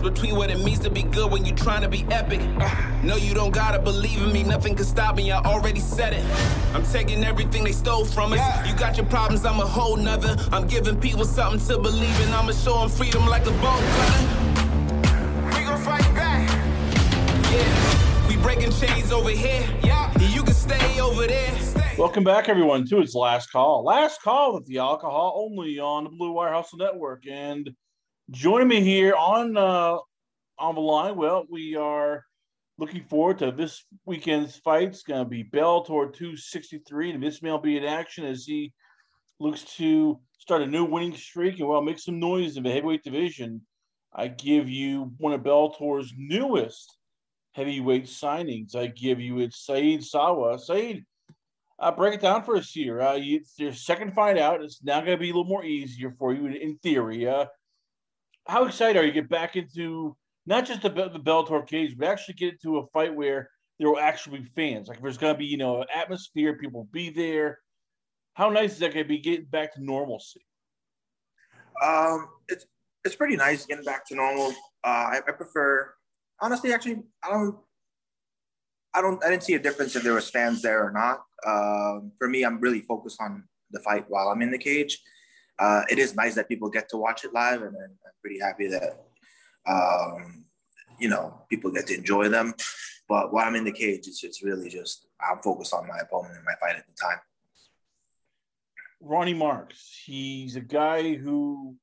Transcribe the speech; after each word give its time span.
difference 0.00 0.20
between 0.20 0.36
what 0.36 0.50
it 0.50 0.58
means 0.60 0.78
to 0.80 0.90
be 0.90 1.02
good 1.02 1.30
when 1.30 1.44
you're 1.44 1.56
trying 1.56 1.82
to 1.82 1.88
be 1.88 2.04
epic. 2.10 2.40
No, 3.02 3.16
you 3.16 3.34
don't 3.34 3.52
gotta 3.52 3.78
believe 3.78 4.22
in 4.22 4.32
me, 4.32 4.42
nothing 4.42 4.74
can 4.74 4.84
stop 4.84 5.16
me, 5.16 5.30
I 5.30 5.40
already 5.40 5.80
said 5.80 6.12
it. 6.12 6.24
I'm 6.74 6.84
taking 6.84 7.24
everything 7.24 7.64
they 7.64 7.72
stole 7.72 8.04
from 8.04 8.32
us. 8.32 8.68
You 8.68 8.74
got 8.76 8.96
your 8.96 9.06
problems, 9.06 9.44
I'm 9.44 9.60
a 9.60 9.66
whole 9.66 9.96
nother. 9.96 10.36
I'm 10.52 10.66
giving 10.66 10.98
people 11.00 11.24
something 11.24 11.60
to 11.68 11.78
believe 11.80 12.20
in, 12.20 12.32
I'ma 12.32 12.52
show 12.52 12.80
them 12.80 12.88
freedom 12.88 13.26
like 13.26 13.46
a 13.46 13.52
bolt 13.52 13.82
cutter. 13.96 14.26
We 15.56 15.64
gon' 15.64 15.80
fight 15.80 16.14
back. 16.14 16.48
Yeah, 17.52 18.28
we 18.28 18.36
breaking 18.36 18.72
chains 18.72 19.12
over 19.12 19.30
here. 19.30 19.64
Yeah, 19.82 20.12
you 20.18 20.42
can 20.42 20.54
stay 20.54 21.00
over 21.00 21.26
there. 21.26 21.50
Welcome 21.98 22.24
back, 22.24 22.48
everyone, 22.48 22.86
to 22.86 23.00
its 23.00 23.14
last 23.14 23.52
call. 23.52 23.84
Last 23.84 24.22
call 24.22 24.54
with 24.54 24.64
the 24.66 24.78
alcohol 24.78 25.34
only 25.36 25.78
on 25.78 26.04
the 26.04 26.10
Blue 26.10 26.32
Wire 26.32 26.52
Hustle 26.52 26.78
Network. 26.78 27.26
And 27.26 27.68
joining 28.30 28.68
me 28.68 28.80
here 28.80 29.14
on 29.14 29.56
uh, 29.56 29.96
on 30.58 30.74
the 30.74 30.80
line, 30.80 31.16
well, 31.16 31.44
we 31.50 31.74
are 31.76 32.24
looking 32.78 33.04
forward 33.04 33.38
to 33.38 33.50
this 33.50 33.84
weekend's 34.06 34.56
fight. 34.56 34.88
It's 34.88 35.02
going 35.02 35.24
to 35.24 35.28
be 35.28 35.44
Bellator 35.44 36.12
263, 36.12 37.12
and 37.12 37.22
this 37.22 37.42
may 37.42 37.56
be 37.62 37.76
in 37.76 37.84
action 37.84 38.24
as 38.24 38.44
he 38.44 38.72
looks 39.38 39.64
to 39.76 40.20
start 40.38 40.62
a 40.62 40.66
new 40.66 40.84
winning 40.84 41.16
streak 41.16 41.58
and 41.58 41.68
well 41.68 41.82
make 41.82 41.98
some 41.98 42.18
noise 42.18 42.56
in 42.56 42.62
the 42.62 42.70
heavyweight 42.70 43.02
division. 43.02 43.62
I 44.14 44.28
give 44.28 44.68
you 44.68 45.12
one 45.18 45.32
of 45.32 45.42
Bellator's 45.42 46.12
newest 46.16 46.96
heavyweight 47.52 48.04
signings. 48.04 48.74
I 48.74 48.86
give 48.88 49.20
you 49.20 49.38
it's 49.40 49.64
Saeed 49.64 50.04
Sowma. 50.04 50.58
Saeed, 50.58 51.04
uh, 51.78 51.92
break 51.92 52.14
it 52.14 52.20
down 52.20 52.42
for 52.42 52.56
us 52.56 52.70
here. 52.70 53.00
Uh, 53.00 53.14
you, 53.14 53.40
your 53.56 53.72
second 53.72 54.14
fight 54.14 54.38
out. 54.38 54.62
It's 54.62 54.82
now 54.82 55.00
going 55.00 55.12
to 55.12 55.16
be 55.16 55.30
a 55.30 55.32
little 55.32 55.44
more 55.44 55.64
easier 55.64 56.14
for 56.18 56.34
you 56.34 56.46
in, 56.46 56.54
in 56.54 56.78
theory. 56.78 57.26
Uh, 57.26 57.46
how 58.50 58.64
excited 58.64 58.98
are 58.98 59.04
you 59.04 59.12
to 59.12 59.20
get 59.20 59.30
back 59.30 59.56
into 59.56 60.16
not 60.46 60.66
just 60.66 60.82
the, 60.82 60.88
the 60.88 61.20
Bellator 61.20 61.66
cage, 61.66 61.96
but 61.96 62.08
actually 62.08 62.34
get 62.34 62.54
into 62.54 62.78
a 62.78 62.86
fight 62.88 63.14
where 63.14 63.48
there 63.78 63.88
will 63.88 63.98
actually 64.00 64.40
be 64.40 64.50
fans? 64.56 64.88
Like 64.88 64.98
if 64.98 65.02
there's 65.02 65.18
going 65.18 65.34
to 65.34 65.38
be, 65.38 65.46
you 65.46 65.56
know, 65.56 65.82
an 65.82 65.86
atmosphere, 65.94 66.56
people 66.56 66.80
will 66.80 66.88
be 66.92 67.10
there. 67.10 67.58
How 68.34 68.50
nice 68.50 68.72
is 68.72 68.78
that 68.80 68.92
going 68.92 69.04
to 69.04 69.08
be 69.08 69.18
getting 69.18 69.46
back 69.46 69.74
to 69.74 69.84
normalcy? 69.84 70.44
Um, 71.84 72.28
it's 72.48 72.66
it's 73.04 73.16
pretty 73.16 73.36
nice 73.36 73.64
getting 73.66 73.84
back 73.84 74.06
to 74.08 74.14
normal. 74.14 74.50
Uh, 74.84 75.14
I, 75.14 75.20
I 75.26 75.32
prefer, 75.32 75.94
honestly, 76.40 76.72
actually, 76.72 77.02
I 77.24 77.30
don't 77.30 77.56
I 78.94 79.00
don't. 79.00 79.22
I 79.24 79.30
didn't 79.30 79.44
see 79.44 79.54
a 79.54 79.58
difference 79.58 79.94
if 79.94 80.02
there 80.02 80.14
was 80.14 80.30
fans 80.30 80.62
there 80.62 80.84
or 80.84 80.90
not. 80.90 81.22
Um, 81.46 82.12
for 82.18 82.28
me, 82.28 82.42
I'm 82.42 82.60
really 82.60 82.80
focused 82.80 83.20
on 83.20 83.44
the 83.70 83.80
fight 83.80 84.04
while 84.08 84.28
I'm 84.28 84.42
in 84.42 84.50
the 84.50 84.58
cage. 84.58 84.98
Uh, 85.60 85.82
it 85.90 85.98
is 85.98 86.16
nice 86.16 86.34
that 86.34 86.48
people 86.48 86.70
get 86.70 86.88
to 86.88 86.96
watch 86.96 87.24
it 87.24 87.34
live, 87.34 87.62
and, 87.62 87.76
I'm 87.76 88.12
pretty 88.22 88.40
happy 88.40 88.68
that 88.68 89.04
um, 89.66 90.44
you 90.98 91.08
know 91.08 91.42
people 91.48 91.70
get 91.70 91.86
to 91.88 91.94
enjoy 91.94 92.28
them. 92.28 92.54
But 93.08 93.32
while 93.32 93.46
I'm 93.46 93.56
in 93.56 93.64
the 93.64 93.72
cage, 93.72 94.06
it's 94.08 94.24
it's 94.24 94.42
really 94.42 94.68
just 94.68 95.06
I'm 95.20 95.38
focused 95.42 95.74
on 95.74 95.86
my 95.86 95.98
opponent 95.98 96.36
and 96.36 96.44
my 96.44 96.54
fight 96.60 96.76
at 96.76 96.86
the 96.86 96.94
time. 97.00 97.18
Ronny 99.00 99.34
Markes, 99.34 100.02
he's 100.04 100.56
a 100.56 100.60
guy 100.60 101.14
who 101.14 101.76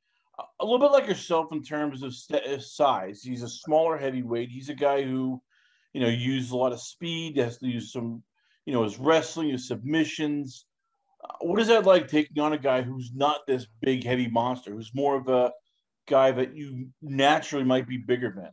a 0.59 0.65
little 0.65 0.79
bit 0.79 0.91
like 0.91 1.07
yourself 1.07 1.47
in 1.51 1.63
terms 1.63 2.03
of 2.03 2.13
size. 2.63 3.21
He's 3.23 3.43
a 3.43 3.49
smaller 3.49 3.97
heavyweight. 3.97 4.49
He's 4.49 4.69
a 4.69 4.75
guy 4.75 5.01
who 5.03 5.41
you 5.97 6.03
know, 6.03 6.09
uses 6.09 6.51
a 6.51 6.55
lot 6.55 6.73
of 6.73 6.79
speed, 6.79 7.37
has 7.37 7.57
to 7.57 7.67
use 7.67 7.91
some, 7.91 8.21
you 8.67 8.73
know, 8.73 8.83
his 8.83 8.99
wrestling, 8.99 9.49
his 9.49 9.67
submissions. 9.67 10.66
What 11.41 11.59
is 11.59 11.67
that 11.67 11.85
like 11.85 12.07
taking 12.07 12.41
on 12.41 12.53
a 12.53 12.57
guy 12.57 12.81
who's 12.81 13.11
not 13.13 13.45
this 13.47 13.67
big, 13.81 14.03
heavy 14.03 14.27
monster, 14.27 14.71
who's 14.71 14.93
more 14.93 15.15
of 15.15 15.27
a 15.27 15.51
guy 16.07 16.31
that 16.31 16.55
you 16.55 16.89
naturally 17.01 17.63
might 17.63 17.87
be 17.87 17.97
bigger 17.97 18.33
than? 18.35 18.51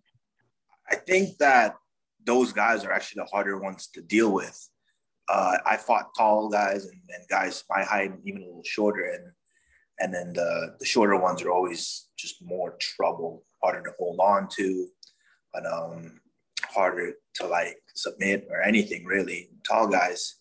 I 0.90 0.96
think 0.96 1.38
that 1.38 1.76
those 2.24 2.52
guys 2.52 2.84
are 2.84 2.92
actually 2.92 3.22
the 3.22 3.30
harder 3.30 3.58
ones 3.58 3.88
to 3.94 4.02
deal 4.02 4.32
with. 4.32 4.68
Uh, 5.28 5.56
I 5.64 5.76
fought 5.76 6.14
tall 6.16 6.48
guys 6.48 6.84
and, 6.84 7.00
and, 7.08 7.28
guys 7.28 7.64
my 7.70 7.82
height, 7.82 8.12
even 8.24 8.42
a 8.42 8.46
little 8.46 8.62
shorter, 8.64 9.04
and 9.04 9.32
and 9.98 10.12
then 10.12 10.34
the 10.34 10.76
the 10.78 10.84
shorter 10.84 11.16
ones 11.18 11.42
are 11.42 11.50
always 11.50 12.08
just 12.18 12.44
more 12.44 12.76
trouble, 12.78 13.44
harder 13.62 13.82
to 13.82 13.92
hold 13.98 14.20
on 14.20 14.48
to, 14.56 14.88
but 15.52 15.64
um, 15.64 16.20
harder 16.62 17.14
to 17.36 17.46
like 17.46 17.78
submit 17.94 18.46
or 18.50 18.60
anything 18.60 19.04
really. 19.06 19.48
Tall 19.66 19.88
guys, 19.88 20.36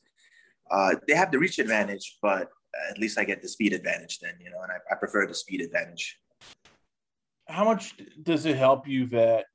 uh, 0.71 0.95
they 1.07 1.15
have 1.15 1.31
the 1.31 1.39
reach 1.39 1.59
advantage, 1.59 2.17
but 2.21 2.49
at 2.89 2.97
least 2.97 3.19
I 3.19 3.23
get 3.23 3.41
the 3.41 3.47
speed 3.47 3.73
advantage 3.73 4.19
then, 4.19 4.33
you 4.39 4.49
know, 4.49 4.61
and 4.61 4.71
I, 4.71 4.93
I 4.93 4.95
prefer 4.95 5.27
the 5.27 5.33
speed 5.33 5.61
advantage. 5.61 6.17
How 7.47 7.65
much 7.65 7.95
does 8.21 8.45
it 8.45 8.55
help 8.55 8.87
you 8.87 9.07
that 9.07 9.45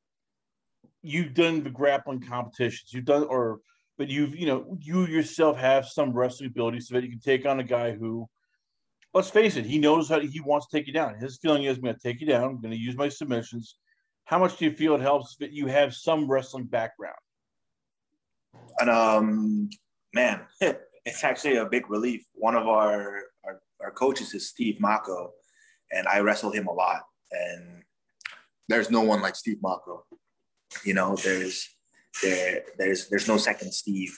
you've 1.03 1.35
done 1.35 1.63
the 1.63 1.71
grappling 1.71 2.21
competitions, 2.21 2.93
you've 2.93 3.05
done, 3.05 3.25
or, 3.25 3.61
but 3.97 4.09
you've, 4.09 4.37
you 4.37 4.47
know, 4.47 4.77
you 4.81 5.07
yourself 5.07 5.57
have 5.57 5.87
some 5.87 6.13
wrestling 6.13 6.51
ability 6.51 6.81
so 6.81 6.95
that 6.95 7.03
you 7.03 7.11
can 7.11 7.21
take 7.21 7.47
on 7.47 7.61
a 7.61 7.65
guy 7.65 7.93
who, 7.93 8.29
let's 9.15 9.31
face 9.31 9.57
it, 9.57 9.65
he 9.65 9.79
knows 9.79 10.09
how 10.09 10.21
he 10.21 10.41
wants 10.41 10.67
to 10.69 10.77
take 10.77 10.87
you 10.87 10.93
down. 10.93 11.19
His 11.19 11.39
feeling 11.39 11.65
is, 11.65 11.77
I'm 11.77 11.85
going 11.85 11.97
to 11.97 12.01
take 12.01 12.21
you 12.21 12.27
down. 12.27 12.45
I'm 12.45 12.61
going 12.61 12.75
to 12.75 12.81
use 12.81 12.97
my 12.97 13.09
submissions. 13.09 13.77
How 14.27 14.39
much 14.39 14.59
do 14.59 14.67
you 14.67 14.73
feel 14.73 14.95
it 14.95 15.01
helps 15.01 15.37
that 15.37 15.53
you 15.53 15.67
have 15.67 15.95
some 15.95 16.31
wrestling 16.31 16.65
background? 16.65 17.17
And 18.79 18.91
um, 18.91 19.71
man, 20.15 20.43
it's 21.09 21.25
actually 21.25 21.57
a 21.57 21.65
big 21.65 21.89
relief. 21.89 22.25
One 22.35 22.55
of 22.55 22.69
our, 22.69 23.23
our, 23.45 23.61
our 23.81 23.91
coaches 23.91 24.35
is 24.35 24.49
Steve 24.49 24.77
Mocco, 24.81 25.31
and 25.91 26.07
I 26.07 26.21
wrestle 26.21 26.53
him 26.53 26.67
a 26.67 26.73
lot. 26.73 27.03
And 27.33 27.83
there's 28.69 28.91
no 28.91 29.01
one 29.01 29.23
like 29.23 29.35
Steve 29.35 29.59
Mocco. 29.65 30.03
You 30.85 30.95
know, 30.95 31.17
there's 31.17 31.67
there 32.23 32.63
there's 32.77 33.09
there's 33.09 33.29
no 33.29 33.39
second 33.39 33.73
Steve 33.73 34.17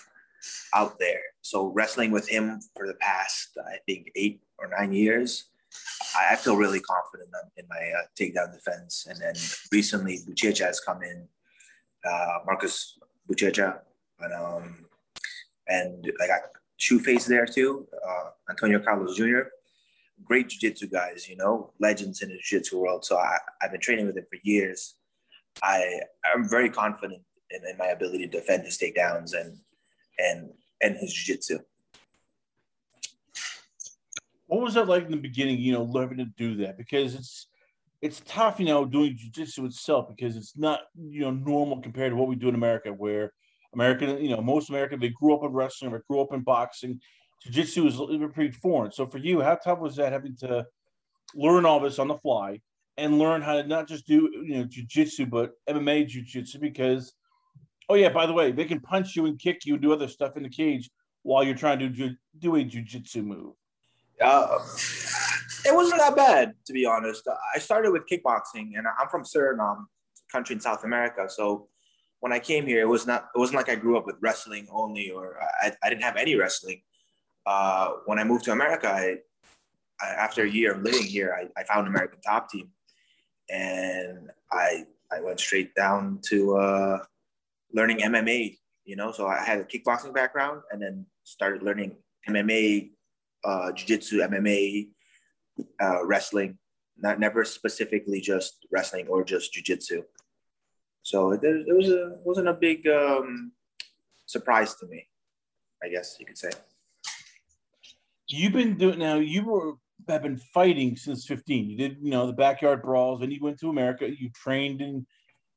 out 0.75 0.99
there. 0.99 1.23
So 1.43 1.69
wrestling 1.69 2.11
with 2.11 2.29
him 2.29 2.61
for 2.75 2.87
the 2.87 2.95
past 2.95 3.51
I 3.73 3.77
think 3.87 4.11
eight 4.17 4.43
or 4.59 4.69
nine 4.77 4.93
years, 4.93 5.51
I 6.17 6.35
feel 6.35 6.57
really 6.57 6.81
confident 6.81 7.31
in 7.57 7.67
my 7.69 7.93
uh, 7.99 8.03
takedown 8.19 8.53
defense. 8.53 9.07
And 9.09 9.21
then 9.21 9.35
recently, 9.71 10.19
Buchecha 10.29 10.65
has 10.67 10.81
come 10.81 11.03
in, 11.03 11.29
uh, 12.05 12.39
Marcus 12.47 12.99
Buchecha, 13.31 13.79
and 14.19 14.35
um, 14.35 14.87
and 15.69 16.05
like 16.19 16.31
I 16.31 16.41
got 16.81 16.99
Shoeface 16.99 17.27
there 17.27 17.47
too, 17.47 17.87
uh, 18.07 18.31
Antonio 18.49 18.81
Carlos 18.81 19.17
Jr. 19.17 19.41
Great 20.25 20.49
jiu-jitsu 20.49 20.89
guys, 20.89 21.29
you 21.29 21.37
know, 21.37 21.73
legends 21.79 22.23
in 22.23 22.29
the 22.29 22.35
jiu-jitsu 22.35 22.79
world. 22.79 23.05
So 23.05 23.17
I, 23.17 23.39
I've 23.63 23.73
been 23.73 23.81
training 23.81 24.07
with 24.07 24.17
him 24.17 24.27
for 24.29 24.39
years. 24.43 24.97
I 25.63 26.01
I'm 26.25 26.49
very 26.49 26.71
confident 26.71 27.23
in, 27.51 27.61
in 27.69 27.77
my 27.77 27.87
ability 27.87 28.29
to 28.29 28.39
defend 28.39 28.65
his 28.65 28.79
takedowns 28.79 29.35
and 29.35 29.59
and 30.19 30.51
and 30.83 30.97
his 30.97 31.13
jiu-jitsu. 31.13 31.59
What 34.47 34.61
was 34.61 34.75
that 34.75 34.89
like 34.89 35.05
in 35.05 35.11
the 35.13 35.17
beginning? 35.17 35.59
You 35.59 35.73
know, 35.73 35.85
learning 35.85 36.19
to 36.19 36.25
do 36.25 36.57
that 36.57 36.77
because 36.77 37.15
it's 37.15 37.47
it's 38.03 38.23
tough, 38.27 38.61
you 38.61 38.67
know, 38.67 38.85
doing 38.85 39.17
jujitsu 39.17 39.67
itself 39.67 40.09
because 40.09 40.37
it's 40.37 40.57
not 40.57 40.81
you 40.95 41.23
know 41.23 41.31
normal 41.31 41.81
compared 41.81 42.13
to 42.13 42.17
what 42.17 42.29
we 42.29 42.37
do 42.37 42.49
in 42.49 42.55
America, 42.55 42.91
where 42.93 43.33
American, 43.75 44.23
you 44.23 44.31
know, 44.31 44.41
most 44.41 44.71
American 44.71 45.01
they 45.01 45.11
grew 45.11 45.35
up 45.35 45.45
in 45.45 45.53
wrestling 45.53 45.93
or 45.93 46.03
grew 46.09 46.21
up 46.21 46.33
in 46.33 46.41
boxing. 46.41 47.01
Jiu-jitsu 47.43 47.87
is 47.87 48.33
pretty 48.35 48.51
foreign. 48.51 48.93
So 48.93 49.07
for 49.07 49.19
you, 49.19 49.41
how 49.41 49.55
tough 49.55 49.79
was 49.79 49.97
that 49.97 50.13
having 50.13 50.37
to 50.39 50.67
learn 51.35 51.65
all 51.65 51.81
this 51.81 51.99
on 51.99 52.09
the 52.09 52.19
fly 52.19 52.61
and 52.99 53.19
learn 53.19 53.41
how 53.41 53.55
to 53.55 53.67
not 53.67 53.89
just 53.89 54.07
do 54.07 54.31
you 54.45 54.59
know 54.59 54.65
jiu-jitsu 54.65 55.27
but 55.27 55.53
MMA 55.69 56.07
jiu-jitsu 56.07 56.59
because 56.59 57.15
oh 57.91 57.95
yeah, 57.95 58.09
by 58.09 58.25
the 58.25 58.33
way, 58.33 58.53
they 58.53 58.65
can 58.65 58.81
punch 58.81 59.17
you 59.17 59.27
and 59.27 59.39
kick 59.39 59.67
you 59.67 59.75
and 59.75 59.83
do 59.83 59.93
other 59.93 60.09
stuff 60.09 60.37
in 60.37 60.45
the 60.45 60.49
cage 60.49 60.89
while 61.23 61.43
you're 61.43 61.57
trying 61.57 61.81
to 61.81 61.89
do, 61.89 62.15
do 62.39 62.55
a 62.55 62.65
jiu-jitsu 62.65 63.23
move. 63.23 63.55
Uh, 64.21 64.59
it 65.65 65.75
wasn't 65.75 65.99
that 65.99 66.15
bad, 66.15 66.55
to 66.67 66.73
be 66.73 66.87
honest. 66.87 67.29
I 67.55 67.59
started 67.59 67.91
with 67.91 68.03
kickboxing, 68.11 68.73
and 68.77 68.87
I'm 68.99 69.09
from 69.11 69.25
Suriname, 69.25 69.85
country 70.31 70.55
in 70.55 70.61
South 70.61 70.85
America. 70.85 71.27
So 71.29 71.67
when 72.21 72.33
I 72.33 72.39
came 72.39 72.67
here, 72.67 72.81
it 72.81 72.89
was 72.89 73.07
not 73.07 73.29
it 73.35 73.39
wasn't 73.39 73.57
like 73.57 73.69
I 73.69 73.75
grew 73.75 73.97
up 73.99 74.07
with 74.07 74.17
wrestling 74.21 74.69
only, 74.71 75.11
or 75.11 75.39
I, 75.63 75.73
I 75.83 75.89
didn't 75.89 76.03
have 76.03 76.17
any 76.17 76.37
wrestling. 76.37 76.83
Uh, 77.47 77.93
when 78.05 78.19
I 78.19 78.25
moved 78.25 78.45
to 78.45 78.53
America, 78.53 78.89
I, 78.89 79.17
I, 80.01 80.11
after 80.11 80.45
a 80.45 80.51
year 80.51 80.75
of 80.75 80.83
living 80.83 81.03
here, 81.03 81.37
I, 81.39 81.61
I 81.61 81.65
found 81.65 81.89
American 81.89 82.21
Top 82.21 82.51
Team, 82.51 82.71
and 83.49 84.31
I 84.53 84.85
I 85.11 85.21
went 85.21 85.41
straight 85.41 85.75
down 85.75 86.21
to 86.29 86.57
uh, 86.57 86.99
learning 87.73 87.99
MMA. 87.99 88.59
You 88.85 88.97
know, 88.97 89.13
so 89.13 89.27
I 89.27 89.43
had 89.43 89.61
a 89.61 89.65
kickboxing 89.65 90.15
background, 90.15 90.63
and 90.71 90.81
then 90.81 91.07
started 91.25 91.63
learning 91.63 91.97
MMA 92.29 92.91
uh, 93.45 93.73
jiu-jitsu, 93.73 94.19
MMA, 94.19 94.89
uh, 95.81 96.05
wrestling, 96.05 96.59
not 96.99 97.19
never 97.19 97.45
specifically 97.45 98.21
just 98.21 98.67
wrestling 98.71 99.07
or 99.09 99.25
just 99.25 99.53
jiu-jitsu. 99.53 100.03
So 101.03 101.33
it, 101.33 101.41
it 101.43 101.77
was 101.77 101.89
a 101.89 102.17
wasn't 102.25 102.49
a 102.49 102.55
big 102.55 102.87
um, 102.87 103.53
surprise 104.27 104.75
to 104.77 104.87
me, 104.87 105.07
I 105.83 105.89
guess 105.89 106.17
you 106.19 106.27
could 106.27 106.39
say. 106.39 106.51
You've 108.29 108.53
been 108.53 108.77
doing 108.77 108.99
now. 108.99 109.17
You 109.17 109.45
were 109.45 109.73
have 110.09 110.23
been 110.23 110.37
fighting 110.37 110.97
since 110.97 111.27
15. 111.27 111.71
You 111.71 111.77
did, 111.77 111.99
you 112.01 112.11
know, 112.11 112.27
the 112.27 112.33
backyard 112.33 112.83
brawls, 112.83 113.23
and 113.23 113.33
you 113.33 113.41
went 113.41 113.59
to 113.61 113.69
America. 113.69 114.09
You 114.09 114.31
trained 114.31 114.81
in 114.81 115.07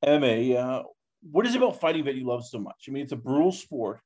MMA. 0.06 0.56
Uh, 0.56 0.84
what 1.32 1.46
is 1.46 1.56
it 1.56 1.58
about 1.58 1.80
fighting 1.80 2.06
that 2.06 2.16
you 2.16 2.26
love 2.26 2.46
so 2.46 2.60
much? 2.60 2.86
I 2.88 2.92
mean, 2.92 3.04
it's 3.04 3.14
a 3.14 3.18
brutal 3.18 3.52
sport. 3.52 4.00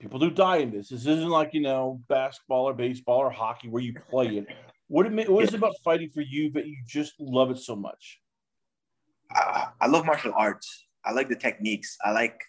People 0.00 0.18
do 0.18 0.30
die 0.30 0.58
in 0.58 0.70
this. 0.70 0.88
This 0.88 1.02
isn't 1.02 1.28
like 1.28 1.52
you 1.52 1.60
know 1.60 2.00
basketball 2.08 2.68
or 2.68 2.74
baseball 2.74 3.18
or 3.18 3.30
hockey 3.30 3.68
where 3.68 3.82
you 3.82 3.94
play 4.10 4.38
it. 4.38 4.46
What, 4.88 5.06
it, 5.06 5.30
what 5.30 5.44
is 5.44 5.54
it 5.54 5.58
about 5.58 5.74
fighting 5.84 6.10
for 6.10 6.22
you 6.22 6.50
that 6.52 6.66
you 6.66 6.76
just 6.86 7.14
love 7.20 7.50
it 7.50 7.58
so 7.58 7.76
much? 7.76 8.19
Uh, 9.34 9.66
I 9.80 9.86
love 9.86 10.04
martial 10.04 10.32
arts. 10.36 10.86
I 11.04 11.12
like 11.12 11.28
the 11.28 11.36
techniques. 11.36 11.96
I 12.04 12.10
like 12.10 12.40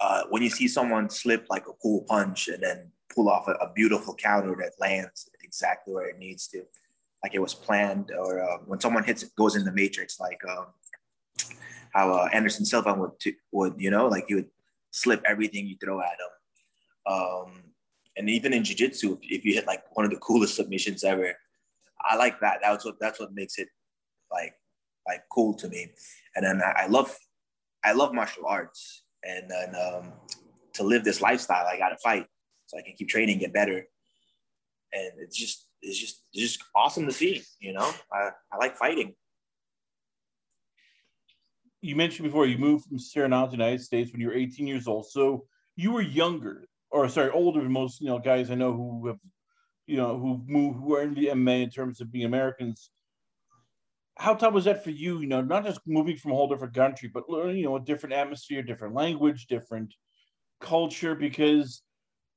uh, 0.00 0.24
when 0.30 0.42
you 0.42 0.50
see 0.50 0.68
someone 0.68 1.08
slip 1.08 1.46
like 1.48 1.66
a 1.68 1.72
cool 1.82 2.04
punch 2.08 2.48
and 2.48 2.62
then 2.62 2.90
pull 3.14 3.28
off 3.28 3.48
a, 3.48 3.52
a, 3.52 3.72
beautiful 3.72 4.14
counter 4.14 4.56
that 4.58 4.72
lands 4.80 5.28
exactly 5.44 5.94
where 5.94 6.08
it 6.08 6.18
needs 6.18 6.48
to, 6.48 6.64
like 7.22 7.34
it 7.34 7.40
was 7.40 7.54
planned. 7.54 8.10
Or 8.16 8.42
uh, 8.42 8.58
when 8.66 8.80
someone 8.80 9.04
hits 9.04 9.22
it, 9.22 9.30
goes 9.36 9.54
in 9.54 9.64
the 9.64 9.72
matrix, 9.72 10.18
like 10.18 10.40
um, 10.48 10.66
how 11.92 12.12
uh, 12.12 12.28
Anderson 12.32 12.64
Silva 12.64 12.94
would, 12.94 13.12
t- 13.20 13.36
would, 13.52 13.74
you 13.78 13.90
know, 13.90 14.08
like 14.08 14.24
you 14.28 14.36
would 14.36 14.50
slip 14.90 15.22
everything 15.26 15.66
you 15.66 15.76
throw 15.82 16.00
at 16.00 16.18
him. 16.18 17.14
Um, 17.14 17.62
and 18.16 18.28
even 18.28 18.52
in 18.52 18.64
jiu-jitsu, 18.64 19.18
if 19.22 19.44
you 19.44 19.54
hit 19.54 19.66
like 19.66 19.84
one 19.92 20.04
of 20.04 20.10
the 20.10 20.18
coolest 20.18 20.56
submissions 20.56 21.04
ever, 21.04 21.34
I 22.00 22.16
like 22.16 22.40
that. 22.40 22.58
That's 22.62 22.84
what 22.84 22.96
that's 23.00 23.20
what 23.20 23.32
makes 23.32 23.58
it 23.58 23.68
like 24.30 24.54
like 25.06 25.22
cool 25.30 25.54
to 25.54 25.68
me. 25.68 25.88
And 26.34 26.44
then 26.44 26.62
I, 26.62 26.84
I 26.84 26.86
love 26.86 27.14
I 27.84 27.92
love 27.92 28.14
martial 28.14 28.46
arts, 28.46 29.02
and 29.24 29.50
then 29.50 29.74
um, 29.74 30.12
to 30.74 30.84
live 30.84 31.04
this 31.04 31.20
lifestyle, 31.20 31.66
I 31.66 31.78
got 31.78 31.88
to 31.88 31.98
fight 31.98 32.26
so 32.66 32.78
I 32.78 32.82
can 32.82 32.94
keep 32.96 33.08
training, 33.08 33.38
get 33.38 33.52
better, 33.52 33.84
and 34.92 35.12
it's 35.18 35.36
just 35.36 35.66
it's 35.82 35.98
just 35.98 36.22
it's 36.32 36.52
just 36.52 36.64
awesome 36.76 37.06
to 37.06 37.12
see. 37.12 37.42
You 37.60 37.72
know, 37.72 37.90
I, 38.12 38.30
I 38.52 38.56
like 38.58 38.76
fighting. 38.76 39.14
You 41.80 41.96
mentioned 41.96 42.28
before 42.28 42.46
you 42.46 42.58
moved 42.58 42.86
from 42.86 42.98
Suriname 42.98 43.46
to 43.46 43.50
the 43.50 43.56
United 43.56 43.80
States 43.80 44.12
when 44.12 44.20
you 44.20 44.28
were 44.28 44.34
18 44.34 44.68
years 44.68 44.86
old, 44.86 45.06
so 45.06 45.46
you 45.74 45.90
were 45.90 46.02
younger, 46.02 46.64
or 46.90 47.08
sorry, 47.08 47.30
older 47.30 47.60
than 47.60 47.72
most 47.72 48.00
you 48.00 48.06
know 48.06 48.18
guys 48.18 48.50
I 48.50 48.54
know 48.54 48.72
who 48.72 49.08
have 49.08 49.18
you 49.86 49.96
know 49.96 50.18
who 50.18 50.42
moved 50.46 50.78
who 50.78 50.94
are 50.94 51.02
in 51.02 51.14
the 51.14 51.26
MMA 51.26 51.64
in 51.64 51.70
terms 51.70 52.00
of 52.00 52.12
being 52.12 52.26
Americans 52.26 52.90
how 54.22 54.34
tough 54.34 54.54
was 54.54 54.66
that 54.66 54.84
for 54.84 54.90
you? 54.90 55.18
You 55.18 55.26
know, 55.26 55.40
not 55.40 55.64
just 55.64 55.80
moving 55.84 56.16
from 56.16 56.30
a 56.30 56.34
whole 56.36 56.48
different 56.48 56.74
country, 56.74 57.10
but 57.12 57.28
learning, 57.28 57.56
you 57.56 57.64
know, 57.64 57.74
a 57.74 57.80
different 57.80 58.14
atmosphere, 58.14 58.62
different 58.62 58.94
language, 58.94 59.48
different 59.48 59.92
culture, 60.60 61.16
because 61.16 61.82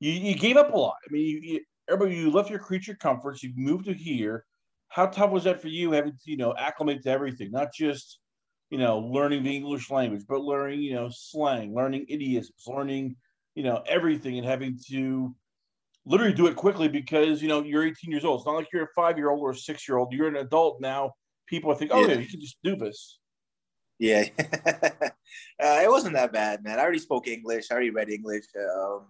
you, 0.00 0.10
you 0.10 0.34
gave 0.34 0.56
up 0.56 0.74
a 0.74 0.76
lot. 0.76 0.96
I 1.08 1.12
mean, 1.12 1.24
you, 1.24 1.40
you, 1.42 1.60
everybody, 1.88 2.16
you 2.16 2.30
left 2.32 2.50
your 2.50 2.58
creature 2.58 2.96
comforts, 2.96 3.44
you 3.44 3.52
moved 3.54 3.84
to 3.84 3.94
here. 3.94 4.44
How 4.88 5.06
tough 5.06 5.30
was 5.30 5.44
that 5.44 5.62
for 5.62 5.68
you 5.68 5.92
having 5.92 6.10
to, 6.10 6.30
you 6.30 6.36
know, 6.36 6.54
acclimate 6.58 7.04
to 7.04 7.10
everything, 7.10 7.52
not 7.52 7.72
just, 7.72 8.18
you 8.70 8.78
know, 8.78 8.98
learning 8.98 9.44
the 9.44 9.54
English 9.54 9.88
language, 9.88 10.24
but 10.28 10.40
learning, 10.40 10.80
you 10.80 10.94
know, 10.94 11.08
slang, 11.08 11.72
learning 11.72 12.06
idioms, 12.08 12.50
learning, 12.66 13.14
you 13.54 13.62
know, 13.62 13.84
everything 13.86 14.38
and 14.38 14.46
having 14.46 14.76
to 14.88 15.32
literally 16.04 16.34
do 16.34 16.48
it 16.48 16.56
quickly 16.56 16.88
because, 16.88 17.40
you 17.40 17.46
know, 17.46 17.62
you're 17.62 17.86
18 17.86 18.10
years 18.10 18.24
old. 18.24 18.40
It's 18.40 18.46
not 18.46 18.56
like 18.56 18.68
you're 18.72 18.84
a 18.84 18.94
five 18.96 19.16
year 19.16 19.30
old 19.30 19.40
or 19.40 19.50
a 19.50 19.56
six 19.56 19.86
year 19.86 19.98
old. 19.98 20.12
You're 20.12 20.28
an 20.28 20.36
adult 20.36 20.80
now 20.80 21.12
people 21.46 21.74
think, 21.74 21.90
oh 21.92 22.00
yeah, 22.00 22.14
yeah 22.14 22.18
you 22.20 22.26
can 22.26 22.40
just 22.40 22.58
do 22.62 22.76
this. 22.76 23.18
Yeah, 23.98 24.24
uh, 24.66 25.80
it 25.82 25.90
wasn't 25.90 26.14
that 26.14 26.32
bad, 26.32 26.62
man. 26.62 26.78
I 26.78 26.82
already 26.82 26.98
spoke 26.98 27.28
English. 27.28 27.66
I 27.70 27.74
already 27.74 27.90
read 27.90 28.10
English. 28.10 28.44
Um, 28.56 29.06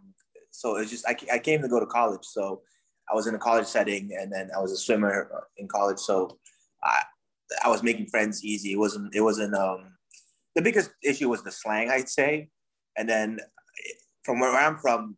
so 0.51 0.77
it's 0.77 0.91
just 0.91 1.07
I, 1.07 1.17
I 1.33 1.39
came 1.39 1.61
to 1.63 1.69
go 1.69 1.81
to 1.81 1.87
college. 1.87 2.25
So 2.25 2.63
I 3.11 3.15
was 3.15 3.27
in 3.27 3.35
a 3.35 3.39
college 3.39 3.67
setting, 3.67 4.17
and 4.19 4.33
then 4.33 4.51
I 4.57 4.61
was 4.61 4.73
a 4.73 4.77
swimmer 4.77 5.29
in 5.57 5.67
college. 5.67 5.99
So 5.99 6.39
I 6.85 7.03
I 7.65 7.69
was 7.69 7.83
making 7.83 8.07
friends 8.07 8.45
easy. 8.45 8.73
It 8.73 8.79
wasn't 8.79 9.15
it 9.15 9.23
wasn't 9.23 9.55
um 9.55 9.97
the 10.57 10.63
biggest 10.63 10.91
issue 11.03 11.29
was 11.29 11.43
the 11.45 11.53
slang, 11.53 11.91
I'd 11.91 12.09
say. 12.09 12.49
And 12.97 13.09
then 13.09 13.39
from 14.25 14.41
where 14.41 14.51
I'm 14.57 14.79
from, 14.79 15.17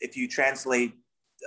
if 0.00 0.16
you 0.16 0.28
translate 0.28 0.92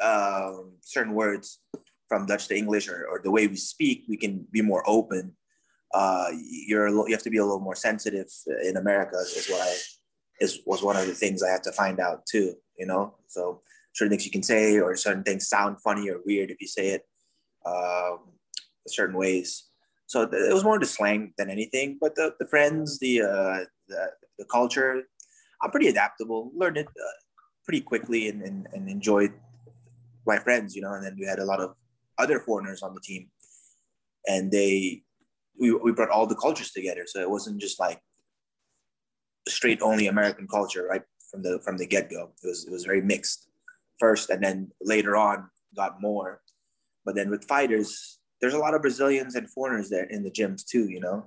um, 0.02 0.78
certain 0.82 1.14
words, 1.14 1.60
from 2.08 2.26
Dutch 2.26 2.48
to 2.48 2.56
English 2.56 2.88
or, 2.88 3.06
or 3.10 3.22
the 3.24 3.32
way 3.32 3.48
we 3.48 3.56
speak, 3.56 4.06
we 4.08 4.18
can 4.18 4.46
be 4.52 4.62
more 4.62 4.84
open. 4.88 5.36
Uh, 5.94 6.28
you're 6.68 6.90
you 6.90 7.12
have 7.12 7.24
to 7.24 7.30
be 7.30 7.38
a 7.38 7.44
little 7.44 7.60
more 7.60 7.76
sensitive 7.76 8.28
in 8.64 8.78
America 8.78 9.18
is 9.18 9.48
what 9.50 9.62
I 9.62 9.74
is 10.42 10.60
was 10.66 10.84
one 10.84 10.98
of 10.98 11.08
the 11.08 11.14
things 11.14 11.42
I 11.42 11.50
had 11.50 11.64
to 11.64 11.72
find 11.72 12.00
out 12.00 12.26
too. 12.26 12.54
You 12.78 12.86
know, 12.86 13.16
so 13.28 13.62
certain 13.94 14.12
things 14.12 14.26
you 14.26 14.32
can 14.32 14.44
say 14.44 14.80
or 14.80 14.96
certain 14.96 15.24
things 15.24 15.48
sound 15.48 15.82
funny 15.82 16.10
or 16.10 16.20
weird 16.26 16.52
if 16.52 16.58
you 16.60 16.68
say 16.68 16.90
it 16.90 17.04
um, 17.66 18.20
certain 18.88 19.16
ways. 19.16 19.70
So 20.08 20.22
it 20.22 20.54
was 20.54 20.64
more 20.64 20.78
the 20.78 20.86
slang 20.86 21.34
than 21.38 21.50
anything, 21.50 21.98
but 22.00 22.14
the, 22.16 22.36
the 22.40 22.46
friends, 22.46 23.00
the, 23.00 23.22
uh, 23.22 23.60
the 23.88 24.12
the 24.38 24.46
culture, 24.46 25.04
I'm 25.62 25.72
pretty 25.72 25.88
adaptable. 25.88 26.52
Learned 26.56 26.78
it 26.78 26.88
uh, 26.88 27.18
pretty 27.64 27.82
quickly 27.82 28.30
and, 28.30 28.42
and, 28.42 28.68
and 28.74 28.90
enjoyed 28.90 29.34
my 30.26 30.38
friends, 30.38 30.76
you 30.76 30.82
know. 30.82 30.94
And 30.94 31.04
then 31.04 31.16
we 31.20 31.26
had 31.26 31.40
a 31.40 31.46
lot 31.46 31.60
of 31.60 31.76
other 32.18 32.40
foreigners 32.40 32.82
on 32.82 32.94
the 32.94 33.02
team, 33.02 33.30
and 34.28 34.52
they 34.52 35.04
we, 35.60 35.74
we 35.74 35.92
brought 35.92 36.10
all 36.10 36.28
the 36.28 36.36
cultures 36.36 36.72
together. 36.72 37.04
So 37.06 37.22
it 37.22 37.30
wasn't 37.30 37.62
just 37.62 37.80
like 37.80 38.02
straight 39.48 39.82
only 39.82 40.08
American 40.08 40.48
culture, 40.48 40.88
right 40.90 41.04
from 41.30 41.44
the 41.44 41.60
from 41.64 41.78
the 41.78 41.88
get 41.88 42.10
go. 42.10 42.32
It 42.44 42.48
was 42.48 42.66
it 42.66 42.72
was 42.72 42.86
very 42.86 43.02
mixed 43.02 43.50
first, 44.00 44.30
and 44.30 44.44
then 44.44 44.72
later 44.82 45.16
on 45.16 45.50
got 45.76 46.02
more. 46.02 46.42
But 47.06 47.16
then 47.16 47.30
with 47.30 47.46
fighters, 47.46 48.20
there's 48.42 48.54
a 48.54 48.60
lot 48.60 48.74
of 48.74 48.82
Brazilians 48.82 49.36
and 49.36 49.50
foreigners 49.50 49.90
there 49.90 50.06
in 50.06 50.24
the 50.24 50.32
gyms 50.32 50.66
too, 50.66 50.90
you 50.90 51.00
know. 51.00 51.26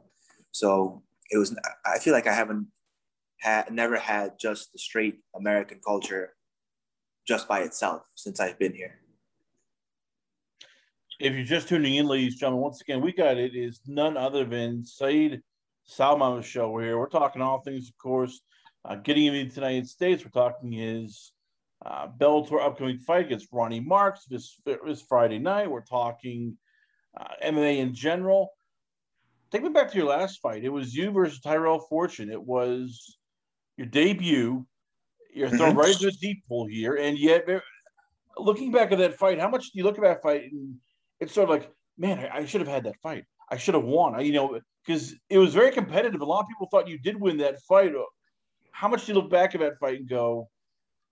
So 0.52 1.02
it 1.30 1.38
was. 1.38 1.54
I 1.84 1.98
feel 1.98 2.12
like 2.12 2.26
I 2.26 2.34
haven't 2.34 2.68
had 3.40 3.70
never 3.70 3.96
had 3.96 4.32
just 4.38 4.72
the 4.72 4.78
straight 4.78 5.20
American 5.34 5.80
culture 5.84 6.34
just 7.26 7.46
by 7.46 7.60
itself 7.60 8.02
since 8.16 8.40
I've 8.40 8.58
been 8.58 8.74
here. 8.74 8.98
If 11.18 11.34
you're 11.34 11.44
just 11.44 11.68
tuning 11.68 11.96
in, 11.96 12.06
ladies 12.06 12.34
and 12.34 12.40
gentlemen, 12.40 12.62
once 12.62 12.80
again, 12.80 13.00
we 13.00 13.12
got 13.12 13.38
it 13.38 13.56
is 13.56 13.80
none 13.88 14.16
other 14.16 14.44
than 14.44 14.84
Saeed 14.84 15.42
Salman's 15.84 16.46
show 16.46 16.78
here. 16.78 16.96
We're 16.96 17.08
talking 17.08 17.42
all 17.42 17.58
things, 17.58 17.88
of 17.88 17.98
course, 17.98 18.40
uh, 18.84 18.94
getting 18.94 19.26
him 19.26 19.34
into 19.34 19.56
the 19.56 19.62
United 19.62 19.88
States. 19.88 20.24
We're 20.24 20.30
talking 20.30 20.70
his 20.70 21.32
uh, 21.84 22.06
Bellator 22.16 22.64
upcoming 22.64 23.00
fight 23.00 23.26
against 23.26 23.48
Ronny 23.50 23.80
Markes 23.80 24.26
this, 24.26 24.60
this 24.64 25.02
Friday 25.02 25.40
night. 25.40 25.68
We're 25.68 25.80
talking 25.80 26.56
uh, 27.20 27.34
MMA 27.44 27.78
in 27.78 27.94
general. 27.94 28.50
Take 29.50 29.64
me 29.64 29.70
back 29.70 29.90
to 29.90 29.96
your 29.96 30.06
last 30.06 30.40
fight. 30.40 30.62
It 30.62 30.68
was 30.68 30.94
you 30.94 31.10
versus 31.10 31.40
Tyrell 31.40 31.80
Fortune. 31.80 32.30
It 32.30 32.42
was 32.42 33.18
your 33.76 33.88
debut. 33.88 34.64
You're 35.34 35.48
thrown 35.48 35.70
mm-hmm. 35.70 35.78
right 35.78 35.92
into 35.92 36.06
the 36.06 36.12
deep 36.12 36.44
pool 36.48 36.66
here, 36.66 36.94
and 36.94 37.18
yet, 37.18 37.44
looking 38.36 38.70
back 38.70 38.92
at 38.92 38.98
that 38.98 39.14
fight, 39.14 39.40
how 39.40 39.48
much 39.48 39.72
do 39.72 39.78
you 39.78 39.84
look 39.84 39.98
at 39.98 40.04
that 40.04 40.22
fight 40.22 40.52
and 40.52 40.76
it's 41.20 41.34
sort 41.34 41.44
of 41.44 41.50
like, 41.50 41.70
man, 41.96 42.18
I, 42.18 42.38
I 42.38 42.44
should 42.46 42.60
have 42.60 42.68
had 42.68 42.84
that 42.84 42.96
fight. 43.02 43.24
I 43.50 43.56
should 43.56 43.74
have 43.74 43.84
won. 43.84 44.14
I, 44.14 44.20
you 44.20 44.32
know, 44.32 44.60
because 44.84 45.14
it 45.28 45.38
was 45.38 45.54
very 45.54 45.72
competitive. 45.72 46.20
A 46.20 46.24
lot 46.24 46.40
of 46.40 46.48
people 46.48 46.68
thought 46.70 46.88
you 46.88 46.98
did 46.98 47.20
win 47.20 47.38
that 47.38 47.60
fight. 47.62 47.92
How 48.72 48.88
much 48.88 49.06
do 49.06 49.12
you 49.12 49.18
look 49.18 49.30
back 49.30 49.54
at 49.54 49.60
that 49.60 49.78
fight 49.78 50.00
and 50.00 50.08
go, 50.08 50.48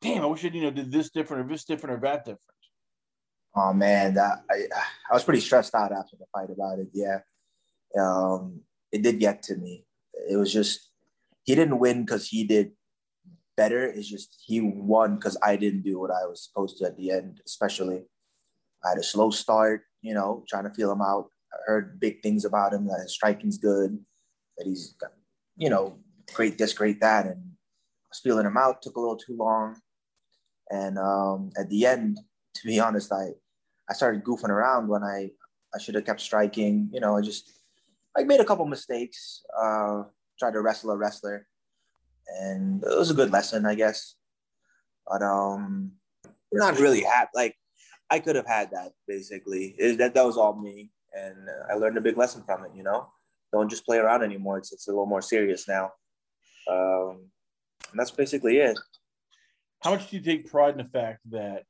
damn, 0.01 0.23
I 0.23 0.27
wish 0.27 0.45
I, 0.45 0.49
you 0.49 0.63
know, 0.63 0.71
did 0.71 0.93
this 0.93 1.11
different 1.11 1.47
or 1.47 1.49
this 1.49 1.65
different 1.65 1.97
or 1.97 2.01
that 2.01 2.25
different? 2.25 2.41
Oh 3.55 3.73
man, 3.73 4.15
that 4.15 4.45
I 4.51 4.67
I 5.11 5.15
was 5.15 5.25
pretty 5.25 5.41
stressed 5.41 5.75
out 5.75 5.91
after 5.91 6.17
the 6.17 6.27
fight 6.33 6.51
about 6.51 6.79
it. 6.79 6.89
Yeah, 6.93 7.21
um, 7.99 8.61
it 8.93 9.03
did 9.03 9.19
get 9.19 9.43
to 9.45 9.57
me. 9.57 9.85
It 10.31 10.37
was 10.37 10.53
just 10.53 10.91
he 11.45 11.55
didn't 11.55 11.79
win 11.79 12.05
because 12.05 12.29
he 12.29 12.45
did 12.45 12.73
better. 13.57 13.87
It's 13.87 14.09
just 14.09 14.37
he 14.45 14.61
won 14.61 15.17
because 15.17 15.39
I 15.43 15.57
didn't 15.57 15.83
do 15.83 15.99
what 15.99 16.11
I 16.11 16.27
was 16.27 16.45
supposed 16.45 16.77
to 16.79 16.85
at 16.85 16.99
the 16.99 17.11
end, 17.11 17.41
especially. 17.47 18.05
I 18.85 18.91
had 18.91 18.99
a 18.99 19.03
slow 19.03 19.31
start, 19.31 19.83
you 20.03 20.15
know, 20.15 20.45
trying 20.49 20.65
to 20.65 20.75
feel 20.75 20.93
him 20.93 21.03
out. 21.03 21.31
I 21.53 21.57
heard 21.67 22.01
big 22.01 22.23
things 22.23 22.45
about 22.45 22.73
him 22.73 22.87
that 22.87 23.01
his 23.03 23.15
striking's 23.15 23.59
good, 23.59 23.99
that 24.59 24.67
he's 24.67 24.95
you 25.57 25.71
know, 25.71 25.99
great 26.35 26.59
this, 26.59 26.73
great 26.73 27.01
that. 27.01 27.27
And 27.27 27.37
I 27.37 28.09
was 28.11 28.21
feeling 28.23 28.47
him 28.47 28.57
out, 28.57 28.83
took 28.83 28.97
a 28.97 29.01
little 29.01 29.17
too 29.17 29.37
long. 29.37 29.77
And 30.71 30.99
um, 30.99 31.51
at 31.59 31.69
the 31.71 31.87
end, 31.87 32.19
to 32.55 32.67
be 32.67 32.81
honest, 32.81 33.13
I, 33.13 33.31
I 33.89 33.95
started 33.95 34.25
goofing 34.25 34.49
around 34.49 34.89
when 34.89 35.03
I, 35.03 35.31
I 35.75 35.79
should 35.79 35.95
have 35.95 36.05
kept 36.05 36.21
striking. 36.21 36.89
You 36.93 37.01
know, 37.01 37.17
I 37.17 37.21
just 37.21 37.53
I 38.17 38.25
made 38.25 38.41
a 38.41 38.45
couple 38.45 38.65
mistakes, 38.67 39.43
uh, 39.61 40.05
tried 40.39 40.53
to 40.53 40.61
wrestle 40.61 40.91
a 40.91 40.97
wrestler. 40.97 41.47
And 42.41 42.83
it 42.83 42.99
was 42.99 43.11
a 43.11 43.15
good 43.15 43.31
lesson, 43.31 43.67
I 43.67 43.75
guess. 43.75 44.17
But 45.07 45.23
um, 45.23 45.93
not 46.53 46.79
really 46.79 47.03
happy. 47.03 47.31
Like 47.35 47.57
I 48.11 48.21
could 48.21 48.37
have 48.37 48.47
had 48.47 48.71
that 48.71 48.93
basically. 49.07 49.75
It, 49.79 49.99
that 49.99 50.15
that 50.15 50.25
was 50.25 50.37
all 50.37 50.61
me, 50.61 50.91
and 51.13 51.37
I 51.71 51.75
learned 51.75 51.99
a 51.99 52.01
big 52.01 52.17
lesson 52.17 52.43
from 52.45 52.65
it. 52.65 52.71
You 52.75 52.83
know, 52.83 53.09
don't 53.53 53.69
just 53.69 53.85
play 53.85 53.99
around 53.99 54.23
anymore. 54.23 54.59
It's 54.59 54.73
it's 54.73 54.89
a 54.89 54.91
little 54.91 55.07
more 55.07 55.23
serious 55.23 55.69
now. 55.69 55.91
Um, 56.71 57.31
and 57.91 58.01
that's 58.01 58.11
basically 58.11 58.59
it. 58.59 58.79
How 59.83 59.91
much 59.91 60.11
do 60.11 60.17
you 60.17 60.23
take 60.23 60.51
pride 60.51 60.73
in 60.73 60.79
the 60.79 60.91
fact 60.91 61.21
that 61.31 61.65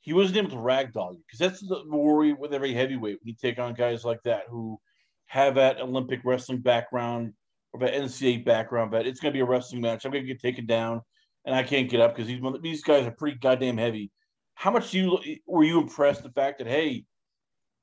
he 0.00 0.12
wasn't 0.12 0.38
able 0.38 0.50
to 0.50 0.56
ragdoll 0.56 1.12
you? 1.12 1.22
Because 1.26 1.38
that's 1.38 1.60
the 1.60 1.82
worry 1.86 2.32
with 2.32 2.54
every 2.54 2.72
heavyweight 2.72 3.18
when 3.20 3.28
you 3.28 3.34
take 3.34 3.58
on 3.58 3.74
guys 3.74 4.04
like 4.04 4.22
that 4.24 4.44
who 4.48 4.80
have 5.26 5.56
that 5.56 5.80
Olympic 5.80 6.20
wrestling 6.24 6.60
background 6.60 7.34
or 7.72 7.80
that 7.80 7.94
NCAA 7.94 8.44
background 8.44 8.90
vet. 8.90 9.06
It's 9.06 9.20
going 9.20 9.32
to 9.32 9.36
be 9.36 9.42
a 9.42 9.46
wrestling 9.46 9.82
match. 9.82 10.04
I'm 10.04 10.12
going 10.12 10.24
to 10.24 10.32
get 10.32 10.40
taken 10.40 10.66
down, 10.66 11.02
and 11.44 11.54
I 11.54 11.62
can't 11.62 11.90
get 11.90 12.00
up 12.00 12.14
because 12.14 12.26
these 12.26 12.40
these 12.62 12.82
guys 12.82 13.06
are 13.06 13.10
pretty 13.10 13.38
goddamn 13.38 13.78
heavy. 13.78 14.10
How 14.58 14.72
much 14.72 14.92
you 14.92 15.20
were 15.46 15.62
you 15.62 15.80
impressed 15.80 16.24
the 16.24 16.30
fact 16.30 16.58
that 16.58 16.66
hey, 16.66 17.04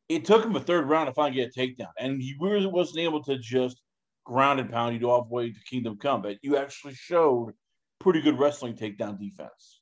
it 0.10 0.26
took 0.26 0.44
him 0.44 0.58
a 0.58 0.60
third 0.60 0.90
round 0.90 1.08
to 1.08 1.14
finally 1.14 1.42
get 1.42 1.56
a 1.56 1.58
takedown, 1.58 1.94
and 1.98 2.22
he 2.22 2.36
really 2.38 2.68
wasn't 2.68 3.00
able 3.00 3.24
to 3.24 3.38
just 3.38 3.82
ground 4.26 4.60
and 4.60 4.70
pound 4.70 4.94
you 4.94 5.00
to 5.00 5.06
the 5.06 5.34
way 5.34 5.54
to 5.54 5.60
Kingdom 5.62 5.98
Come, 5.98 6.22
but 6.22 6.36
you 6.42 6.58
actually 6.58 6.94
showed 6.94 7.54
pretty 8.00 8.22
good 8.22 8.38
wrestling 8.38 8.74
takedown 8.74 9.18
defense. 9.18 9.80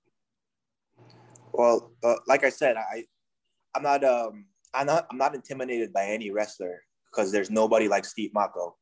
Well, 1.51 1.91
uh, 2.03 2.17
like 2.27 2.43
I 2.43 2.49
said, 2.49 2.77
I 2.77 3.05
I'm 3.75 3.81
not 3.81 4.03
um 4.03 4.45
I'm 4.75 4.85
not 4.85 5.07
I'm 5.09 5.17
not 5.17 5.33
intimidated 5.33 5.93
by 5.93 6.05
any 6.05 6.29
wrestler 6.29 6.79
because 7.09 7.31
there's 7.31 7.49
nobody 7.49 7.87
like 7.87 8.05
Steve 8.05 8.33
Mocco, 8.35 8.73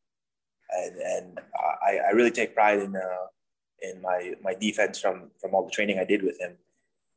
and 0.69 0.97
and 0.97 1.39
I, 1.81 2.09
I 2.09 2.11
really 2.11 2.31
take 2.31 2.53
pride 2.53 2.79
in 2.79 2.93
uh 2.93 3.27
in 3.81 4.01
my 4.01 4.33
my 4.43 4.53
defense 4.53 4.99
from 4.99 5.31
from 5.39 5.55
all 5.55 5.63
the 5.63 5.71
training 5.71 5.97
I 5.97 6.03
did 6.03 6.23
with 6.23 6.37
him. 6.41 6.57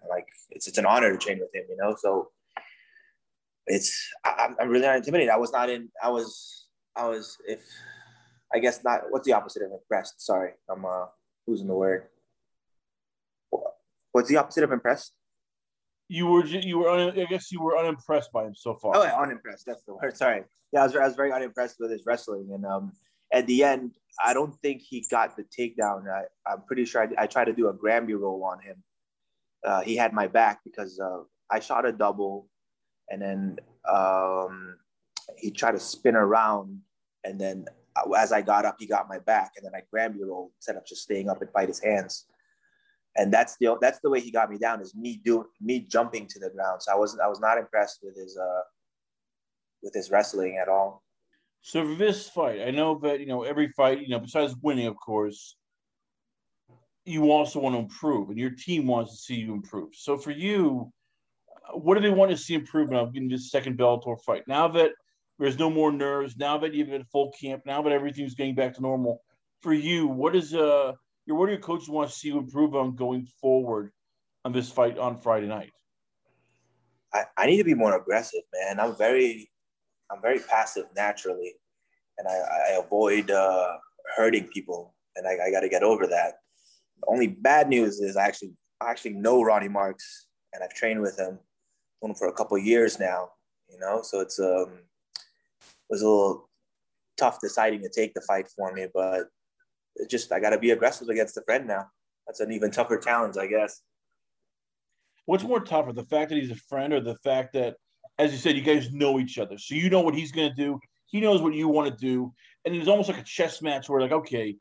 Like 0.09 0.27
it's 0.51 0.69
it's 0.69 0.79
an 0.79 0.87
honor 0.87 1.13
to 1.13 1.19
train 1.19 1.39
with 1.39 1.55
him, 1.55 1.65
you 1.69 1.77
know. 1.77 1.97
So 1.99 2.31
it's 3.67 4.11
I, 4.25 4.49
I'm 4.61 4.69
really 4.69 4.87
not 4.87 4.97
intimidated. 4.97 5.31
I 5.31 5.39
was 5.39 5.53
not 5.53 5.71
in. 5.71 5.91
I 6.03 6.11
was 6.11 6.67
I 6.97 7.09
was 7.09 7.39
if 7.47 7.61
I 8.53 8.59
guess 8.59 8.83
not. 8.85 9.03
What's 9.11 9.27
the 9.27 9.33
opposite 9.33 9.63
of 9.63 9.73
impressed? 9.73 10.21
Sorry, 10.21 10.53
I'm 10.71 10.85
uh 10.85 11.07
losing 11.47 11.69
the 11.69 11.77
word. 11.77 12.07
What's 14.13 14.29
the 14.29 14.37
opposite 14.37 14.65
of 14.65 14.73
impressed? 14.73 15.13
you 16.09 16.27
were 16.27 16.45
you 16.45 16.79
were 16.79 16.91
un, 16.91 17.19
I 17.19 17.25
guess 17.25 17.51
you 17.51 17.61
were 17.63 17.79
unimpressed 17.79 18.33
by 18.33 18.45
him 18.45 18.55
so 18.55 18.75
far. 18.75 18.97
Oh, 18.97 19.03
yeah, 19.03 19.19
unimpressed. 19.19 19.65
That's 19.67 19.83
the 19.85 19.95
word. 19.95 20.17
Sorry. 20.17 20.45
Yeah, 20.73 20.81
I 20.81 20.85
was, 20.85 20.97
I 20.97 21.07
was 21.07 21.17
very 21.17 21.33
unimpressed 21.33 21.77
with 21.79 21.91
his 21.91 22.03
wrestling, 22.07 22.51
and 22.53 22.65
um, 22.67 22.93
at 23.33 23.47
the 23.47 23.65
end, 23.65 23.93
I 24.23 24.35
don't 24.35 24.55
think 24.61 24.83
he 24.83 25.07
got 25.11 25.37
the 25.37 25.45
takedown. 25.45 26.05
I, 26.09 26.25
I'm 26.51 26.63
pretty 26.63 26.85
sure 26.85 27.03
I, 27.03 27.25
I 27.25 27.27
tried 27.27 27.47
to 27.47 27.53
do 27.53 27.69
a 27.69 27.73
Granby 27.73 28.15
roll 28.15 28.45
on 28.45 28.61
him. 28.61 28.83
Uh, 29.65 29.81
he 29.83 29.97
had 29.97 30.13
my 30.13 30.27
back 30.27 30.61
because 30.65 31.01
uh, 31.01 31.23
I 31.51 31.61
shot 31.61 31.87
a 31.87 31.93
double, 31.93 32.49
and 33.09 33.21
then 33.23 33.59
um, 33.91 34.77
he 35.39 35.51
tried 35.51 35.73
to 35.73 35.81
spin 35.81 36.17
around, 36.17 36.81
and 37.25 37.41
then 37.41 37.67
as 38.17 38.33
I 38.33 38.43
got 38.43 38.65
up, 38.65 38.77
he 38.79 38.87
got 38.87 39.09
my 39.09 39.19
back, 39.21 39.53
and 39.57 39.65
then 39.65 39.73
I 39.75 39.83
Granby 39.91 40.23
roll 40.23 40.53
instead 40.57 40.77
of 40.77 40.87
just 40.87 41.03
staying 41.03 41.29
up 41.29 41.41
and 41.41 41.51
fight 41.51 41.69
his 41.69 41.83
hands 41.83 42.27
and 43.17 43.33
that's 43.33 43.57
the 43.59 43.77
that's 43.81 44.01
the 44.01 44.11
way 44.11 44.21
he 44.21 44.31
got 44.31 44.51
me 44.51 44.59
down 44.59 44.81
is 44.81 44.95
me 44.95 45.21
doing 45.25 45.47
me 45.61 45.81
jumping 45.81 46.27
to 46.29 46.39
the 46.39 46.51
ground. 46.51 46.83
So 46.83 46.93
I 46.93 46.97
wasn't 46.97 47.23
I 47.23 47.29
was 47.29 47.41
not 47.41 47.59
impressed 47.59 48.01
with 48.03 48.17
his 48.17 48.37
uh 48.37 48.63
with 49.83 49.95
his 49.95 50.11
wrestling 50.11 50.59
at 50.61 50.69
all. 50.69 51.03
So 51.61 51.87
for 51.87 51.95
this 51.95 52.29
fight, 52.29 52.61
I 52.61 52.71
know 52.71 52.99
that 53.03 53.21
you 53.21 53.27
know 53.27 53.43
every 53.43 53.69
fight, 53.69 54.01
you 54.01 54.09
know, 54.09 54.19
besides 54.19 54.55
winning, 54.63 54.87
of 54.87 54.97
course, 54.97 55.57
you 57.05 57.31
also 57.31 57.61
want 57.61 57.75
to 57.75 57.81
improve, 57.81 58.31
and 58.31 58.39
your 58.39 58.51
team 58.51 58.87
wants 58.87 59.13
to 59.13 59.19
see 59.19 59.35
you 59.35 59.53
improve. 59.53 59.91
So 59.95 60.17
for 60.17 60.31
you, 60.31 60.93
what 61.73 61.95
do 61.95 62.01
they 62.01 62.11
want 62.11 62.31
to 62.31 62.37
see 62.37 62.55
improvement 62.55 63.01
of 63.01 63.17
in 63.17 63.29
this 63.29 63.51
second 63.51 63.79
Bellator 63.79 64.21
fight? 64.21 64.43
Now 64.47 64.69
that 64.69 64.93
there's 65.39 65.59
no 65.59 65.71
more 65.71 65.93
nerves, 65.93 66.37
now 66.37 66.59
that 66.59 66.73
you've 66.73 66.91
been 66.91 67.05
full 67.05 67.33
camp, 67.41 67.63
now 67.67 67.83
that 67.83 67.93
everything's 67.93 68.35
getting 68.35 68.55
back 68.55 68.75
to 68.75 68.81
normal, 68.81 69.21
for 69.61 69.73
you, 69.73 70.07
what 70.07 70.37
is 70.37 70.55
uh 70.55 70.93
your 71.27 71.37
what 71.37 71.47
do 71.47 71.53
your 71.53 71.61
coaches 71.61 71.89
want 71.89 72.11
to 72.11 72.15
see 72.15 72.29
you 72.29 72.39
improve 72.39 72.75
on 72.75 72.95
going 72.95 73.27
forward 73.41 73.91
on 74.45 74.53
this 74.53 74.71
fight 74.71 74.99
on 74.99 75.17
Friday 75.17 75.47
night? 75.47 75.73
I, 77.13 77.25
I 77.37 77.47
need 77.47 77.59
to 77.59 77.65
be 77.65 77.75
more 77.75 77.97
aggressive, 77.97 78.43
man. 78.53 78.81
I'm 78.81 78.97
very 78.97 79.51
I'm 80.11 80.21
very 80.21 80.39
passive 80.39 80.85
naturally, 80.97 81.55
and 82.19 82.29
I, 82.29 82.33
I 82.33 82.81
avoid 82.85 83.31
uh, 83.31 83.77
hurting 84.17 84.49
people, 84.49 84.95
and 85.17 85.27
I, 85.27 85.47
I 85.47 85.51
got 85.51 85.61
to 85.61 85.69
get 85.69 85.83
over 85.83 86.07
that. 86.09 86.35
The 87.05 87.13
only 87.13 87.29
bad 87.29 87.69
news 87.69 88.01
is 88.01 88.17
I 88.17 88.27
actually 88.27 88.53
I 88.81 88.91
actually 88.91 89.15
know 89.15 89.43
Ronny 89.43 89.69
Markes, 89.69 90.27
and 90.53 90.63
I've 90.63 90.75
trained 90.75 91.01
with 91.01 91.19
him, 91.19 91.39
him 92.03 92.15
for 92.15 92.29
a 92.29 92.33
couple 92.33 92.57
years 92.59 92.99
now. 92.99 93.31
You 93.71 93.79
know, 93.79 94.01
so 94.03 94.21
it's 94.21 94.39
um 94.39 94.79
it 95.17 95.91
was 95.91 96.03
a 96.03 96.09
little 96.09 96.49
tough 97.17 97.41
deciding 97.41 97.83
to 97.83 97.89
take 97.89 98.15
the 98.15 98.21
fight 98.23 98.49
for 98.57 98.73
me, 98.73 98.87
but 98.93 99.29
just 100.09 100.33
I 100.33 100.41
got 100.41 100.51
to 100.51 100.59
be 100.59 100.71
aggressive 100.71 101.09
against 101.09 101.37
a 101.37 101.43
friend 101.43 101.67
now. 101.67 101.87
That's 102.27 102.41
an 102.41 102.53
even 102.53 102.71
tougher 102.71 102.99
challenge, 102.99 103.37
I 103.37 103.47
guess. 103.47 103.83
What's 105.27 105.45
more 105.45 105.61
tougher, 105.61 105.93
the 105.93 106.05
fact 106.05 106.31
that 106.31 106.39
he's 106.39 106.51
a 106.51 106.57
friend, 106.57 106.93
or 106.93 107.01
the 107.01 107.17
fact 107.17 107.53
that, 107.55 107.77
as 108.19 108.33
you 108.33 108.39
said, 108.39 108.57
you 108.57 108.63
guys 108.63 108.93
know 108.93 109.19
each 109.19 109.39
other, 109.39 109.59
so 109.59 109.75
you 109.75 109.91
know 109.91 110.01
what 110.01 110.15
he's 110.15 110.33
going 110.33 110.49
to 110.49 110.55
do, 110.55 110.79
he 111.07 111.21
knows 111.21 111.41
what 111.41 111.55
you 111.55 111.69
want 111.69 111.91
to 111.91 111.97
do, 111.97 112.33
and 112.65 112.75
it's 112.75 112.89
almost 112.89 113.09
like 113.09 113.21
a 113.21 113.25
chess 113.25 113.63
match 113.63 113.89
where, 113.89 114.01
like, 114.01 114.13
okay, 114.13 114.57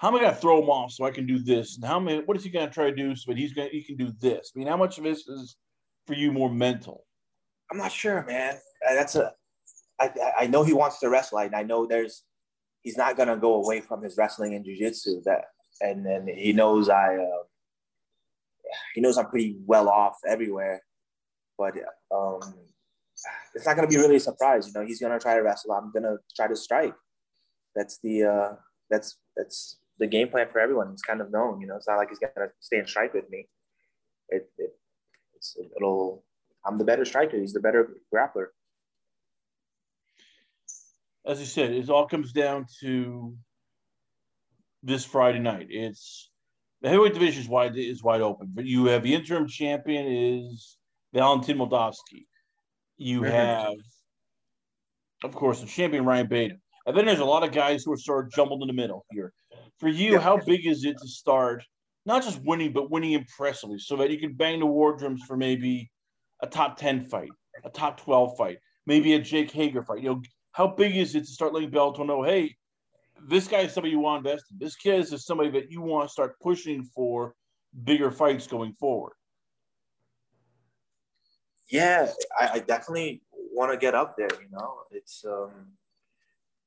how 0.00 0.08
am 0.08 0.14
I 0.14 0.20
going 0.20 0.34
to 0.34 0.40
throw 0.40 0.62
him 0.62 0.70
off 0.70 0.92
so 0.92 1.04
I 1.04 1.10
can 1.10 1.26
do 1.26 1.38
this, 1.38 1.76
and 1.76 1.84
how 1.84 2.00
many, 2.00 2.22
what 2.22 2.34
is 2.34 2.42
he 2.42 2.48
going 2.48 2.66
to 2.66 2.72
try 2.72 2.88
to 2.88 2.96
do 2.96 3.14
so 3.14 3.30
that 3.30 3.38
he's 3.38 3.52
going 3.52 3.68
to, 3.68 3.76
he 3.76 3.82
can 3.82 3.96
do 3.96 4.10
this? 4.18 4.50
I 4.54 4.58
mean, 4.58 4.66
how 4.66 4.78
much 4.78 4.96
of 4.96 5.04
this 5.04 5.28
is 5.28 5.56
for 6.06 6.14
you 6.14 6.32
more 6.32 6.50
mental? 6.50 7.04
I'm 7.70 7.76
not 7.76 7.92
sure, 7.92 8.24
man. 8.24 8.56
That's 8.88 9.14
a, 9.16 9.32
I, 10.00 10.10
I 10.38 10.46
know 10.46 10.62
he 10.62 10.72
wants 10.72 11.00
to 11.00 11.10
wrestle, 11.10 11.38
and 11.38 11.54
I 11.54 11.64
know 11.64 11.86
there's 11.86 12.24
he's 12.80 12.96
not 12.96 13.18
gonna 13.18 13.36
go 13.36 13.62
away 13.62 13.82
from 13.82 14.02
his 14.02 14.16
wrestling 14.16 14.54
and 14.54 14.64
jujitsu. 14.64 15.22
That 15.24 15.44
and 15.82 16.04
then 16.06 16.26
he 16.26 16.54
knows 16.54 16.88
I 16.88 17.16
uh, 17.16 17.42
he 18.94 19.02
knows 19.02 19.18
I'm 19.18 19.26
pretty 19.26 19.58
well 19.66 19.90
off 19.90 20.16
everywhere, 20.26 20.80
but 21.58 21.74
um, 22.10 22.40
it's 23.54 23.66
not 23.66 23.76
gonna 23.76 23.86
be 23.86 23.98
really 23.98 24.16
a 24.16 24.20
surprise. 24.20 24.66
You 24.66 24.72
know, 24.72 24.86
he's 24.86 24.98
gonna 24.98 25.20
try 25.20 25.34
to 25.34 25.42
wrestle. 25.42 25.72
I'm 25.72 25.92
gonna 25.92 26.16
try 26.34 26.48
to 26.48 26.56
strike. 26.56 26.94
That's 27.76 27.98
the 28.02 28.24
uh, 28.24 28.52
that's 28.88 29.18
that's 29.36 29.76
the 30.00 30.08
game 30.08 30.28
plan 30.28 30.48
for 30.48 30.58
everyone. 30.58 30.90
It's 30.92 31.02
kind 31.02 31.20
of 31.20 31.30
known. 31.30 31.60
You 31.60 31.68
know, 31.68 31.76
it's 31.76 31.86
not 31.86 31.96
like 31.96 32.08
he's 32.08 32.18
gonna 32.18 32.48
stay 32.58 32.78
and 32.78 32.88
strike 32.88 33.14
with 33.14 33.30
me. 33.30 33.48
It, 34.28 34.50
it 34.58 34.70
it's 35.36 35.56
it'll. 35.76 36.24
I'm 36.66 36.76
the 36.76 36.84
better 36.84 37.04
striker. 37.04 37.38
He's 37.38 37.52
the 37.52 37.60
better 37.60 37.96
grappler 38.12 38.48
as 41.26 41.40
I 41.40 41.44
said, 41.44 41.72
it 41.72 41.90
all 41.90 42.06
comes 42.06 42.32
down 42.32 42.66
to 42.80 43.34
this 44.82 45.04
Friday 45.04 45.38
night. 45.38 45.66
It's 45.70 46.30
the 46.80 46.88
heavyweight 46.88 47.14
division 47.14 47.42
is 47.42 47.48
wide 47.48 47.76
is 47.76 48.02
wide 48.02 48.22
open, 48.22 48.50
but 48.54 48.64
you 48.64 48.86
have 48.86 49.02
the 49.02 49.14
interim 49.14 49.46
champion 49.46 50.06
is 50.06 50.78
Valentin 51.12 51.58
Moldavsky. 51.58 52.26
You 52.96 53.22
mm-hmm. 53.22 53.30
have, 53.30 53.74
of 55.24 55.34
course, 55.34 55.60
the 55.60 55.66
champion 55.66 56.04
Ryan 56.04 56.26
Bader. 56.26 56.56
And 56.90 56.98
then 56.98 57.06
there's 57.06 57.20
a 57.20 57.24
lot 57.24 57.44
of 57.44 57.52
guys 57.52 57.84
who 57.84 57.92
are 57.92 57.96
sort 57.96 58.26
of 58.26 58.32
jumbled 58.32 58.62
in 58.62 58.66
the 58.66 58.72
middle 58.72 59.06
here. 59.12 59.32
For 59.78 59.88
you, 59.88 60.18
how 60.18 60.38
big 60.38 60.66
is 60.66 60.84
it 60.84 60.96
to 61.00 61.06
start 61.06 61.62
not 62.04 62.24
just 62.24 62.42
winning, 62.42 62.72
but 62.72 62.90
winning 62.90 63.12
impressively 63.12 63.78
so 63.78 63.96
that 63.98 64.10
you 64.10 64.18
can 64.18 64.32
bang 64.32 64.58
the 64.58 64.66
war 64.66 64.96
drums 64.96 65.22
for 65.24 65.36
maybe 65.36 65.88
a 66.42 66.48
top 66.48 66.76
10 66.76 67.04
fight, 67.04 67.30
a 67.64 67.70
top 67.70 68.00
12 68.00 68.36
fight, 68.36 68.58
maybe 68.86 69.14
a 69.14 69.20
Jake 69.20 69.52
Hager 69.52 69.84
fight? 69.84 70.02
You 70.02 70.08
know, 70.08 70.22
how 70.50 70.66
big 70.66 70.96
is 70.96 71.14
it 71.14 71.20
to 71.20 71.26
start 71.26 71.54
letting 71.54 71.70
Bellator 71.70 72.04
know, 72.04 72.24
hey, 72.24 72.56
this 73.28 73.46
guy 73.46 73.60
is 73.60 73.72
somebody 73.72 73.92
you 73.92 74.00
want 74.00 74.24
to 74.24 74.28
invest 74.28 74.46
in. 74.50 74.58
This 74.58 74.74
kid 74.74 75.00
is 75.00 75.24
somebody 75.24 75.50
that 75.50 75.70
you 75.70 75.80
want 75.80 76.08
to 76.08 76.12
start 76.12 76.40
pushing 76.40 76.82
for 76.82 77.36
bigger 77.84 78.10
fights 78.10 78.48
going 78.48 78.72
forward. 78.72 79.12
Yeah, 81.70 82.10
I, 82.36 82.48
I 82.54 82.58
definitely 82.58 83.22
want 83.32 83.70
to 83.70 83.78
get 83.78 83.94
up 83.94 84.16
there. 84.16 84.28
You 84.32 84.48
know, 84.50 84.78
it's 84.90 85.24
um, 85.24 85.52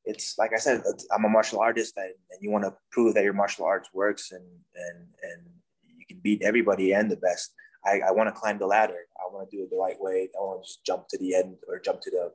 it's 0.06 0.38
like 0.38 0.52
I 0.54 0.58
said, 0.58 0.84
I'm 1.14 1.26
a 1.26 1.30
martial 1.30 1.60
artist, 1.60 1.96
and, 1.98 2.14
and 2.32 2.40
you 2.42 2.52
want 2.52 2.66
to 2.66 2.74
prove 2.92 3.14
that 3.16 3.24
your 3.24 3.34
martial 3.34 3.66
arts 3.66 3.90
works, 3.94 4.32
and 4.32 4.44
and 4.76 5.08
and 5.24 5.42
you 5.98 6.06
can 6.06 6.20
beat 6.24 6.42
everybody 6.42 6.94
and 6.94 7.10
the 7.10 7.18
best. 7.18 7.54
I, 7.86 8.00
I 8.08 8.12
want 8.12 8.34
to 8.34 8.40
climb 8.40 8.60
the 8.60 8.66
ladder. 8.66 9.00
I 9.18 9.34
want 9.34 9.50
to 9.50 9.58
do 9.58 9.64
it 9.64 9.70
the 9.70 9.78
right 9.78 10.00
way. 10.00 10.30
I 10.38 10.42
want 10.42 10.64
to 10.64 10.68
just 10.68 10.86
jump 10.86 11.08
to 11.10 11.18
the 11.18 11.36
end 11.36 11.58
or 11.68 11.80
jump 11.80 12.02
to 12.02 12.12
the 12.12 12.32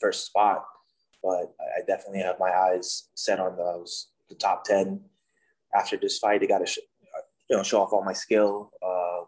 first 0.00 0.26
spot 0.26 0.64
but 1.24 1.54
I 1.74 1.80
definitely 1.86 2.20
have 2.20 2.38
my 2.38 2.50
eyes 2.50 3.08
set 3.14 3.40
on 3.40 3.56
those 3.56 4.10
the 4.28 4.34
top 4.34 4.64
ten. 4.64 5.00
After 5.74 5.96
this 5.96 6.18
fight, 6.18 6.42
I 6.42 6.46
got 6.46 6.58
to 6.58 6.66
sh- 6.66 6.78
you 7.48 7.56
know 7.56 7.62
show 7.62 7.80
off 7.80 7.92
all 7.92 8.04
my 8.04 8.12
skill. 8.12 8.70
Uh, 8.82 9.22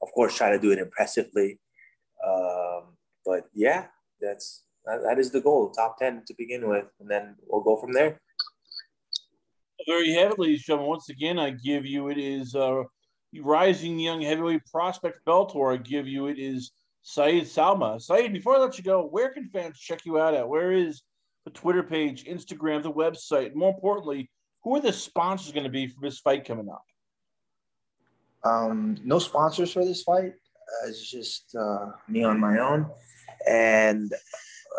of 0.00 0.12
course, 0.14 0.36
try 0.36 0.50
to 0.50 0.60
do 0.60 0.70
it 0.70 0.78
impressively. 0.78 1.58
Um, 2.24 2.96
but 3.26 3.48
yeah, 3.52 3.86
that's 4.20 4.62
that, 4.86 5.02
that 5.02 5.18
is 5.18 5.30
the 5.30 5.40
goal. 5.40 5.70
Top 5.70 5.98
ten 5.98 6.22
to 6.26 6.34
begin 6.36 6.68
with, 6.68 6.86
and 7.00 7.10
then 7.10 7.36
we'll 7.46 7.62
go 7.62 7.76
from 7.76 7.92
there. 7.92 8.20
There 9.86 10.02
you 10.02 10.18
have 10.18 10.32
it, 10.32 10.38
ladies 10.38 10.60
and 10.60 10.66
gentlemen. 10.66 10.88
Once 10.88 11.08
again, 11.08 11.38
I 11.38 11.50
give 11.50 11.84
you 11.84 12.08
it 12.08 12.18
is 12.18 12.54
uh, 12.54 12.82
rising 13.40 13.98
young 13.98 14.22
heavyweight 14.22 14.64
prospect 14.72 15.18
Bellator. 15.26 15.74
I 15.74 15.76
give 15.76 16.06
you 16.08 16.28
it 16.28 16.38
is 16.38 16.72
Saeed 17.02 17.44
Salma. 17.44 18.00
Saeed, 18.00 18.32
before 18.32 18.56
I 18.56 18.60
let 18.60 18.78
you 18.78 18.84
go, 18.84 19.04
where 19.04 19.30
can 19.30 19.48
fans 19.50 19.78
check 19.78 20.06
you 20.06 20.18
out 20.18 20.34
at? 20.34 20.48
Where 20.48 20.72
is 20.72 21.02
the 21.44 21.50
Twitter 21.50 21.82
page, 21.82 22.24
Instagram, 22.24 22.82
the 22.82 22.92
website. 22.92 23.54
More 23.54 23.72
importantly, 23.74 24.30
who 24.62 24.76
are 24.76 24.80
the 24.80 24.92
sponsors 24.92 25.52
going 25.52 25.64
to 25.64 25.70
be 25.70 25.86
for 25.86 26.00
this 26.00 26.20
fight 26.20 26.44
coming 26.44 26.68
up? 26.70 26.84
Um, 28.44 28.96
no 29.04 29.18
sponsors 29.18 29.72
for 29.72 29.84
this 29.84 30.02
fight. 30.02 30.32
Uh, 30.32 30.88
it's 30.88 31.10
just 31.10 31.54
uh, 31.58 31.90
me 32.08 32.24
on 32.24 32.40
my 32.40 32.58
own. 32.58 32.90
And 33.46 34.12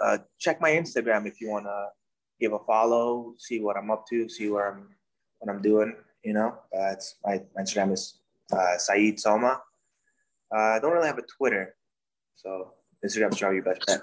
uh, 0.02 0.20
check 0.40 0.62
my 0.62 0.72
Instagram 0.72 1.28
if 1.28 1.42
you 1.42 1.50
want 1.50 1.66
to 1.66 1.88
give 2.40 2.54
a 2.54 2.60
follow, 2.60 3.34
see 3.38 3.62
what 3.62 3.78
I'm 3.78 3.92
up 3.92 4.06
to, 4.10 4.30
see 4.30 4.50
where 4.50 4.72
I'm 4.72 4.88
what 5.40 5.54
I'm 5.54 5.62
doing. 5.62 5.96
You 6.24 6.34
know, 6.34 6.58
uh, 6.78 6.96
my, 7.24 7.42
my 7.56 7.62
Instagram 7.62 7.94
is 7.94 8.20
uh, 8.52 8.78
Saeed 8.78 9.20
Sowma. 9.20 9.62
Uh, 10.54 10.58
I 10.58 10.80
don't 10.80 10.92
really 10.92 11.08
have 11.08 11.18
a 11.18 11.24
Twitter, 11.38 11.75
so 12.36 12.74
Instagram's 13.04 13.40
probably 13.40 13.56
your 13.58 13.66
best 13.66 13.86
bet. 13.88 14.02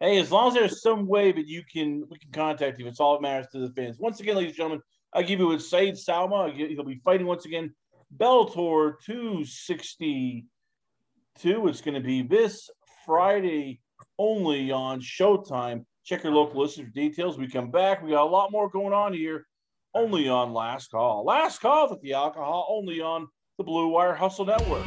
Hey, 0.00 0.18
as 0.18 0.32
long 0.32 0.48
as 0.48 0.54
there's 0.54 0.82
some 0.82 1.06
way 1.06 1.30
that 1.32 1.46
you 1.46 1.62
can 1.72 2.04
we 2.10 2.18
can 2.18 2.32
contact 2.32 2.78
you, 2.78 2.86
it's 2.86 3.00
all 3.00 3.14
that 3.14 3.22
matters 3.22 3.46
to 3.52 3.60
the 3.60 3.72
fans. 3.74 3.98
Once 3.98 4.20
again, 4.20 4.36
ladies 4.36 4.50
and 4.50 4.56
gentlemen, 4.56 4.82
I 5.12 5.22
give 5.22 5.40
you 5.40 5.48
with 5.48 5.62
Saeed 5.62 5.94
Salma. 5.94 6.54
He'll 6.54 6.84
be 6.84 7.00
fighting 7.04 7.26
once 7.26 7.46
again 7.46 7.74
Bellator 8.16 8.94
262. 9.04 11.68
It's 11.68 11.80
going 11.80 11.94
to 11.94 12.00
be 12.00 12.22
this 12.22 12.70
Friday 13.06 13.80
only 14.18 14.70
on 14.70 15.00
Showtime. 15.00 15.84
Check 16.04 16.24
your 16.24 16.32
local 16.32 16.60
listings 16.60 16.88
for 16.88 16.94
details. 16.94 17.38
We 17.38 17.48
come 17.48 17.70
back. 17.70 18.02
We 18.02 18.10
got 18.10 18.24
a 18.24 18.30
lot 18.30 18.52
more 18.52 18.68
going 18.68 18.92
on 18.92 19.12
here, 19.12 19.46
only 19.94 20.28
on 20.28 20.52
Last 20.52 20.90
Call. 20.90 21.24
Last 21.24 21.60
Call 21.60 21.90
with 21.90 22.02
the 22.02 22.12
alcohol, 22.12 22.66
only 22.68 23.00
on 23.00 23.26
the 23.58 23.64
Blue 23.64 23.88
Wire 23.88 24.14
Hustle 24.14 24.44
Network. 24.44 24.84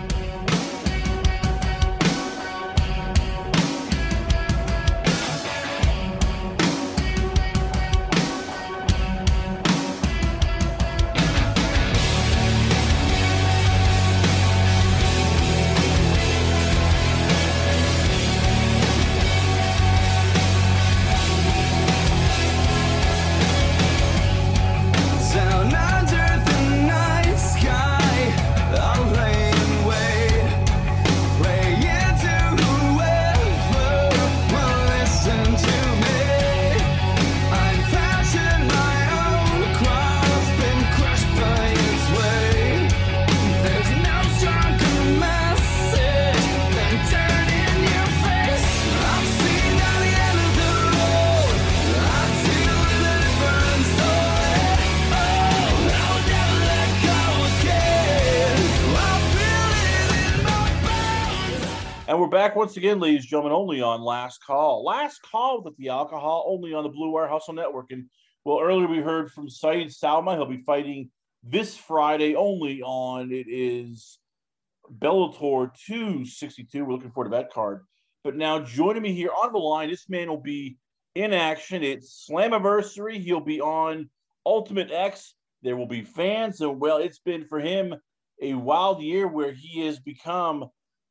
Once 62.68 62.76
again, 62.76 63.00
ladies 63.00 63.22
and 63.22 63.30
gentlemen, 63.30 63.54
only 63.54 63.82
on 63.82 64.02
Last 64.02 64.44
Call. 64.44 64.84
Last 64.84 65.22
Call 65.22 65.64
with 65.64 65.78
the 65.78 65.88
alcohol, 65.88 66.44
only 66.50 66.74
on 66.74 66.84
the 66.84 66.90
Blue 66.90 67.12
Wire 67.12 67.30
Hustle 67.30 67.54
Network. 67.54 67.92
And 67.92 68.10
well, 68.44 68.60
earlier 68.60 68.90
we 68.90 68.98
heard 68.98 69.32
from 69.32 69.48
Saeed 69.48 69.88
Salma. 69.88 70.36
He'll 70.36 70.48
be 70.48 70.64
fighting 70.66 71.10
this 71.42 71.78
Friday 71.78 72.36
only 72.36 72.82
on 72.82 73.32
it 73.32 73.46
is 73.48 74.20
Bellator 75.00 75.74
262. 75.86 76.84
We're 76.84 76.92
looking 76.92 77.12
forward 77.12 77.30
to 77.30 77.38
that 77.38 77.54
card. 77.54 77.86
But 78.26 78.36
now 78.36 78.60
joining 78.60 79.02
me 79.02 79.14
here 79.14 79.32
on 79.32 79.54
the 79.54 79.60
line, 79.60 79.90
this 79.90 80.10
man 80.10 80.28
will 80.28 80.36
be 80.36 80.76
in 81.16 81.32
action. 81.32 81.84
It's 81.84 82.28
Slammiversary. 82.30 83.22
He'll 83.22 83.40
be 83.40 83.62
on 83.62 84.10
Ultimate 84.46 84.92
X. 84.92 85.36
There 85.64 85.78
will 85.78 85.88
be 85.88 86.02
fans, 86.02 86.60
and 86.60 86.82
well, 86.82 86.98
it's 86.98 87.20
been 87.20 87.46
for 87.46 87.62
him 87.62 87.96
a 88.42 88.56
wild 88.56 89.02
year 89.02 89.26
where 89.26 89.54
he 89.54 89.86
has 89.86 90.00
become 90.00 90.66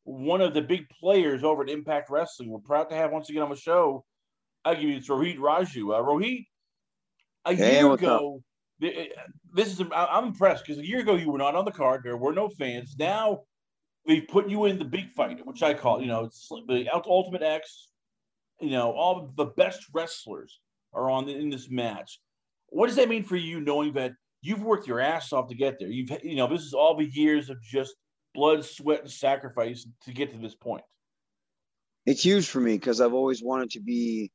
one 0.06 0.40
of 0.40 0.54
the 0.54 0.62
big 0.62 0.88
players 0.88 1.42
over 1.42 1.64
at 1.64 1.68
Impact 1.68 2.10
Wrestling. 2.10 2.48
We're 2.48 2.60
proud 2.60 2.88
to 2.90 2.94
have 2.94 3.10
once 3.10 3.28
again 3.28 3.42
on 3.42 3.50
the 3.50 3.56
show. 3.56 4.04
I 4.64 4.74
give 4.74 4.84
you 4.84 4.96
it's 4.96 5.08
Rohit 5.08 5.38
Raju. 5.38 5.98
Uh, 5.98 6.02
Rohit, 6.02 6.46
a 7.44 7.54
hey, 7.54 7.80
year 7.80 7.92
ago, 7.92 8.40
uh, 8.82 8.88
this 9.52 9.68
is 9.68 9.82
I'm 9.92 10.26
impressed 10.26 10.64
because 10.64 10.80
a 10.80 10.86
year 10.86 11.00
ago 11.00 11.16
you 11.16 11.30
were 11.30 11.38
not 11.38 11.56
on 11.56 11.64
the 11.64 11.72
card. 11.72 12.02
There 12.04 12.16
were 12.16 12.32
no 12.32 12.48
fans. 12.48 12.94
Now 12.96 13.40
they've 14.06 14.26
put 14.28 14.48
you 14.48 14.66
in 14.66 14.78
the 14.78 14.84
big 14.84 15.10
fight, 15.10 15.44
which 15.44 15.62
I 15.64 15.74
call 15.74 16.00
you 16.00 16.06
know 16.06 16.24
it's 16.24 16.48
the 16.48 16.88
Ultimate 17.04 17.42
X. 17.42 17.88
You 18.60 18.70
know 18.70 18.92
all 18.92 19.32
the 19.36 19.46
best 19.46 19.86
wrestlers 19.92 20.60
are 20.94 21.10
on 21.10 21.28
in 21.28 21.50
this 21.50 21.68
match. 21.68 22.20
What 22.68 22.86
does 22.86 22.96
that 22.96 23.08
mean 23.08 23.24
for 23.24 23.36
you, 23.36 23.60
knowing 23.60 23.92
that 23.94 24.12
you've 24.40 24.62
worked 24.62 24.86
your 24.86 25.00
ass 25.00 25.32
off 25.32 25.48
to 25.48 25.56
get 25.56 25.80
there? 25.80 25.88
You've 25.88 26.10
you 26.22 26.36
know 26.36 26.46
this 26.46 26.62
is 26.62 26.74
all 26.74 26.96
the 26.96 27.10
years 27.10 27.50
of 27.50 27.60
just 27.60 27.96
blood, 28.37 28.64
sweat, 28.64 29.01
and 29.01 29.11
sacrifice 29.11 29.87
to 30.05 30.12
get 30.12 30.31
to 30.31 30.38
this 30.38 30.55
point? 30.55 30.85
It's 32.05 32.25
huge 32.25 32.46
for 32.46 32.61
me 32.61 32.75
because 32.75 33.01
I've 33.01 33.14
always 33.14 33.42
wanted 33.42 33.70
to 33.70 33.81
be 33.81 34.31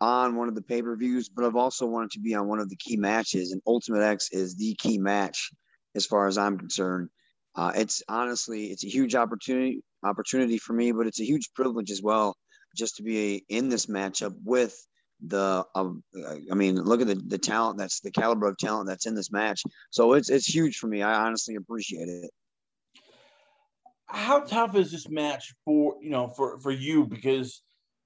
on 0.00 0.36
one 0.36 0.46
of 0.48 0.54
the 0.54 0.62
pay 0.62 0.82
per 0.82 0.94
views, 0.94 1.28
but 1.28 1.44
I've 1.44 1.56
also 1.56 1.86
wanted 1.86 2.12
to 2.12 2.20
be 2.20 2.34
on 2.34 2.46
one 2.46 2.60
of 2.60 2.68
the 2.68 2.76
key 2.76 2.96
matches. 2.96 3.50
And 3.50 3.60
Ultimate 3.66 4.02
X 4.02 4.28
is 4.30 4.54
the 4.54 4.76
key 4.78 4.98
match 4.98 5.50
as 5.96 6.06
far 6.06 6.28
as 6.28 6.38
I'm 6.38 6.58
concerned. 6.58 7.08
Uh, 7.56 7.72
it's 7.74 8.02
honestly, 8.08 8.66
it's 8.66 8.84
a 8.84 8.88
huge 8.88 9.16
opportunity 9.16 9.82
opportunity 10.04 10.58
for 10.58 10.74
me, 10.74 10.92
but 10.92 11.08
it's 11.08 11.20
a 11.20 11.24
huge 11.24 11.50
privilege 11.54 11.90
as 11.90 12.00
well 12.00 12.36
just 12.76 12.96
to 12.96 13.02
be 13.02 13.44
in 13.48 13.68
this 13.68 13.86
matchup 13.86 14.34
with 14.44 14.76
the 15.26 15.64
uh, 15.74 15.84
I 16.52 16.54
mean, 16.54 16.76
look 16.76 17.00
at 17.00 17.08
the, 17.08 17.16
the 17.16 17.38
talent 17.38 17.78
that's 17.78 17.98
the 17.98 18.12
caliber 18.12 18.46
of 18.46 18.56
talent 18.58 18.86
that's 18.86 19.06
in 19.06 19.16
this 19.16 19.32
match. 19.32 19.62
So 19.90 20.12
it's 20.12 20.30
it's 20.30 20.46
huge 20.46 20.76
for 20.76 20.86
me. 20.86 21.02
I 21.02 21.26
honestly 21.26 21.56
appreciate 21.56 22.08
it 22.08 22.30
how 24.08 24.40
tough 24.40 24.74
is 24.74 24.90
this 24.90 25.08
match 25.08 25.54
for 25.64 25.96
you 26.00 26.10
know 26.10 26.28
for 26.28 26.58
for 26.60 26.70
you 26.70 27.06
because 27.06 27.62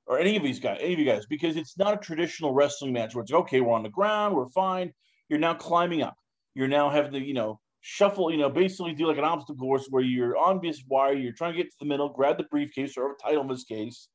or 0.07 0.19
any 0.19 0.37
of 0.37 0.43
these 0.43 0.59
guys 0.59 0.79
any 0.81 0.93
of 0.93 0.99
you 0.99 1.05
guys 1.05 1.27
because 1.27 1.57
it's 1.57 1.79
not 1.79 1.95
a 1.95 1.97
traditional 1.97 2.53
wrestling 2.53 2.93
match 2.93 3.15
where 3.15 3.23
it's 3.23 3.33
okay 3.33 3.61
we're 3.61 3.73
on 3.73 3.83
the 3.83 3.89
ground 3.89 4.35
we're 4.35 4.49
fine. 4.49 4.93
You're 5.29 5.39
now 5.39 5.55
climbing 5.55 6.03
up. 6.03 6.17
You're 6.55 6.69
now 6.69 6.91
having 6.91 7.13
to 7.13 7.21
you 7.21 7.35
know 7.35 7.61
shuffle 7.81 8.31
you 8.31 8.37
know 8.37 8.51
basically 8.51 8.95
do 8.95 9.07
like 9.07 9.19
an 9.19 9.25
obstacle 9.25 9.57
course 9.57 9.87
where 9.91 10.03
you're 10.03 10.37
on 10.37 10.61
this 10.63 10.85
wire 10.87 11.15
you're 11.15 11.33
trying 11.33 11.53
to 11.53 11.57
get 11.57 11.71
to 11.71 11.77
the 11.81 11.87
middle 11.87 12.09
grab 12.09 12.37
the 12.37 12.45
briefcase 12.45 12.97
or 12.97 13.13
a 13.13 13.17
title 13.23 13.43
in 13.43 13.49
this 13.49 13.65
case. 13.65 14.09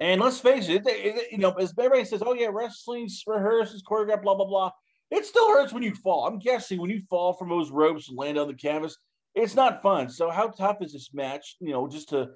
And 0.00 0.20
let's 0.20 0.40
face 0.40 0.68
it, 0.68 0.86
it, 0.86 1.16
it 1.16 1.32
you 1.32 1.38
know 1.38 1.52
as 1.52 1.74
everybody 1.78 2.04
says 2.04 2.22
oh 2.24 2.34
yeah 2.34 2.48
wrestling's 2.50 3.22
rehearsed 3.26 3.84
choreographed 3.88 4.22
blah 4.22 4.34
blah 4.34 4.46
blah. 4.46 4.70
It 5.10 5.26
still 5.26 5.48
hurts 5.48 5.72
when 5.72 5.82
you 5.82 5.94
fall. 5.94 6.26
I'm 6.26 6.38
guessing 6.38 6.80
when 6.80 6.90
you 6.90 7.02
fall 7.10 7.34
from 7.34 7.50
those 7.50 7.70
ropes 7.70 8.08
and 8.08 8.18
land 8.18 8.38
on 8.38 8.48
the 8.48 8.54
canvas 8.54 8.96
it's 9.34 9.54
not 9.54 9.82
fun. 9.82 10.08
So 10.08 10.30
how 10.30 10.48
tough 10.48 10.78
is 10.80 10.92
this 10.92 11.10
match? 11.12 11.56
You 11.60 11.72
know, 11.72 11.88
just 11.88 12.10
to 12.10 12.30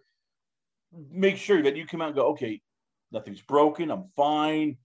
make 1.10 1.36
sure 1.36 1.62
that 1.62 1.76
you 1.76 1.86
come 1.86 2.00
out 2.00 2.08
and 2.08 2.16
go, 2.16 2.28
okay, 2.28 2.60
nothing's 3.12 3.42
broken, 3.42 3.90
I'm 3.90 4.06
fine, 4.16 4.76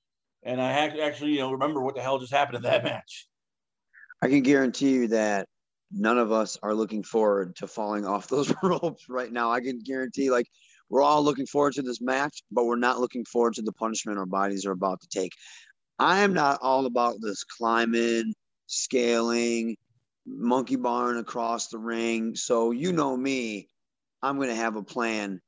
and 0.44 0.62
I 0.62 0.72
actually, 0.72 1.32
you 1.32 1.40
know, 1.40 1.52
remember 1.52 1.82
what 1.82 1.96
the 1.96 2.02
hell 2.02 2.20
just 2.20 2.34
happened 2.34 2.58
in 2.58 2.64
that 2.64 2.84
match. 2.84 3.28
I 4.22 4.30
can 4.30 4.42
guarantee 4.42 4.92
you 4.92 5.08
that 5.10 5.48
none 5.92 6.18
of 6.18 6.32
us 6.32 6.58
are 6.64 6.74
looking 6.74 7.04
forward 7.04 7.56
to 7.58 7.68
falling 7.68 8.06
off 8.06 8.28
those 8.30 8.54
ropes 8.62 9.06
right 9.10 9.32
now. 9.32 9.52
I 9.52 9.62
can 9.62 9.80
guarantee, 9.80 10.30
like, 10.30 10.48
we're 10.90 11.02
all 11.02 11.24
looking 11.24 11.48
forward 11.48 11.74
to 11.74 11.82
this 11.82 12.02
match, 12.02 12.44
but 12.52 12.66
we're 12.66 12.76
not 12.76 13.00
looking 13.00 13.26
forward 13.26 13.56
to 13.56 13.62
the 13.64 13.72
punishment 13.72 14.20
our 14.20 14.26
bodies 14.26 14.66
are 14.66 14.72
about 14.72 15.02
to 15.02 15.08
take. 15.08 15.32
I 15.98 16.20
am 16.20 16.34
not 16.34 16.60
all 16.62 16.86
about 16.86 17.16
this 17.22 17.44
climbing, 17.44 18.34
scaling, 18.68 19.78
monkey 20.26 20.76
barn 20.76 21.18
across 21.18 21.68
the 21.68 21.78
ring. 21.78 22.36
So 22.36 22.72
you 22.72 22.92
know 22.94 23.16
me, 23.16 23.68
I'm 24.22 24.38
going 24.38 24.50
to 24.50 24.56
have 24.56 24.76
a 24.76 24.84
plan. 24.84 25.42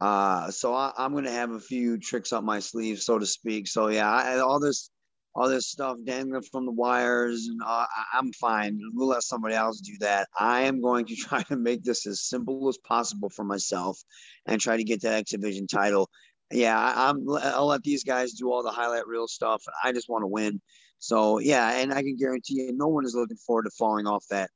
Uh, 0.00 0.50
so 0.50 0.74
I, 0.74 0.92
am 0.98 1.12
going 1.12 1.24
to 1.24 1.30
have 1.30 1.52
a 1.52 1.60
few 1.60 1.98
tricks 1.98 2.32
up 2.32 2.42
my 2.42 2.58
sleeve, 2.58 3.00
so 3.00 3.18
to 3.18 3.26
speak. 3.26 3.68
So 3.68 3.88
yeah, 3.88 4.10
I, 4.10 4.38
all 4.40 4.58
this, 4.58 4.90
all 5.34 5.48
this 5.48 5.68
stuff 5.68 5.96
dangling 6.04 6.42
from 6.42 6.66
the 6.66 6.72
wires, 6.72 7.46
and 7.46 7.60
uh, 7.64 7.86
I'm 8.12 8.32
fine. 8.32 8.78
We'll 8.94 9.08
let 9.08 9.22
somebody 9.22 9.54
else 9.54 9.80
do 9.80 9.92
that. 10.00 10.28
I 10.38 10.62
am 10.62 10.82
going 10.82 11.06
to 11.06 11.14
try 11.16 11.42
to 11.44 11.56
make 11.56 11.84
this 11.84 12.06
as 12.06 12.20
simple 12.20 12.68
as 12.68 12.78
possible 12.78 13.30
for 13.30 13.44
myself, 13.44 13.98
and 14.46 14.60
try 14.60 14.76
to 14.76 14.84
get 14.84 15.02
that 15.02 15.14
X 15.14 15.30
Division 15.30 15.66
title. 15.66 16.10
Yeah, 16.50 16.78
I, 16.78 17.08
I'm. 17.08 17.24
I'll 17.44 17.66
let 17.66 17.82
these 17.82 18.04
guys 18.04 18.32
do 18.32 18.50
all 18.50 18.62
the 18.62 18.70
highlight 18.70 19.06
reel 19.06 19.28
stuff. 19.28 19.62
I 19.84 19.92
just 19.92 20.08
want 20.08 20.22
to 20.22 20.26
win. 20.26 20.60
So 21.02 21.40
yeah, 21.40 21.80
and 21.80 21.92
I 21.92 22.00
can 22.02 22.16
guarantee 22.16 22.62
you, 22.62 22.72
no 22.72 22.86
one 22.86 23.04
is 23.04 23.16
looking 23.16 23.36
forward 23.36 23.64
to 23.64 23.70
falling 23.70 24.06
off 24.06 24.24
that 24.30 24.50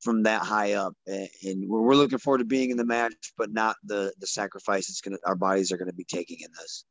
from 0.00 0.24
that 0.24 0.42
high 0.42 0.72
up, 0.72 0.94
and 1.06 1.68
we're 1.68 1.80
we're 1.80 1.94
looking 1.94 2.18
forward 2.18 2.38
to 2.38 2.44
being 2.44 2.72
in 2.72 2.76
the 2.76 2.84
match, 2.84 3.32
but 3.38 3.52
not 3.52 3.76
the 3.84 4.12
the 4.18 4.26
sacrifice 4.26 4.88
it's 4.88 5.00
gonna 5.00 5.18
our 5.24 5.36
bodies 5.36 5.70
are 5.70 5.76
gonna 5.76 5.92
be 5.92 6.02
taking 6.02 6.38
in 6.40 6.48
this. 6.58 6.84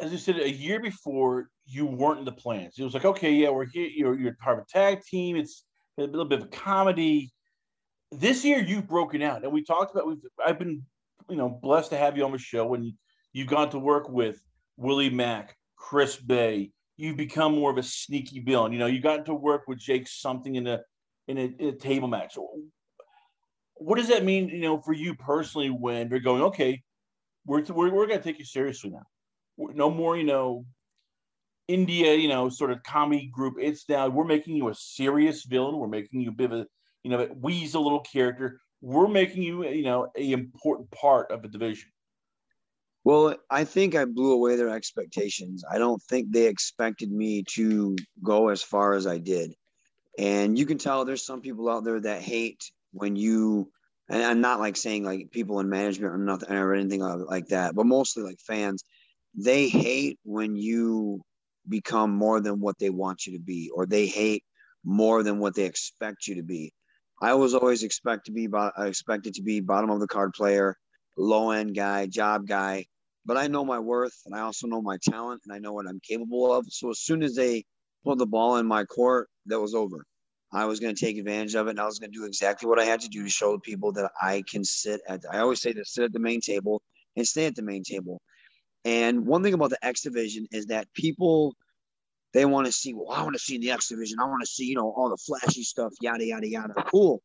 As 0.00 0.12
you 0.12 0.16
said, 0.16 0.38
a 0.38 0.50
year 0.50 0.80
before 0.80 1.50
you 1.66 1.84
weren't 1.84 2.20
in 2.20 2.24
the 2.24 2.32
plans. 2.32 2.78
It 2.78 2.84
was 2.84 2.94
like, 2.94 3.04
okay, 3.04 3.30
yeah, 3.32 3.50
we're 3.50 3.66
here. 3.66 3.90
You're 3.94 4.18
you're 4.18 4.36
part 4.40 4.58
of 4.58 4.64
a 4.64 4.68
tag 4.72 5.02
team. 5.02 5.36
It's 5.36 5.62
a 5.98 6.04
little 6.04 6.24
bit 6.24 6.38
of 6.38 6.46
a 6.46 6.48
comedy. 6.48 7.34
This 8.12 8.46
year, 8.46 8.60
you've 8.60 8.88
broken 8.88 9.20
out, 9.20 9.44
and 9.44 9.52
we 9.52 9.62
talked 9.62 9.94
about. 9.94 10.06
We've 10.06 10.24
I've 10.42 10.58
been, 10.58 10.82
you 11.28 11.36
know, 11.36 11.50
blessed 11.50 11.90
to 11.90 11.98
have 11.98 12.16
you 12.16 12.24
on 12.24 12.32
the 12.32 12.38
show, 12.38 12.72
and 12.72 12.94
you've 13.34 13.48
gone 13.48 13.68
to 13.70 13.78
work 13.78 14.08
with 14.08 14.40
Willie 14.78 15.10
Mack, 15.10 15.54
Chris 15.76 16.16
Bey. 16.16 16.72
You've 16.96 17.16
become 17.16 17.54
more 17.54 17.70
of 17.70 17.78
a 17.78 17.82
sneaky 17.82 18.40
villain. 18.40 18.72
You 18.72 18.78
know, 18.78 18.86
you 18.86 19.00
got 19.00 19.26
to 19.26 19.34
work 19.34 19.62
with 19.68 19.78
Jake 19.78 20.08
something 20.08 20.54
in 20.54 20.66
a 20.66 20.80
in 21.28 21.38
a, 21.38 21.42
in 21.58 21.68
a 21.68 21.72
table 21.72 22.08
match. 22.08 22.38
What 23.74 23.98
does 23.98 24.08
that 24.08 24.24
mean, 24.24 24.48
you 24.48 24.62
know, 24.62 24.80
for 24.80 24.94
you 24.94 25.14
personally 25.14 25.68
when 25.68 26.08
they're 26.08 26.20
going, 26.20 26.42
okay, 26.42 26.82
we're 27.44 27.62
we're, 27.64 27.92
we're 27.92 28.06
going 28.06 28.18
to 28.18 28.24
take 28.24 28.38
you 28.38 28.44
seriously 28.44 28.90
now. 28.90 29.02
No 29.58 29.90
more, 29.90 30.16
you 30.16 30.24
know, 30.24 30.64
India, 31.68 32.14
you 32.14 32.28
know, 32.28 32.48
sort 32.48 32.70
of 32.70 32.82
comedy 32.82 33.30
group. 33.32 33.56
It's 33.60 33.88
now 33.88 34.08
we're 34.08 34.24
making 34.24 34.56
you 34.56 34.68
a 34.68 34.74
serious 34.74 35.44
villain. 35.44 35.78
We're 35.78 35.88
making 35.88 36.20
you 36.20 36.30
a 36.30 36.34
bit 36.34 36.52
of 36.52 36.60
a, 36.60 36.66
you 37.02 37.10
know, 37.10 37.28
weasel 37.36 37.82
little 37.82 38.00
character. 38.00 38.60
We're 38.80 39.08
making 39.08 39.42
you, 39.42 39.68
you 39.68 39.84
know, 39.84 40.08
a 40.16 40.32
important 40.32 40.90
part 40.90 41.30
of 41.30 41.42
the 41.42 41.48
division. 41.48 41.90
Well, 43.06 43.36
I 43.48 43.62
think 43.62 43.94
I 43.94 44.04
blew 44.04 44.32
away 44.32 44.56
their 44.56 44.70
expectations. 44.70 45.62
I 45.70 45.78
don't 45.78 46.02
think 46.02 46.32
they 46.32 46.48
expected 46.48 47.08
me 47.08 47.44
to 47.50 47.94
go 48.20 48.48
as 48.48 48.64
far 48.64 48.94
as 48.94 49.06
I 49.06 49.18
did. 49.18 49.54
And 50.18 50.58
you 50.58 50.66
can 50.66 50.76
tell 50.76 51.04
there's 51.04 51.24
some 51.24 51.40
people 51.40 51.70
out 51.70 51.84
there 51.84 52.00
that 52.00 52.20
hate 52.20 52.68
when 52.90 53.14
you, 53.14 53.70
and 54.08 54.24
I'm 54.24 54.40
not 54.40 54.58
like 54.58 54.76
saying 54.76 55.04
like 55.04 55.30
people 55.30 55.60
in 55.60 55.68
management 55.68 56.14
or 56.14 56.18
nothing 56.18 56.50
or 56.50 56.74
anything 56.74 56.98
like 56.98 57.46
that, 57.50 57.76
but 57.76 57.86
mostly 57.86 58.24
like 58.24 58.40
fans, 58.40 58.82
they 59.36 59.68
hate 59.68 60.18
when 60.24 60.56
you 60.56 61.22
become 61.68 62.10
more 62.10 62.40
than 62.40 62.58
what 62.58 62.76
they 62.80 62.90
want 62.90 63.24
you 63.24 63.34
to 63.38 63.44
be, 63.44 63.70
or 63.72 63.86
they 63.86 64.06
hate 64.06 64.42
more 64.84 65.22
than 65.22 65.38
what 65.38 65.54
they 65.54 65.64
expect 65.64 66.26
you 66.26 66.34
to 66.34 66.42
be. 66.42 66.72
I 67.22 67.34
was 67.34 67.54
always 67.54 67.84
expect 67.84 68.26
to 68.26 68.32
be, 68.32 68.48
I 68.52 68.88
expected 68.88 69.34
to 69.34 69.44
be 69.44 69.60
bottom 69.60 69.90
of 69.90 70.00
the 70.00 70.08
card 70.08 70.32
player, 70.32 70.76
low 71.16 71.52
end 71.52 71.76
guy, 71.76 72.06
job 72.06 72.48
guy, 72.48 72.86
but 73.26 73.36
I 73.36 73.48
know 73.48 73.64
my 73.64 73.78
worth 73.80 74.16
and 74.24 74.34
I 74.34 74.40
also 74.40 74.68
know 74.68 74.80
my 74.80 74.98
talent 75.02 75.42
and 75.44 75.54
I 75.54 75.58
know 75.58 75.72
what 75.72 75.86
I'm 75.88 76.00
capable 76.00 76.52
of. 76.52 76.64
So 76.68 76.90
as 76.90 77.00
soon 77.00 77.22
as 77.22 77.34
they 77.34 77.64
put 78.04 78.18
the 78.18 78.26
ball 78.26 78.56
in 78.56 78.66
my 78.66 78.84
court, 78.84 79.28
that 79.46 79.60
was 79.60 79.74
over. 79.74 80.04
I 80.52 80.64
was 80.64 80.78
going 80.78 80.94
to 80.94 81.04
take 81.04 81.18
advantage 81.18 81.56
of 81.56 81.66
it 81.66 81.70
and 81.70 81.80
I 81.80 81.86
was 81.86 81.98
going 81.98 82.12
to 82.12 82.18
do 82.18 82.24
exactly 82.24 82.68
what 82.68 82.78
I 82.78 82.84
had 82.84 83.00
to 83.00 83.08
do 83.08 83.24
to 83.24 83.28
show 83.28 83.52
the 83.52 83.58
people 83.58 83.92
that 83.92 84.10
I 84.22 84.44
can 84.48 84.64
sit 84.64 85.00
at. 85.08 85.22
I 85.30 85.40
always 85.40 85.60
say 85.60 85.72
to 85.72 85.84
sit 85.84 86.04
at 86.04 86.12
the 86.12 86.20
main 86.20 86.40
table 86.40 86.80
and 87.16 87.26
stay 87.26 87.46
at 87.46 87.56
the 87.56 87.62
main 87.62 87.82
table. 87.82 88.20
And 88.84 89.26
one 89.26 89.42
thing 89.42 89.54
about 89.54 89.70
the 89.70 89.84
X 89.84 90.02
division 90.02 90.46
is 90.52 90.66
that 90.66 90.86
people 90.94 91.54
they 92.32 92.44
want 92.44 92.66
to 92.66 92.72
see, 92.72 92.92
well, 92.92 93.10
I 93.10 93.22
want 93.22 93.34
to 93.34 93.40
see 93.40 93.58
the 93.58 93.70
X 93.70 93.88
division. 93.88 94.18
I 94.20 94.26
want 94.26 94.42
to 94.42 94.46
see, 94.46 94.66
you 94.66 94.74
know, 94.76 94.92
all 94.96 95.08
the 95.08 95.16
flashy 95.16 95.62
stuff, 95.62 95.92
yada 96.00 96.24
yada 96.24 96.46
yada. 96.46 96.74
Cool. 96.86 97.20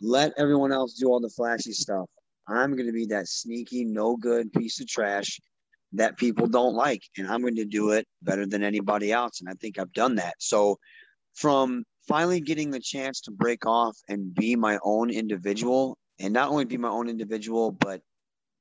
Let 0.00 0.32
everyone 0.38 0.72
else 0.72 0.94
do 0.94 1.08
all 1.08 1.20
the 1.20 1.28
flashy 1.28 1.72
stuff. 1.72 2.08
I'm 2.48 2.74
going 2.74 2.86
to 2.86 2.92
be 2.92 3.06
that 3.06 3.28
sneaky, 3.28 3.84
no 3.84 4.16
good 4.16 4.52
piece 4.52 4.80
of 4.80 4.86
trash 4.86 5.38
that 5.92 6.16
people 6.16 6.46
don't 6.46 6.74
like. 6.74 7.02
And 7.16 7.28
I'm 7.28 7.42
going 7.42 7.56
to 7.56 7.64
do 7.64 7.90
it 7.90 8.06
better 8.22 8.46
than 8.46 8.62
anybody 8.62 9.12
else. 9.12 9.40
And 9.40 9.48
I 9.48 9.54
think 9.60 9.78
I've 9.78 9.92
done 9.92 10.16
that. 10.16 10.34
So, 10.38 10.78
from 11.34 11.84
finally 12.08 12.40
getting 12.40 12.70
the 12.70 12.80
chance 12.80 13.20
to 13.22 13.30
break 13.30 13.66
off 13.66 13.96
and 14.08 14.34
be 14.34 14.56
my 14.56 14.78
own 14.82 15.10
individual, 15.10 15.96
and 16.18 16.32
not 16.32 16.50
only 16.50 16.64
be 16.64 16.78
my 16.78 16.88
own 16.88 17.08
individual, 17.08 17.70
but 17.70 18.00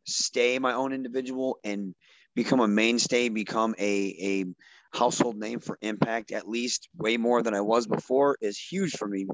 stay 0.06 0.60
my 0.60 0.73
own 0.73 0.93
individual 0.93 1.58
and 1.63 1.95
become 2.36 2.60
a 2.60 2.67
mainstay, 2.67 3.30
become 3.30 3.73
a, 3.80 4.15
a 4.21 4.45
household 4.97 5.38
name 5.38 5.60
for 5.60 5.78
impact, 5.82 6.32
at 6.32 6.47
least 6.47 6.88
way 6.95 7.17
more 7.17 7.41
than 7.41 7.54
I 7.54 7.62
was 7.62 7.88
before, 7.88 8.38
is 8.41 8.60
huge 8.60 8.91
for 8.91 9.08
me. 9.08 9.28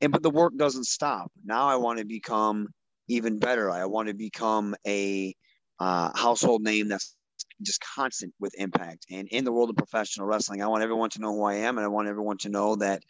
And 0.00 0.12
but 0.12 0.22
the 0.22 0.30
work 0.30 0.56
doesn't 0.56 0.86
stop. 0.86 1.30
Now 1.44 1.68
I 1.68 1.76
want 1.76 1.98
to 1.98 2.04
become 2.04 2.68
even 3.08 3.38
better. 3.38 3.70
I 3.70 3.86
want 3.86 4.08
to 4.08 4.14
become 4.14 4.74
a 4.86 5.34
uh, 5.80 6.10
household 6.16 6.62
name 6.62 6.88
that's 6.88 7.14
just 7.62 7.82
constant 7.94 8.34
with 8.38 8.54
impact. 8.58 9.06
And 9.10 9.28
in 9.28 9.44
the 9.44 9.52
world 9.52 9.70
of 9.70 9.76
professional 9.76 10.26
wrestling, 10.26 10.62
I 10.62 10.66
want 10.68 10.82
everyone 10.82 11.10
to 11.10 11.20
know 11.20 11.32
who 11.32 11.44
I 11.44 11.54
am, 11.54 11.78
and 11.78 11.84
I 11.84 11.88
want 11.88 12.08
everyone 12.08 12.38
to 12.38 12.48
know 12.48 12.76
that 12.76 13.02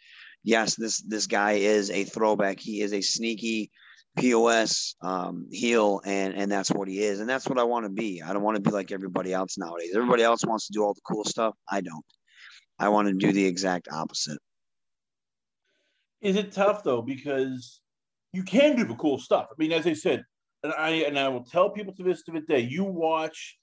yes, 0.43 0.75
this 0.75 1.01
this 1.01 1.27
guy 1.27 1.53
is 1.53 1.89
a 1.89 2.03
throwback. 2.03 2.59
He 2.59 2.81
is 2.81 2.93
a 2.93 3.01
sneaky 3.01 3.71
pos 4.17 4.95
um, 5.01 5.47
heel, 5.51 6.01
and 6.05 6.33
and 6.33 6.51
that's 6.51 6.71
what 6.71 6.87
he 6.87 6.99
is, 6.99 7.19
and 7.19 7.29
that's 7.29 7.47
what 7.47 7.59
I 7.59 7.63
want 7.63 7.85
to 7.85 7.91
be. 7.91 8.21
I 8.21 8.33
don't 8.33 8.43
want 8.43 8.55
to 8.55 8.61
be 8.61 8.71
like 8.71 8.91
everybody 8.91 9.33
else 9.33 9.57
nowadays. 9.57 9.91
Everybody 9.95 10.23
else 10.23 10.45
wants 10.45 10.67
to 10.67 10.73
do 10.73 10.83
all 10.83 10.93
the 10.93 11.01
cool 11.01 11.25
stuff. 11.25 11.55
I 11.69 11.81
don't. 11.81 12.05
I 12.77 12.89
want 12.89 13.07
to 13.09 13.13
do 13.13 13.31
the 13.31 13.45
exact 13.45 13.87
opposite. 13.91 14.39
Is 16.21 16.35
it 16.35 16.51
tough 16.51 16.83
though? 16.83 17.01
Because 17.01 17.81
you 18.33 18.43
can 18.43 18.75
do 18.75 18.85
the 18.85 18.95
cool 18.95 19.19
stuff. 19.19 19.47
I 19.51 19.55
mean, 19.57 19.71
as 19.71 19.87
I 19.87 19.93
said, 19.93 20.23
and 20.63 20.73
I 20.73 20.89
and 20.89 21.17
I 21.17 21.27
will 21.29 21.43
tell 21.43 21.69
people 21.69 21.93
to 21.95 22.03
this 22.03 22.23
to 22.23 22.31
the 22.31 22.41
day, 22.41 22.59
you 22.59 22.83
watch, 22.83 23.57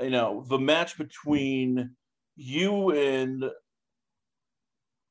you 0.00 0.10
know, 0.10 0.44
the 0.48 0.58
match 0.58 0.98
between 0.98 1.94
you 2.36 2.90
and 2.90 3.44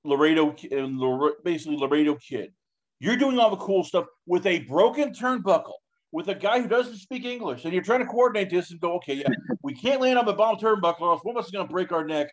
Laredo 0.04 0.56
and 0.72 1.34
basically 1.44 1.78
Laredo 1.78 2.16
Kid. 2.16 2.52
You're 3.00 3.18
doing 3.18 3.40
all 3.40 3.50
the 3.50 3.58
cool 3.58 3.84
stuff 3.84 4.06
with 4.28 4.46
a 4.46 4.60
broken 4.60 5.12
turnbuckle 5.12 5.74
with 6.12 6.28
a 6.28 6.36
guy 6.36 6.62
who 6.62 6.68
doesn't 6.68 6.98
speak 6.98 7.26
English, 7.26 7.64
and 7.64 7.74
you're 7.74 7.84
trying 7.84 8.02
to 8.02 8.06
coordinate 8.06 8.50
this 8.50 8.72
and 8.72 8.80
go, 8.80 8.94
okay, 8.96 9.16
yeah, 9.16 9.28
we 9.64 9.74
can't 9.74 10.02
land 10.02 10.20
on 10.20 10.26
the 10.26 10.34
bottom 10.34 10.60
turnbuckle, 10.60 11.02
or 11.02 11.14
else 11.14 11.24
one 11.24 11.36
of 11.36 11.40
us 11.40 11.46
is 11.46 11.52
going 11.52 11.66
to 11.66 11.72
break 11.72 11.92
our 11.92 12.04
neck. 12.04 12.28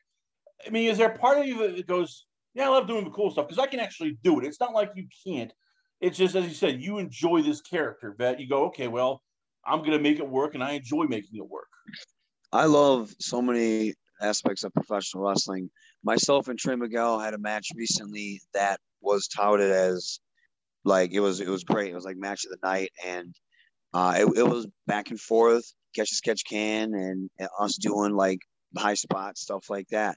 I 0.67 0.71
mean, 0.71 0.91
is 0.91 0.99
there 0.99 1.11
part 1.11 1.39
of 1.39 1.47
you 1.47 1.77
that 1.77 1.87
goes, 1.87 2.27
yeah, 2.55 2.65
I 2.65 2.69
love 2.69 2.89
doing 2.89 3.05
the 3.05 3.11
cool 3.11 3.31
stuff 3.31 3.47
because 3.47 3.63
I 3.63 3.69
can 3.69 3.79
actually 3.79 4.19
do 4.25 4.41
it. 4.41 4.45
It's 4.45 4.61
not 4.61 4.73
like 4.73 4.91
you 4.97 5.07
can't. 5.27 5.53
It's 6.01 6.17
just 6.17 6.35
as 6.35 6.45
you 6.45 6.55
said, 6.55 6.81
you 6.81 6.99
enjoy 6.99 7.43
this 7.43 7.61
character 7.61 8.15
that 8.19 8.39
you 8.39 8.49
go, 8.49 8.67
okay, 8.67 8.89
well, 8.89 9.23
I'm 9.67 9.83
gonna 9.83 9.99
make 9.99 10.19
it 10.19 10.29
work, 10.29 10.55
and 10.55 10.63
I 10.63 10.73
enjoy 10.73 11.05
making 11.05 11.37
it 11.37 11.49
work. 11.49 11.69
I 12.53 12.65
love 12.65 13.15
so 13.21 13.43
many 13.43 13.95
aspects 14.21 14.65
of 14.65 14.73
professional 14.73 15.25
wrestling. 15.25 15.71
Myself 16.05 16.49
and 16.49 16.59
Trey 16.59 16.77
Miguel 16.77 17.19
had 17.19 17.35
a 17.35 17.39
match 17.39 17.69
recently 17.75 18.41
that 18.55 18.81
was 19.01 19.29
touted 19.29 19.71
as 19.71 20.21
like 20.85 21.13
it 21.13 21.21
was 21.21 21.41
it 21.41 21.49
was 21.49 21.65
great. 21.65 21.91
It 21.91 21.95
was 21.95 22.05
like 22.05 22.17
match 22.17 22.45
of 22.45 22.51
the 22.51 22.67
night, 22.67 22.91
and 23.05 23.35
uh, 23.93 24.15
it, 24.19 24.39
it 24.39 24.49
was 24.49 24.67
back 24.87 25.11
and 25.11 25.21
forth, 25.21 25.65
catch 25.95 26.13
as 26.13 26.21
catch 26.21 26.45
can, 26.49 26.95
and, 26.95 27.31
and 27.39 27.49
us 27.59 27.77
doing 27.77 28.15
like 28.15 28.41
high 28.77 28.95
spot 28.95 29.37
stuff 29.37 29.69
like 29.69 29.89
that. 29.89 30.17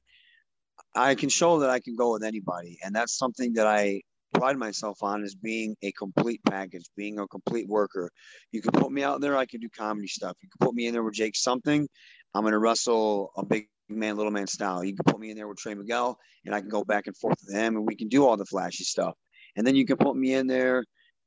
I 0.95 1.15
can 1.15 1.29
show 1.29 1.59
that 1.59 1.69
I 1.69 1.79
can 1.79 1.95
go 1.95 2.13
with 2.13 2.23
anybody, 2.23 2.79
and 2.83 2.95
that's 2.95 3.17
something 3.17 3.53
that 3.53 3.67
I 3.67 4.01
pride 4.33 4.57
myself 4.57 5.01
on 5.01 5.23
is 5.23 5.35
being 5.35 5.75
a 5.81 5.91
complete 5.91 6.41
package, 6.47 6.85
being 6.95 7.19
a 7.19 7.27
complete 7.27 7.67
worker. 7.67 8.09
You 8.51 8.61
can 8.61 8.71
put 8.71 8.91
me 8.91 9.03
out 9.03 9.21
there, 9.21 9.37
I 9.37 9.45
can 9.45 9.59
do 9.59 9.69
comedy 9.69 10.07
stuff. 10.07 10.35
You 10.41 10.49
can 10.49 10.65
put 10.65 10.75
me 10.75 10.87
in 10.87 10.93
there 10.93 11.03
with 11.03 11.13
Jake 11.13 11.35
something, 11.35 11.87
I'm 12.33 12.43
going 12.43 12.53
to 12.53 12.59
wrestle 12.59 13.31
a 13.37 13.45
big 13.45 13.67
man, 13.89 14.15
little 14.15 14.31
man 14.31 14.47
style. 14.47 14.83
You 14.83 14.95
can 14.95 15.03
put 15.03 15.19
me 15.19 15.31
in 15.31 15.37
there 15.37 15.47
with 15.47 15.57
Trey 15.57 15.73
Miguel, 15.73 16.17
and 16.45 16.55
I 16.55 16.61
can 16.61 16.69
go 16.69 16.83
back 16.83 17.07
and 17.07 17.17
forth 17.17 17.37
with 17.45 17.55
him, 17.55 17.75
and 17.75 17.85
we 17.85 17.95
can 17.95 18.07
do 18.07 18.25
all 18.25 18.37
the 18.37 18.45
flashy 18.45 18.83
stuff. 18.83 19.15
And 19.55 19.67
then 19.67 19.75
you 19.75 19.85
can 19.85 19.97
put 19.97 20.15
me 20.15 20.33
in 20.33 20.47
there 20.47 20.85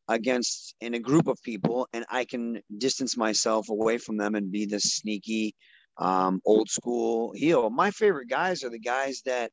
against 0.08 0.74
in 0.80 0.94
a 0.94 0.98
group 0.98 1.28
of 1.28 1.38
people, 1.42 1.88
and 1.92 2.04
I 2.10 2.24
can 2.24 2.60
distance 2.78 3.16
myself 3.16 3.68
away 3.68 3.98
from 3.98 4.16
them 4.16 4.34
and 4.34 4.50
be 4.50 4.64
this 4.64 4.94
sneaky, 4.94 5.54
um, 5.98 6.40
old 6.44 6.70
school 6.70 7.32
heel. 7.34 7.68
My 7.70 7.90
favorite 7.90 8.28
guys 8.28 8.64
are 8.64 8.70
the 8.70 8.78
guys 8.78 9.22
that 9.26 9.50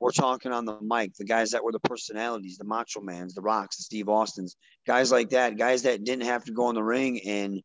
we're 0.00 0.12
talking 0.12 0.52
on 0.52 0.64
the 0.64 0.78
mic, 0.80 1.14
the 1.14 1.24
guys 1.24 1.50
that 1.50 1.64
were 1.64 1.72
the 1.72 1.80
personalities, 1.80 2.56
the 2.56 2.64
Macho 2.64 3.00
Mans, 3.00 3.34
the 3.34 3.42
Rocks, 3.42 3.76
the 3.76 3.82
Steve 3.82 4.08
Austins, 4.08 4.56
guys 4.86 5.10
like 5.10 5.30
that, 5.30 5.58
guys 5.58 5.82
that 5.82 6.04
didn't 6.04 6.26
have 6.26 6.44
to 6.44 6.52
go 6.52 6.68
in 6.68 6.74
the 6.74 6.82
ring 6.82 7.20
and 7.26 7.62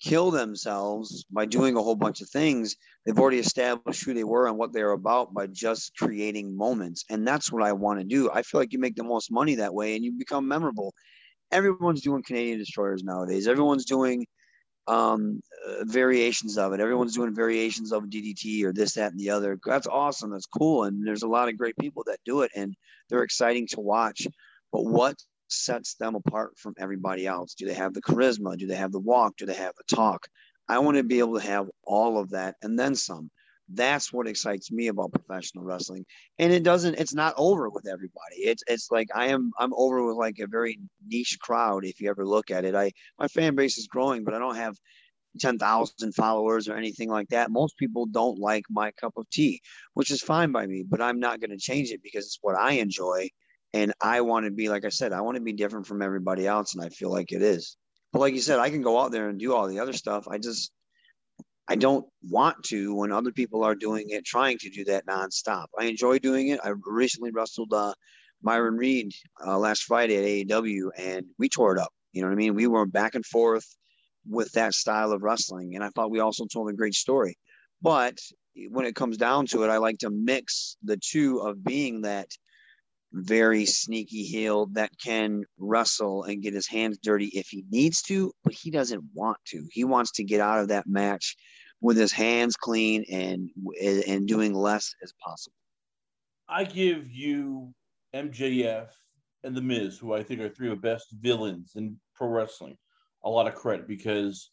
kill 0.00 0.30
themselves 0.30 1.24
by 1.30 1.46
doing 1.46 1.76
a 1.76 1.82
whole 1.82 1.94
bunch 1.94 2.20
of 2.20 2.28
things. 2.28 2.76
They've 3.04 3.18
already 3.18 3.38
established 3.38 4.04
who 4.04 4.14
they 4.14 4.24
were 4.24 4.46
and 4.46 4.58
what 4.58 4.72
they're 4.72 4.90
about 4.90 5.32
by 5.32 5.46
just 5.46 5.96
creating 5.96 6.56
moments. 6.56 7.04
And 7.08 7.26
that's 7.26 7.50
what 7.50 7.62
I 7.62 7.72
want 7.72 8.00
to 8.00 8.04
do. 8.04 8.30
I 8.30 8.42
feel 8.42 8.60
like 8.60 8.72
you 8.72 8.78
make 8.78 8.96
the 8.96 9.04
most 9.04 9.30
money 9.30 9.54
that 9.56 9.74
way 9.74 9.96
and 9.96 10.04
you 10.04 10.12
become 10.12 10.46
memorable. 10.48 10.92
Everyone's 11.52 12.02
doing 12.02 12.22
Canadian 12.22 12.58
destroyers 12.58 13.04
nowadays. 13.04 13.48
Everyone's 13.48 13.84
doing 13.84 14.26
um, 14.88 15.40
uh, 15.66 15.84
variations 15.84 16.58
of 16.58 16.72
it. 16.72 16.80
Everyone's 16.80 17.14
doing 17.14 17.34
variations 17.34 17.92
of 17.92 18.04
DDT 18.04 18.64
or 18.64 18.72
this, 18.72 18.94
that, 18.94 19.12
and 19.12 19.20
the 19.20 19.30
other. 19.30 19.58
That's 19.64 19.86
awesome. 19.86 20.30
That's 20.30 20.46
cool. 20.46 20.84
And 20.84 21.06
there's 21.06 21.22
a 21.22 21.28
lot 21.28 21.48
of 21.48 21.58
great 21.58 21.76
people 21.76 22.04
that 22.06 22.20
do 22.24 22.42
it, 22.42 22.50
and 22.54 22.74
they're 23.08 23.22
exciting 23.22 23.66
to 23.68 23.80
watch. 23.80 24.26
But 24.72 24.84
what 24.84 25.16
sets 25.48 25.94
them 25.94 26.14
apart 26.14 26.58
from 26.58 26.74
everybody 26.78 27.26
else? 27.26 27.54
Do 27.54 27.66
they 27.66 27.74
have 27.74 27.94
the 27.94 28.02
charisma? 28.02 28.56
Do 28.56 28.66
they 28.66 28.76
have 28.76 28.92
the 28.92 29.00
walk? 29.00 29.36
Do 29.36 29.46
they 29.46 29.54
have 29.54 29.74
the 29.76 29.94
talk? 29.94 30.26
I 30.68 30.78
want 30.80 30.96
to 30.96 31.04
be 31.04 31.20
able 31.20 31.38
to 31.38 31.46
have 31.46 31.68
all 31.84 32.18
of 32.18 32.30
that 32.30 32.56
and 32.62 32.78
then 32.78 32.94
some. 32.94 33.30
That's 33.68 34.12
what 34.12 34.28
excites 34.28 34.70
me 34.70 34.88
about 34.88 35.12
professional 35.12 35.64
wrestling. 35.64 36.04
And 36.38 36.52
it 36.52 36.62
doesn't, 36.62 36.96
it's 36.96 37.14
not 37.14 37.34
over 37.36 37.68
with 37.68 37.86
everybody. 37.86 38.36
It's 38.36 38.62
it's 38.68 38.90
like 38.90 39.08
I 39.14 39.26
am 39.28 39.50
I'm 39.58 39.74
over 39.74 40.06
with 40.06 40.16
like 40.16 40.38
a 40.38 40.46
very 40.46 40.78
niche 41.04 41.38
crowd 41.40 41.84
if 41.84 42.00
you 42.00 42.10
ever 42.10 42.24
look 42.24 42.50
at 42.50 42.64
it. 42.64 42.74
I 42.74 42.92
my 43.18 43.28
fan 43.28 43.56
base 43.56 43.78
is 43.78 43.88
growing, 43.88 44.24
but 44.24 44.34
I 44.34 44.38
don't 44.38 44.56
have 44.56 44.76
10,000 45.38 46.14
followers 46.14 46.68
or 46.68 46.76
anything 46.76 47.08
like 47.08 47.28
that. 47.28 47.50
Most 47.50 47.76
people 47.76 48.06
don't 48.06 48.38
like 48.38 48.64
my 48.70 48.90
cup 48.92 49.14
of 49.16 49.28
tea, 49.30 49.60
which 49.94 50.10
is 50.10 50.20
fine 50.20 50.52
by 50.52 50.66
me, 50.66 50.84
but 50.88 51.00
I'm 51.00 51.20
not 51.20 51.40
going 51.40 51.50
to 51.50 51.58
change 51.58 51.90
it 51.90 52.02
because 52.02 52.24
it's 52.26 52.38
what 52.40 52.56
I 52.56 52.72
enjoy. 52.72 53.28
And 53.72 53.92
I 54.00 54.22
want 54.22 54.46
to 54.46 54.52
be, 54.52 54.68
like 54.68 54.84
I 54.84 54.90
said, 54.90 55.12
I 55.12 55.20
want 55.20 55.36
to 55.36 55.42
be 55.42 55.52
different 55.52 55.86
from 55.86 56.02
everybody 56.02 56.46
else. 56.46 56.74
And 56.74 56.84
I 56.84 56.88
feel 56.88 57.10
like 57.10 57.32
it 57.32 57.42
is. 57.42 57.76
But 58.12 58.20
like 58.20 58.34
you 58.34 58.40
said, 58.40 58.58
I 58.58 58.70
can 58.70 58.82
go 58.82 58.98
out 58.98 59.12
there 59.12 59.28
and 59.28 59.38
do 59.38 59.54
all 59.54 59.68
the 59.68 59.80
other 59.80 59.92
stuff. 59.92 60.26
I 60.28 60.38
just, 60.38 60.70
I 61.68 61.74
don't 61.74 62.06
want 62.22 62.62
to 62.64 62.94
when 62.94 63.10
other 63.10 63.32
people 63.32 63.64
are 63.64 63.74
doing 63.74 64.10
it, 64.10 64.24
trying 64.24 64.58
to 64.58 64.70
do 64.70 64.84
that 64.84 65.06
nonstop. 65.06 65.66
I 65.78 65.84
enjoy 65.84 66.18
doing 66.18 66.48
it. 66.48 66.60
I 66.62 66.72
recently 66.84 67.30
wrestled 67.32 67.72
uh, 67.72 67.92
Myron 68.42 68.76
Reed 68.76 69.12
uh, 69.44 69.58
last 69.58 69.82
Friday 69.82 70.16
at 70.16 70.48
AEW, 70.48 70.90
and 70.96 71.26
we 71.38 71.48
tore 71.48 71.76
it 71.76 71.80
up. 71.80 71.92
You 72.12 72.22
know 72.22 72.28
what 72.28 72.34
I 72.34 72.36
mean? 72.36 72.54
We 72.54 72.68
were 72.68 72.86
back 72.86 73.14
and 73.14 73.26
forth 73.26 73.66
with 74.28 74.52
that 74.52 74.74
style 74.74 75.12
of 75.12 75.22
wrestling, 75.22 75.74
and 75.74 75.82
I 75.82 75.90
thought 75.90 76.10
we 76.10 76.20
also 76.20 76.46
told 76.46 76.70
a 76.70 76.74
great 76.74 76.94
story. 76.94 77.36
But 77.82 78.18
when 78.70 78.86
it 78.86 78.94
comes 78.94 79.16
down 79.16 79.46
to 79.46 79.64
it, 79.64 79.68
I 79.68 79.78
like 79.78 79.98
to 79.98 80.10
mix 80.10 80.76
the 80.82 80.96
two 80.96 81.38
of 81.40 81.64
being 81.64 82.02
that 82.02 82.28
very 83.16 83.64
sneaky 83.64 84.22
heel 84.22 84.66
that 84.72 84.90
can 85.02 85.44
wrestle 85.58 86.24
and 86.24 86.42
get 86.42 86.54
his 86.54 86.68
hands 86.68 86.98
dirty 87.02 87.26
if 87.34 87.48
he 87.48 87.64
needs 87.70 88.02
to, 88.02 88.32
but 88.44 88.52
he 88.52 88.70
doesn't 88.70 89.02
want 89.14 89.38
to. 89.46 89.66
He 89.70 89.84
wants 89.84 90.12
to 90.12 90.24
get 90.24 90.40
out 90.40 90.60
of 90.60 90.68
that 90.68 90.86
match 90.86 91.36
with 91.80 91.96
his 91.96 92.12
hands 92.12 92.56
clean 92.56 93.04
and 93.10 93.50
and 94.06 94.26
doing 94.26 94.54
less 94.54 94.94
as 95.02 95.12
possible. 95.22 95.54
I 96.48 96.64
give 96.64 97.10
you 97.10 97.74
MJF 98.14 98.88
and 99.44 99.56
The 99.56 99.62
Miz, 99.62 99.98
who 99.98 100.14
I 100.14 100.22
think 100.22 100.40
are 100.40 100.48
three 100.48 100.70
of 100.70 100.80
the 100.80 100.88
best 100.88 101.06
villains 101.20 101.72
in 101.76 101.96
pro 102.14 102.28
wrestling, 102.28 102.76
a 103.24 103.30
lot 103.30 103.46
of 103.46 103.54
credit 103.54 103.88
because 103.88 104.50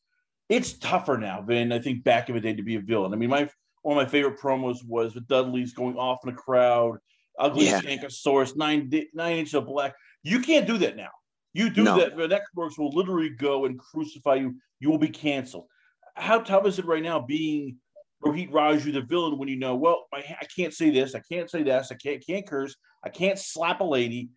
it's 0.49 0.73
tougher 0.73 1.17
now 1.17 1.41
than 1.41 1.71
I 1.71 1.80
think 1.80 2.04
back 2.04 2.30
in 2.30 2.36
the 2.36 2.41
day 2.41 2.54
to 2.54 2.63
be 2.63 2.76
a 2.76 2.82
villain. 2.82 3.13
I 3.13 3.17
mean, 3.17 3.30
my 3.30 3.49
one 3.84 3.97
of 3.97 4.04
my 4.04 4.10
favorite 4.10 4.39
promos 4.39 4.78
was 4.86 5.13
with 5.13 5.28
Dudley's 5.28 5.73
going 5.73 5.97
off 5.97 6.19
in 6.23 6.34
the 6.34 6.41
crowd, 6.41 6.97
ugly 7.39 7.65
yeah. 7.65 7.82
Skankosaurus, 7.82 8.56
nine 8.56 8.91
nine 9.13 9.38
inches 9.38 9.54
of 9.54 9.65
black. 9.65 9.93
You 10.24 10.39
can't 10.39 10.67
do 10.67 10.78
that 10.80 10.96
now. 10.96 11.10
You 11.54 11.69
do 11.69 11.84
no. 11.84 11.98
that, 11.98 12.17
the 12.17 12.28
next 12.28 12.50
works 12.56 12.78
will 12.78 12.89
literally 12.91 13.30
go 13.30 13.65
and 13.65 13.78
crucify 13.78 14.36
you. 14.36 14.56
You 14.80 14.89
will 14.89 14.98
be 14.98 15.10
canceled. 15.10 15.67
How 16.15 16.39
tough 16.39 16.65
is 16.65 16.80
it 16.80 16.86
right 16.86 17.04
now 17.04 17.19
being 17.19 17.78
Rohit 18.24 18.52
Raju, 18.52 18.93
the 18.93 19.02
villain, 19.02 19.38
when 19.38 19.50
you 19.50 19.58
know, 19.58 19.76
well, 19.76 20.06
I, 20.13 20.24
I 20.41 20.46
can't 20.56 20.74
say 20.74 20.89
this, 20.89 21.13
I 21.15 21.22
can't 21.32 21.50
say 21.50 21.63
this, 21.63 21.91
I 21.91 21.96
can't 21.96 22.26
can't 22.26 22.48
curse, 22.48 22.76
I 23.04 23.10
can't 23.10 23.38
slap 23.38 23.82
a 23.82 23.84
lady. 23.84 24.30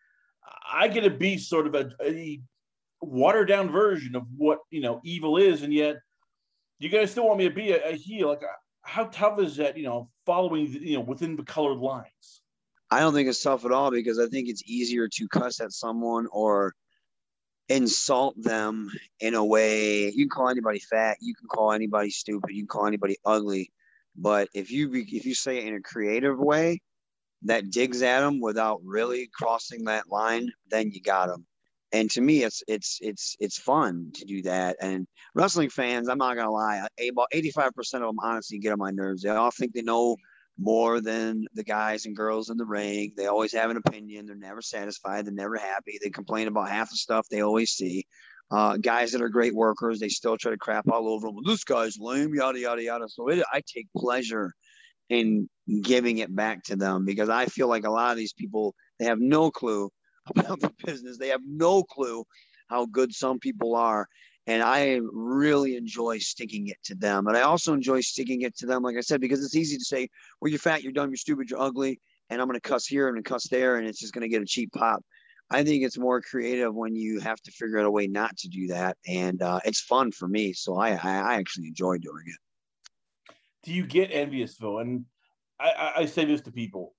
I 0.71 0.89
get 0.89 1.03
to 1.03 1.11
be 1.11 1.39
sort 1.39 1.67
of 1.67 1.75
a, 1.75 1.91
a 2.03 2.41
watered 3.01 3.49
down 3.49 3.71
version 3.71 4.17
of 4.17 4.25
what 4.37 4.59
you 4.71 4.81
know 4.81 5.01
evil 5.05 5.37
is, 5.37 5.63
and 5.63 5.73
yet 5.73 5.97
you 6.79 6.89
guys 6.89 7.11
still 7.11 7.27
want 7.27 7.39
me 7.39 7.49
to 7.49 7.55
be 7.55 7.73
a, 7.73 7.91
a 7.91 7.93
heel. 7.93 8.29
Like, 8.29 8.43
uh, 8.43 8.47
how 8.83 9.05
tough 9.07 9.41
is 9.41 9.57
that? 9.57 9.77
You 9.77 9.85
know, 9.85 10.11
following 10.25 10.73
the, 10.73 10.81
you 10.81 10.97
know 10.97 11.03
within 11.03 11.37
the 11.37 11.45
colored 11.45 11.79
lines. 11.79 12.43
I 12.90 13.01
don't 13.01 13.14
think 13.14 13.29
it's 13.29 13.42
tough 13.42 13.64
at 13.64 13.72
all 13.72 13.90
because 13.90 14.18
I 14.18 14.27
think 14.27 14.49
it's 14.49 14.62
easier 14.66 15.09
to 15.09 15.29
cuss 15.29 15.61
at 15.61 15.72
someone 15.72 16.27
or 16.31 16.75
insult 17.68 18.40
them 18.40 18.90
in 19.20 19.35
a 19.35 19.44
way. 19.44 20.11
You 20.11 20.25
can 20.25 20.31
call 20.31 20.49
anybody 20.49 20.79
fat, 20.79 21.16
you 21.20 21.35
can 21.35 21.49
call 21.49 21.72
anybody 21.72 22.11
stupid, 22.11 22.51
you 22.51 22.62
can 22.62 22.68
call 22.68 22.87
anybody 22.87 23.16
ugly, 23.25 23.72
but 24.16 24.49
if 24.55 24.70
you 24.70 24.90
if 24.94 25.27
you 25.27 25.35
say 25.35 25.59
it 25.59 25.66
in 25.66 25.75
a 25.75 25.81
creative 25.81 26.38
way 26.38 26.81
that 27.42 27.70
digs 27.70 28.03
at 28.03 28.20
them 28.20 28.40
without 28.40 28.81
really 28.85 29.29
crossing 29.35 29.85
that 29.85 30.09
line, 30.09 30.51
then 30.70 30.90
you 30.90 31.01
got 31.01 31.27
them. 31.27 31.46
And 31.92 32.11
to 32.12 32.20
me, 32.20 32.42
it's 32.42 32.62
it's 32.68 32.99
it's 33.01 33.37
it's 33.40 33.59
fun 33.59 34.12
to 34.14 34.25
do 34.25 34.42
that. 34.42 34.77
And 34.81 35.07
wrestling 35.35 35.70
fans, 35.70 36.09
I'm 36.09 36.18
not 36.18 36.37
gonna 36.37 36.51
lie, 36.51 36.87
about 37.11 37.29
85% 37.35 37.77
of 37.94 38.01
them 38.01 38.18
honestly 38.22 38.59
get 38.59 38.72
on 38.72 38.79
my 38.79 38.90
nerves. 38.90 39.22
They 39.22 39.31
all 39.31 39.51
think 39.51 39.72
they 39.72 39.83
know 39.83 40.16
more 40.59 41.01
than 41.01 41.47
the 41.55 41.64
guys 41.64 42.07
and 42.07 42.16
girls 42.16 42.51
in 42.51 42.57
the 42.57 42.64
ring. 42.64 43.12
They 43.16 43.27
always 43.27 43.53
have 43.53 43.71
an 43.71 43.77
opinion. 43.77 44.27
They're 44.27 44.37
never 44.37 44.62
satisfied. 44.62 45.27
They're 45.27 45.33
never 45.35 45.57
happy. 45.57 45.99
They 46.03 46.11
complain 46.11 46.49
about 46.49 46.71
half 46.71 46.90
the 46.90 46.97
stuff 46.97 47.27
they 47.29 47.42
always 47.42 47.73
see. 47.73 48.07
Uh, 48.51 48.77
guys 48.77 49.12
that 49.12 49.23
are 49.23 49.29
great 49.29 49.55
workers, 49.55 49.99
they 49.99 50.09
still 50.09 50.37
try 50.37 50.53
to 50.53 50.57
crap 50.57 50.88
all 50.88 51.09
over 51.09 51.29
them. 51.29 51.37
This 51.45 51.64
guy's 51.64 51.99
lame, 51.99 52.35
yada 52.35 52.59
yada 52.59 52.83
yada. 52.83 53.09
So 53.09 53.29
it, 53.29 53.42
I 53.53 53.61
take 53.61 53.88
pleasure 53.97 54.53
in 55.09 55.49
giving 55.83 56.19
it 56.19 56.35
back 56.35 56.62
to 56.64 56.77
them 56.77 57.05
because 57.05 57.29
I 57.29 57.47
feel 57.47 57.69
like 57.69 57.85
a 57.85 57.90
lot 57.90 58.12
of 58.12 58.16
these 58.16 58.33
people 58.33 58.75
they 58.99 59.07
have 59.07 59.21
no 59.21 59.51
clue 59.51 59.90
about 60.37 60.61
the 60.61 60.73
business. 60.85 61.19
They 61.19 61.29
have 61.29 61.42
no 61.45 61.83
clue 61.83 62.25
how 62.69 62.87
good 62.87 63.12
some 63.12 63.38
people 63.38 63.75
are. 63.77 64.07
And 64.47 64.63
I 64.63 65.01
really 65.13 65.77
enjoy 65.77 66.19
sticking 66.19 66.69
it 66.69 66.79
to 66.85 66.95
them. 66.95 67.27
And 67.27 67.37
I 67.37 67.43
also 67.43 67.75
enjoy 67.75 68.01
sticking 68.01 68.43
it 68.43 68.57
to 68.59 68.67
them, 68.67 68.83
like 68.83 68.97
I 68.97 69.01
said, 69.01 69.21
because 69.21 69.45
it's 69.45 69.57
easy 69.57 69.77
to 69.77 69.85
say, 69.85 70.09
well, 70.41 70.51
you're 70.51 70.61
fat, 70.61 70.83
you're 70.83 70.93
dumb, 70.93 71.11
you're 71.11 71.17
stupid, 71.17 71.51
you're 71.51 71.61
ugly, 71.61 72.01
and 72.31 72.41
I'm 72.41 72.47
going 72.47 72.59
to 72.59 72.69
cuss 72.69 72.87
here 72.87 73.09
and 73.09 73.25
cuss 73.25 73.49
there, 73.49 73.77
and 73.77 73.89
it's 73.89 73.99
just 73.99 74.15
going 74.15 74.23
to 74.23 74.29
get 74.29 74.43
a 74.43 74.47
cheap 74.47 74.73
pop. 74.73 75.03
I 75.51 75.63
think 75.63 75.85
it's 75.85 75.99
more 75.99 76.21
creative 76.21 76.75
when 76.75 76.97
you 76.97 77.21
have 77.21 77.41
to 77.43 77.53
figure 77.53 77.79
out 77.79 77.87
a 77.87 77.91
way 77.91 78.07
not 78.07 78.37
to 78.39 78.49
do 78.49 78.69
that, 78.69 78.97
and 79.07 79.43
uh, 79.43 79.61
it's 79.65 79.81
fun 79.81 80.11
for 80.11 80.27
me. 80.27 80.53
So 80.53 80.77
I, 80.77 80.91
I, 80.91 81.19
I 81.19 81.35
actually 81.35 81.69
enjoy 81.69 81.99
doing 81.99 82.25
it. 82.27 83.35
Do 83.63 83.73
you 83.73 83.87
get 83.87 84.11
envious 84.13 84.57
though? 84.57 84.79
And 84.79 85.05
I, 85.61 85.93
I 85.99 86.07
say 86.07 86.25
this 86.25 86.41
to 86.43 86.53
people: 86.53 86.95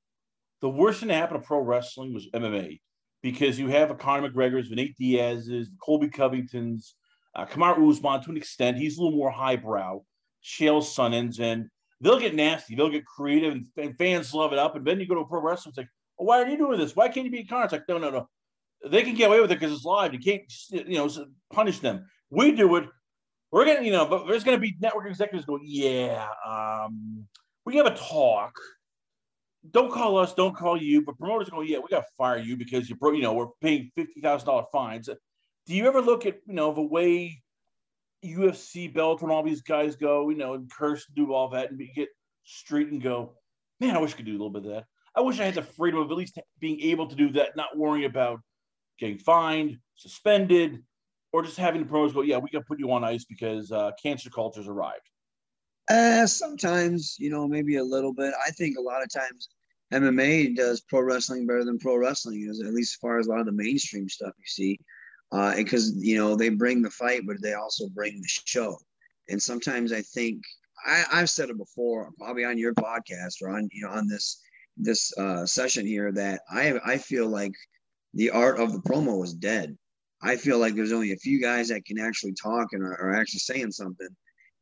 the 0.62 0.70
worst 0.70 1.00
thing 1.00 1.10
that 1.10 1.16
happened 1.16 1.42
to 1.42 1.48
pro 1.48 1.60
wrestling 1.60 2.14
was 2.14 2.30
MMA, 2.34 2.80
because 3.22 3.60
you 3.60 3.68
have 3.68 3.92
a 3.92 3.96
Conor 3.96 4.30
McGregor's, 4.30 4.72
Nate 4.72 4.98
Diaz's, 4.98 5.70
Colby 5.82 6.10
Covington's, 6.10 6.96
uh, 7.38 7.46
Kamaru 7.46 7.90
Usman 7.90 8.22
to 8.24 8.32
an 8.32 8.38
extent. 8.38 8.78
He's 8.78 8.98
a 8.98 9.02
little 9.02 9.18
more 9.18 9.32
highbrow. 9.32 10.02
Chael 10.44 10.82
Sonnens, 10.82 11.40
and 11.40 11.70
they'll 12.02 12.20
get 12.20 12.36
nasty. 12.36 12.76
They'll 12.76 12.90
get 12.90 13.06
creative, 13.06 13.54
and, 13.54 13.66
and, 13.78 13.98
fans 13.98 14.34
love 14.34 14.54
it 14.54 14.60
up. 14.60 14.76
And 14.76 14.86
then 14.86 15.00
you 15.00 15.08
go 15.08 15.16
to 15.16 15.22
a 15.22 15.26
pro 15.28 15.42
wrestling, 15.42 15.72
it's 15.72 15.78
like, 15.78 15.90
well, 16.18 16.28
why 16.28 16.42
are 16.42 16.48
you 16.48 16.58
doing 16.58 16.80
this? 16.80 16.96
Why 16.96 17.08
can't 17.10 17.26
you 17.26 17.32
be 17.32 17.46
Conor? 17.46 17.66
It's 17.66 17.74
like, 17.74 17.88
no, 17.88 17.98
no, 17.98 18.10
no 18.10 18.30
they 18.86 19.04
can 19.04 19.16
get 19.16 19.28
away 19.28 19.42
with 19.42 19.52
it 19.52 19.60
because 19.60 19.74
it's 19.74 19.86
live. 19.86 20.14
You 20.14 20.20
can't, 20.20 20.44
you 20.72 20.96
know, 20.96 21.10
punish 21.52 21.80
them. 21.80 22.06
We 22.30 22.52
do 22.52 22.76
it. 22.76 22.86
We're 23.52 23.66
gonna, 23.66 23.82
you 23.82 23.92
know, 23.92 24.06
but 24.06 24.28
there's 24.28 24.44
gonna 24.44 24.58
be 24.58 24.76
network 24.80 25.08
executives 25.08 25.46
going, 25.46 25.64
yeah, 25.66 26.28
um, 26.46 27.26
we 27.66 27.76
have 27.78 27.86
a 27.86 27.96
talk. 27.96 28.54
Don't 29.72 29.92
call 29.92 30.18
us, 30.18 30.34
don't 30.34 30.56
call 30.56 30.82
you. 30.82 31.02
But 31.02 31.18
promoters 31.18 31.50
go, 31.50 31.62
yeah, 31.62 31.80
we 31.80 31.88
got 31.90 32.02
to 32.02 32.06
fire 32.18 32.38
you 32.38 32.56
because 32.56 32.90
you're, 32.90 33.14
you 33.14 33.22
know, 33.22 33.34
we're 33.34 33.48
paying 33.62 33.92
fifty 33.96 34.22
thousand 34.22 34.46
dollar 34.46 34.64
fines. 34.72 35.10
Do 35.68 35.76
you 35.76 35.86
ever 35.86 36.02
look 36.02 36.26
at, 36.26 36.40
you 36.48 36.54
know, 36.54 36.74
the 36.74 36.82
way 36.82 37.42
UFC, 38.24 38.92
Bellator, 38.92 39.24
and 39.24 39.32
all 39.32 39.44
these 39.44 39.62
guys 39.62 39.96
go, 39.98 40.30
you 40.30 40.38
know, 40.38 40.54
and 40.54 40.72
curse, 40.72 41.06
do 41.14 41.34
all 41.34 41.50
that, 41.50 41.72
and 41.72 41.82
get 41.94 42.08
straight 42.46 42.88
and 42.88 43.02
go, 43.02 43.34
man, 43.80 43.96
I 43.96 44.00
wish 44.00 44.14
I 44.14 44.18
could 44.18 44.26
do 44.26 44.32
a 44.32 44.40
little 44.40 44.50
bit 44.50 44.66
of 44.66 44.72
that. 44.72 44.86
I 45.16 45.22
wish 45.22 45.40
I 45.40 45.46
had 45.46 45.56
the 45.56 45.64
freedom 45.64 46.00
of 46.00 46.10
at 46.10 46.18
least 46.18 46.40
being 46.60 46.80
able 46.82 47.08
to 47.08 47.16
do 47.16 47.32
that, 47.34 47.56
not 47.58 47.78
worrying 47.78 48.06
about 48.06 48.40
getting 48.98 49.18
fined, 49.18 49.78
suspended, 49.96 50.84
or 51.34 51.44
just 51.44 51.58
having 51.58 51.82
the 51.82 51.88
pros 51.88 52.14
go, 52.14 52.22
yeah, 52.22 52.38
we 52.38 52.50
got 52.50 52.60
to 52.60 52.66
put 52.66 52.80
you 52.80 52.92
on 52.92 53.04
ice 53.04 53.26
because 53.26 53.72
uh, 53.72 53.92
cancer 54.02 54.30
culture's 54.30 54.68
arrived? 54.68 55.10
Uh, 55.90 56.26
sometimes, 56.26 57.16
you 57.20 57.30
know, 57.30 57.48
maybe 57.48 57.76
a 57.76 57.84
little 57.84 58.14
bit. 58.14 58.34
I 58.46 58.52
think 58.52 58.78
a 58.78 58.82
lot 58.82 59.04
of 59.04 59.12
times 59.12 59.50
MMA 59.94 60.56
does 60.56 60.82
pro 60.82 61.02
wrestling 61.02 61.46
better 61.46 61.64
than 61.64 61.80
pro 61.80 61.98
wrestling 61.98 62.48
is, 62.50 62.62
at 62.62 62.74
least 62.74 62.96
as 62.96 63.00
far 63.00 63.20
as 63.20 63.28
a 63.28 63.30
lot 63.30 63.40
of 63.40 63.46
the 63.46 63.52
mainstream 63.52 64.10
stuff 64.10 64.34
you 64.38 64.46
see. 64.46 64.80
Uh, 65.32 65.56
because, 65.56 65.94
you 65.98 66.18
know, 66.18 66.36
they 66.36 66.50
bring 66.50 66.82
the 66.82 66.90
fight, 66.90 67.22
but 67.28 67.42
they 67.42 67.54
also 67.54 67.88
bring 67.90 68.22
the 68.22 68.28
show. 68.28 68.78
And 69.30 69.42
sometimes 69.42 69.92
I 69.92 70.02
think 70.02 70.42
I, 70.86 71.04
I've 71.12 71.30
said 71.30 71.50
it 71.50 71.58
before, 71.58 72.12
probably 72.18 72.46
on 72.46 72.58
your 72.58 72.74
podcast 72.74 73.42
or 73.42 73.50
on, 73.50 73.68
you 73.72 73.86
know, 73.86 73.92
on 73.92 74.08
this 74.08 74.42
this 74.78 75.12
uh, 75.18 75.46
session 75.46 75.86
here 75.86 76.12
that 76.12 76.42
I 76.50 76.80
I 76.86 76.98
feel 76.98 77.28
like 77.28 77.54
the 78.14 78.30
art 78.30 78.60
of 78.60 78.72
the 78.72 78.80
promo 78.80 79.24
is 79.24 79.34
dead. 79.34 79.78
I 80.22 80.36
feel 80.36 80.60
like 80.60 80.76
there's 80.76 80.94
only 80.94 81.12
a 81.12 81.18
few 81.18 81.42
guys 81.42 81.68
that 81.70 81.86
can 81.86 82.00
actually 82.00 82.34
talk 82.34 82.70
and 82.72 82.84
are, 82.84 82.94
are 82.94 83.16
actually 83.16 83.40
saying 83.40 83.72
something 83.72 84.10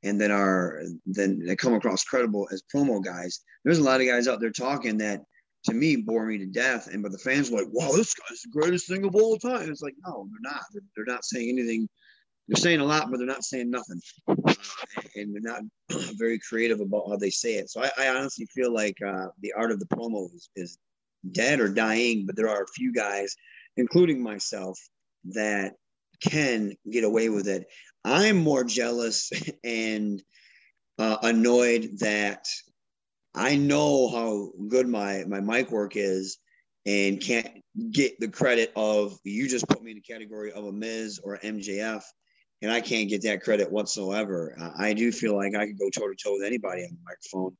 and 0.03 0.19
that 0.21 0.31
are 0.31 0.83
then 1.05 1.45
that 1.45 1.57
come 1.57 1.73
across 1.73 2.03
credible 2.03 2.47
as 2.51 2.63
promo 2.73 3.03
guys. 3.03 3.41
There's 3.63 3.79
a 3.79 3.83
lot 3.83 4.01
of 4.01 4.07
guys 4.07 4.27
out 4.27 4.39
there 4.39 4.51
talking 4.51 4.97
that 4.97 5.21
to 5.65 5.73
me 5.73 5.95
bore 5.97 6.25
me 6.25 6.37
to 6.37 6.45
death. 6.45 6.87
And 6.87 7.03
but 7.03 7.11
the 7.11 7.17
fans 7.17 7.51
were 7.51 7.59
like, 7.59 7.67
wow, 7.71 7.91
this 7.91 8.13
guy's 8.13 8.41
the 8.41 8.51
greatest 8.51 8.87
thing 8.87 9.03
of 9.05 9.15
all 9.15 9.37
time. 9.37 9.69
It's 9.69 9.81
like, 9.81 9.95
no, 10.05 10.27
they're 10.31 10.53
not. 10.53 10.63
They're, 10.73 10.81
they're 10.95 11.13
not 11.13 11.25
saying 11.25 11.49
anything. 11.49 11.87
They're 12.47 12.61
saying 12.61 12.79
a 12.79 12.85
lot, 12.85 13.09
but 13.09 13.17
they're 13.17 13.25
not 13.25 13.43
saying 13.43 13.71
nothing. 13.71 13.99
Uh, 14.27 14.53
and 15.15 15.33
they're 15.33 15.41
not 15.41 15.61
very 16.17 16.39
creative 16.47 16.79
about 16.79 17.09
how 17.09 17.17
they 17.17 17.31
say 17.31 17.55
it. 17.55 17.69
So 17.69 17.83
I, 17.83 17.89
I 17.97 18.09
honestly 18.09 18.45
feel 18.53 18.71
like 18.71 18.97
uh, 19.05 19.27
the 19.41 19.53
art 19.53 19.71
of 19.71 19.79
the 19.79 19.87
promo 19.87 20.27
is, 20.33 20.49
is 20.55 20.77
dead 21.31 21.59
or 21.59 21.69
dying, 21.69 22.25
but 22.25 22.35
there 22.35 22.49
are 22.49 22.63
a 22.63 22.73
few 22.75 22.93
guys, 22.93 23.35
including 23.77 24.21
myself, 24.21 24.79
that 25.29 25.73
can 26.21 26.75
get 26.91 27.03
away 27.03 27.29
with 27.29 27.47
it. 27.47 27.65
I'm 28.03 28.37
more 28.37 28.63
jealous 28.63 29.31
and 29.63 30.21
uh, 30.99 31.17
annoyed 31.23 31.97
that 31.99 32.45
I 33.35 33.57
know 33.57 34.09
how 34.09 34.51
good 34.67 34.87
my 34.87 35.25
my 35.27 35.41
mic 35.41 35.71
work 35.71 35.95
is 35.95 36.37
and 36.85 37.19
can't 37.19 37.49
get 37.91 38.19
the 38.19 38.29
credit 38.29 38.71
of 38.75 39.17
you 39.23 39.47
just 39.49 39.67
put 39.67 39.83
me 39.83 39.91
in 39.91 39.97
the 39.97 40.01
category 40.01 40.51
of 40.53 40.65
a 40.65 40.71
Miz 40.71 41.19
or 41.23 41.37
MJF 41.39 42.01
and 42.61 42.71
I 42.71 42.79
can't 42.79 43.09
get 43.09 43.23
that 43.23 43.43
credit 43.43 43.69
whatsoever. 43.69 44.55
Uh, 44.59 44.71
I 44.77 44.93
do 44.93 45.11
feel 45.11 45.35
like 45.35 45.55
I 45.55 45.67
could 45.67 45.77
go 45.77 45.89
toe 45.89 46.07
to 46.07 46.15
toe 46.15 46.33
with 46.33 46.45
anybody 46.45 46.83
on 46.83 46.89
the 46.91 46.97
microphone 47.05 47.57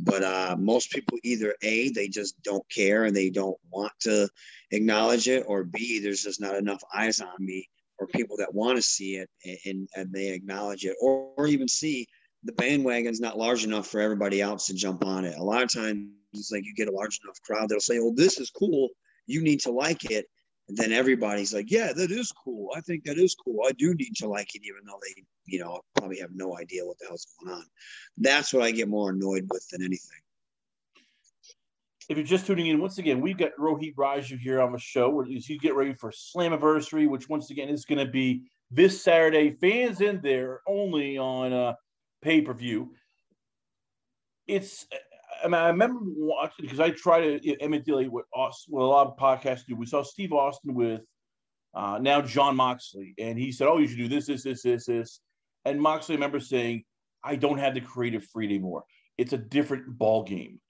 but 0.00 0.22
uh, 0.22 0.56
most 0.58 0.90
people 0.90 1.18
either 1.24 1.54
a 1.62 1.90
they 1.90 2.08
just 2.08 2.40
don't 2.42 2.64
care 2.70 3.04
and 3.04 3.16
they 3.16 3.30
don't 3.30 3.58
want 3.70 3.92
to 4.00 4.28
acknowledge 4.70 5.28
it 5.28 5.44
or 5.46 5.64
b 5.64 5.98
there's 5.98 6.22
just 6.22 6.40
not 6.40 6.54
enough 6.54 6.82
eyes 6.94 7.20
on 7.20 7.34
me 7.38 7.68
or 7.98 8.06
people 8.06 8.36
that 8.36 8.54
want 8.54 8.76
to 8.76 8.82
see 8.82 9.16
it 9.16 9.28
and, 9.64 9.88
and 9.96 10.12
they 10.12 10.28
acknowledge 10.28 10.84
it 10.84 10.96
or, 11.00 11.32
or 11.36 11.46
even 11.46 11.66
see 11.66 12.06
the 12.44 12.52
bandwagon's 12.52 13.20
not 13.20 13.38
large 13.38 13.64
enough 13.64 13.86
for 13.88 14.00
everybody 14.00 14.40
else 14.40 14.66
to 14.66 14.74
jump 14.74 15.04
on 15.04 15.24
it. 15.24 15.36
A 15.38 15.42
lot 15.42 15.62
of 15.62 15.72
times 15.72 16.08
it's 16.32 16.52
like 16.52 16.64
you 16.64 16.74
get 16.74 16.88
a 16.88 16.92
large 16.92 17.20
enough 17.24 17.40
crowd 17.42 17.68
that'll 17.68 17.80
say, 17.80 17.98
"Oh, 17.98 18.12
this 18.14 18.38
is 18.38 18.50
cool. 18.50 18.90
You 19.26 19.42
need 19.42 19.60
to 19.60 19.70
like 19.70 20.10
it." 20.10 20.26
And 20.68 20.76
then 20.76 20.92
everybody's 20.92 21.54
like, 21.54 21.70
"Yeah, 21.70 21.92
that 21.92 22.10
is 22.10 22.32
cool. 22.32 22.70
I 22.76 22.80
think 22.82 23.04
that 23.04 23.18
is 23.18 23.34
cool. 23.34 23.60
I 23.66 23.72
do 23.72 23.94
need 23.94 24.14
to 24.16 24.28
like 24.28 24.54
it, 24.54 24.62
even 24.64 24.84
though 24.86 25.00
they, 25.02 25.22
you 25.46 25.58
know, 25.60 25.80
probably 25.96 26.18
have 26.18 26.34
no 26.34 26.56
idea 26.58 26.86
what 26.86 26.98
the 26.98 27.06
hell's 27.06 27.26
going 27.40 27.56
on." 27.56 27.64
That's 28.18 28.52
what 28.52 28.62
I 28.62 28.70
get 28.70 28.88
more 28.88 29.10
annoyed 29.10 29.46
with 29.50 29.66
than 29.70 29.82
anything. 29.82 30.20
If 32.08 32.16
you're 32.16 32.26
just 32.26 32.46
tuning 32.46 32.68
in, 32.68 32.80
once 32.80 32.96
again, 32.98 33.20
we've 33.20 33.36
got 33.36 33.50
Rohit 33.58 33.94
Raju 33.94 34.38
here 34.38 34.62
on 34.62 34.72
the 34.72 34.78
show. 34.78 35.22
You 35.24 35.58
get 35.58 35.74
ready 35.74 35.92
for 35.92 36.10
Slammiversary, 36.10 37.06
which 37.06 37.28
once 37.28 37.50
again 37.50 37.68
is 37.68 37.84
going 37.84 37.98
to 37.98 38.10
be 38.10 38.44
this 38.70 39.02
Saturday. 39.02 39.50
Fans 39.60 40.00
in 40.00 40.20
there 40.22 40.62
only 40.66 41.18
on 41.18 41.52
uh, 41.52 41.74
pay 42.22 42.40
per 42.40 42.54
view. 42.54 42.94
It's 44.46 44.86
I 45.42 45.46
mean, 45.46 45.54
I 45.54 45.68
remember 45.68 46.00
watching 46.02 46.64
because 46.64 46.80
I 46.80 46.90
try 46.90 47.38
to 47.38 47.60
emulate 47.60 48.10
what 48.10 48.24
Austin, 48.34 48.74
what 48.74 48.82
a 48.82 48.86
lot 48.86 49.06
of 49.06 49.16
podcasts 49.16 49.66
do. 49.66 49.76
We 49.76 49.86
saw 49.86 50.02
Steve 50.02 50.32
Austin 50.32 50.74
with 50.74 51.02
uh, 51.74 51.98
now 52.00 52.20
Jon 52.20 52.56
Moxley, 52.56 53.14
and 53.18 53.38
he 53.38 53.52
said, 53.52 53.68
"Oh, 53.68 53.78
you 53.78 53.86
should 53.86 53.98
do 53.98 54.08
this, 54.08 54.26
this, 54.26 54.42
this, 54.42 54.62
this, 54.62 54.86
this." 54.86 55.20
And 55.64 55.80
Moxley, 55.80 56.14
I 56.14 56.16
remember 56.16 56.40
saying, 56.40 56.84
"I 57.22 57.36
don't 57.36 57.58
have 57.58 57.74
the 57.74 57.80
creative 57.80 58.24
freedom 58.24 58.56
anymore. 58.56 58.84
It's 59.16 59.32
a 59.32 59.38
different 59.38 59.98
ball 59.98 60.24
game." 60.24 60.60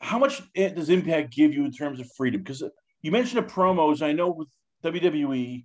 How 0.00 0.18
much 0.18 0.42
does 0.54 0.90
Impact 0.90 1.32
give 1.32 1.54
you 1.54 1.64
in 1.64 1.72
terms 1.72 2.00
of 2.00 2.08
freedom? 2.16 2.42
Because 2.42 2.62
you 3.02 3.10
mentioned 3.10 3.42
the 3.42 3.50
promos. 3.50 4.02
I 4.02 4.12
know 4.12 4.30
with 4.30 4.48
WWE 4.84 5.64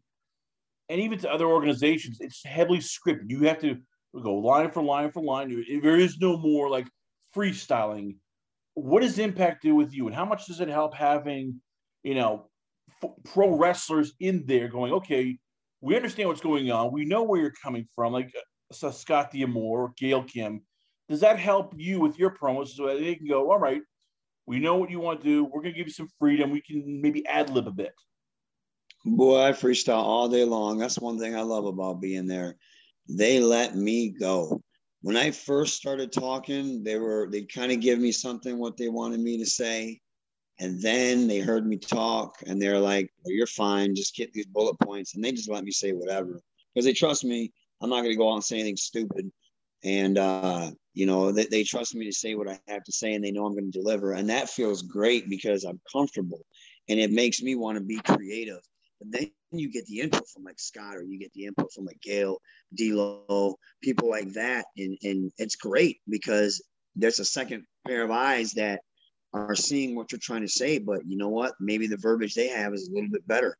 and 0.89 1.01
even 1.01 1.19
to 1.19 1.31
other 1.31 1.45
organizations, 1.45 2.17
it's 2.21 2.43
heavily 2.43 2.79
scripted. 2.79 3.29
You 3.29 3.43
have 3.43 3.59
to 3.59 3.77
go 4.19 4.35
line 4.35 4.71
for 4.71 4.83
line 4.83 5.11
for 5.11 5.23
line. 5.23 5.63
There 5.81 5.97
is 5.97 6.17
no 6.19 6.37
more 6.37 6.69
like 6.69 6.87
freestyling. 7.35 8.17
What 8.73 9.01
does 9.01 9.19
impact 9.19 9.63
do 9.63 9.75
with 9.75 9.93
you 9.93 10.07
and 10.07 10.15
how 10.15 10.25
much 10.25 10.47
does 10.47 10.59
it 10.59 10.69
help 10.69 10.93
having 10.93 11.61
you 12.03 12.15
know 12.15 12.49
f- 13.03 13.11
pro 13.25 13.55
wrestlers 13.55 14.13
in 14.19 14.45
there 14.45 14.67
going 14.67 14.93
okay 14.93 15.37
we 15.83 15.95
understand 15.95 16.29
what's 16.29 16.41
going 16.41 16.69
on. 16.71 16.91
We 16.91 17.05
know 17.05 17.23
where 17.23 17.41
you're 17.41 17.53
coming 17.63 17.87
from 17.95 18.13
like 18.13 18.31
uh, 18.83 18.91
scott 18.91 19.31
d'amore 19.31 19.93
gail 19.97 20.23
kim. 20.23 20.61
Does 21.09 21.21
that 21.21 21.39
help 21.39 21.73
you 21.75 21.99
with 21.99 22.17
your 22.19 22.35
promos 22.35 22.69
so 22.69 22.87
that 22.87 22.99
they 22.99 23.15
can 23.15 23.27
go 23.27 23.51
all 23.51 23.59
right 23.59 23.81
we 24.47 24.59
know 24.59 24.75
what 24.75 24.89
you 24.89 24.99
want 24.99 25.21
to 25.21 25.25
do. 25.25 25.43
We're 25.45 25.61
going 25.61 25.73
to 25.73 25.77
give 25.77 25.87
you 25.87 25.93
some 25.93 26.09
freedom. 26.19 26.49
We 26.49 26.61
can 26.61 27.01
maybe 27.01 27.25
ad 27.27 27.49
lib 27.51 27.67
a 27.67 27.71
bit. 27.71 27.93
Boy 29.05 29.45
i 29.45 29.51
freestyle 29.51 30.03
all 30.03 30.27
day 30.27 30.43
long. 30.43 30.77
That's 30.77 30.99
one 30.99 31.17
thing 31.17 31.35
i 31.35 31.41
love 31.41 31.65
about 31.65 32.01
being 32.01 32.27
there 32.27 32.57
they 33.17 33.39
let 33.39 33.75
me 33.75 34.09
go 34.09 34.61
when 35.01 35.17
I 35.17 35.31
first 35.31 35.75
started 35.75 36.11
talking, 36.11 36.83
they 36.83 36.97
were 36.97 37.27
they'd 37.31 37.51
kind 37.51 37.71
of 37.71 37.79
give 37.79 37.99
me 37.99 38.11
something 38.11 38.57
what 38.57 38.77
they 38.77 38.89
wanted 38.89 39.19
me 39.19 39.37
to 39.39 39.45
say. 39.45 39.99
And 40.59 40.79
then 40.79 41.27
they 41.27 41.39
heard 41.39 41.65
me 41.65 41.77
talk 41.77 42.35
and 42.45 42.61
they're 42.61 42.79
like, 42.79 43.09
you're 43.25 43.47
fine, 43.47 43.95
just 43.95 44.15
get 44.15 44.31
these 44.31 44.45
bullet 44.45 44.79
points. 44.79 45.15
And 45.15 45.23
they 45.23 45.31
just 45.31 45.49
let 45.49 45.63
me 45.63 45.71
say 45.71 45.91
whatever. 45.91 46.39
Because 46.73 46.85
they 46.85 46.93
trust 46.93 47.23
me. 47.23 47.51
I'm 47.81 47.89
not 47.89 48.03
gonna 48.03 48.15
go 48.15 48.29
out 48.29 48.35
and 48.35 48.43
say 48.43 48.57
anything 48.59 48.77
stupid. 48.77 49.31
And 49.83 50.19
uh, 50.19 50.69
you 50.93 51.07
know, 51.07 51.31
they, 51.31 51.45
they 51.45 51.63
trust 51.63 51.95
me 51.95 52.05
to 52.05 52.13
say 52.13 52.35
what 52.35 52.47
I 52.47 52.59
have 52.67 52.83
to 52.83 52.91
say 52.91 53.15
and 53.15 53.23
they 53.23 53.31
know 53.31 53.45
I'm 53.47 53.55
gonna 53.55 53.71
deliver. 53.71 54.13
And 54.13 54.29
that 54.29 54.49
feels 54.49 54.83
great 54.83 55.27
because 55.29 55.63
I'm 55.63 55.81
comfortable 55.91 56.45
and 56.89 56.99
it 56.99 57.11
makes 57.11 57.41
me 57.41 57.55
want 57.55 57.79
to 57.79 57.83
be 57.83 57.99
creative. 58.05 58.61
Then 59.05 59.31
you 59.51 59.71
get 59.71 59.85
the 59.85 59.99
input 59.99 60.27
from 60.29 60.43
like 60.43 60.59
Scott 60.59 60.95
or 60.95 61.03
you 61.03 61.19
get 61.19 61.33
the 61.33 61.45
input 61.45 61.71
from 61.73 61.85
like 61.85 62.01
Gail, 62.01 62.37
D'Lo, 62.75 63.55
people 63.81 64.09
like 64.09 64.31
that, 64.33 64.65
and 64.77 64.97
and 65.03 65.31
it's 65.37 65.55
great 65.55 65.99
because 66.09 66.63
there's 66.95 67.19
a 67.19 67.25
second 67.25 67.65
pair 67.87 68.03
of 68.03 68.11
eyes 68.11 68.53
that 68.53 68.81
are 69.33 69.55
seeing 69.55 69.95
what 69.95 70.11
you're 70.11 70.19
trying 70.19 70.41
to 70.41 70.47
say. 70.47 70.77
But 70.77 71.05
you 71.05 71.17
know 71.17 71.29
what? 71.29 71.53
Maybe 71.59 71.87
the 71.87 71.97
verbiage 71.97 72.35
they 72.35 72.49
have 72.49 72.73
is 72.73 72.89
a 72.89 72.93
little 72.93 73.09
bit 73.09 73.27
better, 73.27 73.57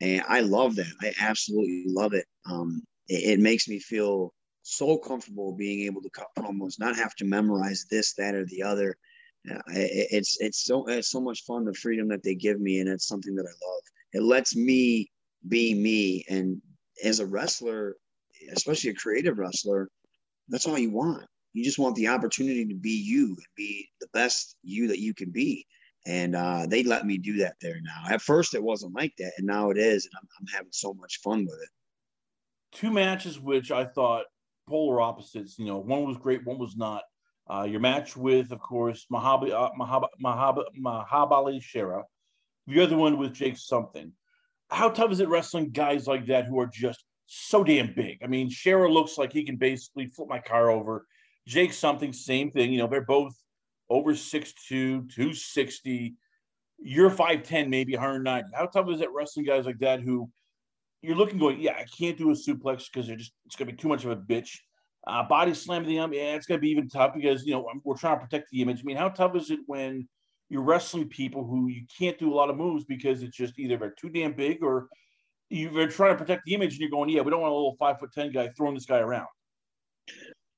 and 0.00 0.22
I 0.28 0.40
love 0.40 0.76
that. 0.76 0.92
I 1.00 1.12
absolutely 1.20 1.84
love 1.86 2.14
it. 2.14 2.26
Um, 2.50 2.82
it, 3.08 3.38
it 3.38 3.40
makes 3.40 3.68
me 3.68 3.78
feel 3.78 4.32
so 4.62 4.96
comfortable 4.96 5.52
being 5.52 5.80
able 5.80 6.02
to 6.02 6.10
cut 6.10 6.28
promos, 6.38 6.80
not 6.80 6.96
have 6.96 7.14
to 7.16 7.24
memorize 7.24 7.86
this, 7.90 8.14
that, 8.14 8.34
or 8.34 8.46
the 8.46 8.62
other. 8.62 8.96
Uh, 9.50 9.60
it, 9.68 10.08
it's 10.10 10.40
it's 10.40 10.64
so 10.64 10.86
it's 10.86 11.10
so 11.10 11.20
much 11.20 11.44
fun 11.44 11.64
the 11.64 11.74
freedom 11.74 12.08
that 12.08 12.22
they 12.22 12.34
give 12.34 12.60
me, 12.60 12.80
and 12.80 12.88
it's 12.88 13.06
something 13.06 13.34
that 13.34 13.46
I 13.46 13.66
love. 13.66 13.82
It 14.14 14.22
lets 14.22 14.56
me 14.56 15.10
be 15.46 15.74
me. 15.74 16.24
And 16.30 16.62
as 17.04 17.20
a 17.20 17.26
wrestler, 17.26 17.96
especially 18.52 18.90
a 18.90 18.94
creative 18.94 19.38
wrestler, 19.38 19.90
that's 20.48 20.66
all 20.66 20.78
you 20.78 20.90
want. 20.90 21.26
You 21.52 21.62
just 21.62 21.78
want 21.78 21.94
the 21.96 22.08
opportunity 22.08 22.66
to 22.66 22.74
be 22.74 23.02
you 23.04 23.26
and 23.26 23.46
be 23.56 23.88
the 24.00 24.08
best 24.12 24.56
you 24.62 24.88
that 24.88 24.98
you 24.98 25.14
can 25.14 25.30
be. 25.30 25.66
And 26.06 26.36
uh, 26.36 26.66
they 26.68 26.82
let 26.82 27.06
me 27.06 27.16
do 27.18 27.38
that 27.38 27.54
there 27.60 27.80
now. 27.82 28.12
At 28.12 28.20
first, 28.20 28.54
it 28.54 28.62
wasn't 28.62 28.94
like 28.94 29.12
that, 29.18 29.32
and 29.38 29.46
now 29.46 29.70
it 29.70 29.78
is, 29.78 30.04
and 30.04 30.12
I'm, 30.20 30.28
I'm 30.38 30.46
having 30.52 30.72
so 30.72 30.92
much 30.94 31.20
fun 31.22 31.46
with 31.46 31.58
it. 31.62 31.68
Two 32.72 32.90
matches 32.90 33.40
which 33.40 33.70
I 33.70 33.86
thought 33.86 34.26
polar 34.68 35.00
opposites. 35.00 35.58
You 35.58 35.66
know, 35.66 35.78
one 35.78 36.04
was 36.04 36.18
great, 36.18 36.44
one 36.44 36.58
was 36.58 36.76
not. 36.76 37.02
Uh, 37.48 37.62
your 37.62 37.80
match 37.80 38.16
with, 38.16 38.52
of 38.52 38.60
course, 38.60 39.06
Mahab- 39.12 39.50
uh, 39.50 39.70
Mahab- 39.78 40.08
Mahab- 40.22 40.64
Mahabali 40.78 41.62
Shera. 41.62 42.02
The 42.66 42.80
other 42.80 42.96
one 42.96 43.18
with 43.18 43.34
Jake 43.34 43.56
something 43.56 44.12
how 44.70 44.88
tough 44.88 45.12
is 45.12 45.20
it 45.20 45.28
wrestling 45.28 45.70
guys 45.70 46.06
like 46.06 46.26
that 46.26 46.46
who 46.46 46.58
are 46.58 46.66
just 46.66 47.04
so 47.26 47.64
damn 47.64 47.94
big? 47.94 48.18
I 48.22 48.26
mean, 48.26 48.50
Shera 48.50 48.90
looks 48.90 49.16
like 49.16 49.32
he 49.32 49.44
can 49.44 49.56
basically 49.56 50.08
flip 50.08 50.28
my 50.28 50.40
car 50.40 50.70
over. 50.70 51.06
Jake 51.46 51.72
something, 51.72 52.12
same 52.12 52.50
thing. 52.50 52.72
You 52.72 52.78
know, 52.78 52.86
they're 52.86 53.04
both 53.04 53.34
over 53.90 54.12
6'2, 54.12 54.54
260. 54.68 56.14
You're 56.80 57.10
5'10, 57.10 57.68
maybe 57.68 57.94
190. 57.94 58.48
How 58.54 58.66
tough 58.66 58.90
is 58.90 59.00
it 59.00 59.12
wrestling 59.12 59.46
guys 59.46 59.66
like 59.66 59.78
that 59.78 60.00
who 60.00 60.30
you're 61.02 61.16
looking 61.16 61.38
going, 61.38 61.60
yeah, 61.60 61.76
I 61.78 61.84
can't 61.84 62.16
do 62.16 62.30
a 62.30 62.34
suplex 62.34 62.84
because 62.90 63.06
they're 63.06 63.16
just 63.16 63.32
it's 63.46 63.56
gonna 63.56 63.70
be 63.70 63.76
too 63.76 63.88
much 63.88 64.04
of 64.04 64.10
a 64.10 64.16
bitch. 64.16 64.58
Uh, 65.06 65.22
body 65.22 65.52
slam 65.52 65.84
the 65.84 65.98
arm, 65.98 66.14
yeah, 66.14 66.34
it's 66.34 66.46
gonna 66.46 66.60
be 66.60 66.70
even 66.70 66.88
tough 66.88 67.14
because 67.14 67.44
you 67.44 67.52
know 67.52 67.70
we're 67.84 67.94
trying 67.94 68.18
to 68.18 68.24
protect 68.24 68.48
the 68.50 68.62
image. 68.62 68.80
I 68.80 68.84
mean, 68.84 68.96
how 68.96 69.10
tough 69.10 69.36
is 69.36 69.50
it 69.50 69.60
when 69.66 70.08
you're 70.54 70.62
wrestling 70.62 71.08
people 71.08 71.44
who 71.44 71.66
you 71.66 71.82
can't 71.98 72.16
do 72.16 72.32
a 72.32 72.36
lot 72.36 72.48
of 72.48 72.56
moves 72.56 72.84
because 72.84 73.24
it's 73.24 73.36
just 73.36 73.58
either 73.58 73.76
they're 73.76 73.90
too 73.90 74.08
damn 74.08 74.32
big 74.32 74.62
or 74.62 74.88
you're 75.50 75.88
trying 75.88 76.12
to 76.12 76.16
protect 76.16 76.44
the 76.46 76.54
image 76.54 76.74
and 76.74 76.80
you're 76.80 76.90
going, 76.90 77.08
yeah, 77.10 77.22
we 77.22 77.30
don't 77.32 77.40
want 77.40 77.50
a 77.50 77.56
little 77.56 77.74
five 77.76 77.98
foot 77.98 78.12
ten 78.12 78.30
guy 78.30 78.48
throwing 78.56 78.72
this 78.72 78.86
guy 78.86 78.98
around. 78.98 79.26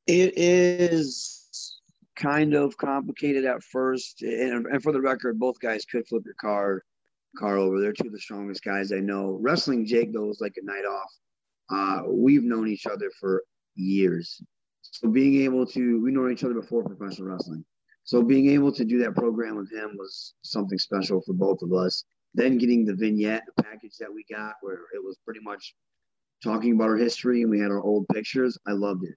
It 0.07 0.35
is 0.37 1.81
kind 2.15 2.53
of 2.53 2.77
complicated 2.77 3.47
at 3.47 3.63
first, 3.63 4.21
and, 4.21 4.67
and 4.67 4.83
for 4.83 4.93
the 4.93 5.01
record, 5.01 5.39
both 5.39 5.59
guys 5.61 5.87
could 5.87 6.07
flip 6.07 6.25
your 6.27 6.35
car 6.39 6.83
car 7.39 7.57
over. 7.57 7.81
They're 7.81 7.95
two 7.95 8.09
of 8.09 8.13
the 8.13 8.21
strongest 8.21 8.63
guys 8.63 8.93
I 8.93 9.01
know. 9.01 9.39
Wrestling 9.41 9.87
Jake 9.87 10.13
though 10.13 10.29
is 10.29 10.43
like 10.43 10.57
a 10.61 10.65
night 10.65 10.85
off. 10.85 11.11
Uh, 11.71 12.03
we've 12.11 12.45
known 12.45 12.69
each 12.69 12.87
other 12.87 13.11
for 13.19 13.45
years, 13.77 14.43
so 14.83 15.09
being 15.09 15.41
able 15.45 15.65
to 15.69 16.03
we 16.03 16.11
know 16.11 16.29
each 16.29 16.45
other 16.45 16.53
before 16.53 16.85
professional 16.85 17.29
wrestling. 17.29 17.65
So 18.07 18.23
being 18.23 18.49
able 18.51 18.73
to 18.73 18.85
do 18.85 18.99
that 19.01 19.15
program 19.15 19.57
with 19.57 19.71
him 19.71 19.97
was 19.99 20.35
something 20.43 20.79
special 20.79 21.21
for 21.21 21.35
both 21.35 21.61
of 21.61 21.73
us. 21.73 22.05
Then 22.35 22.57
getting 22.57 22.85
the 22.85 22.95
vignette, 22.95 23.43
the 23.47 23.63
package 23.63 23.97
that 23.99 24.13
we 24.13 24.25
got, 24.31 24.55
where 24.63 24.79
it 24.95 25.03
was 25.03 25.19
pretty 25.25 25.41
much 25.41 25.75
talking 26.43 26.73
about 26.75 26.89
our 26.89 26.97
history 26.97 27.43
and 27.43 27.51
we 27.51 27.59
had 27.59 27.71
our 27.71 27.83
old 27.83 28.07
pictures. 28.09 28.57
I 28.67 28.73
loved 28.73 29.05
it. 29.05 29.17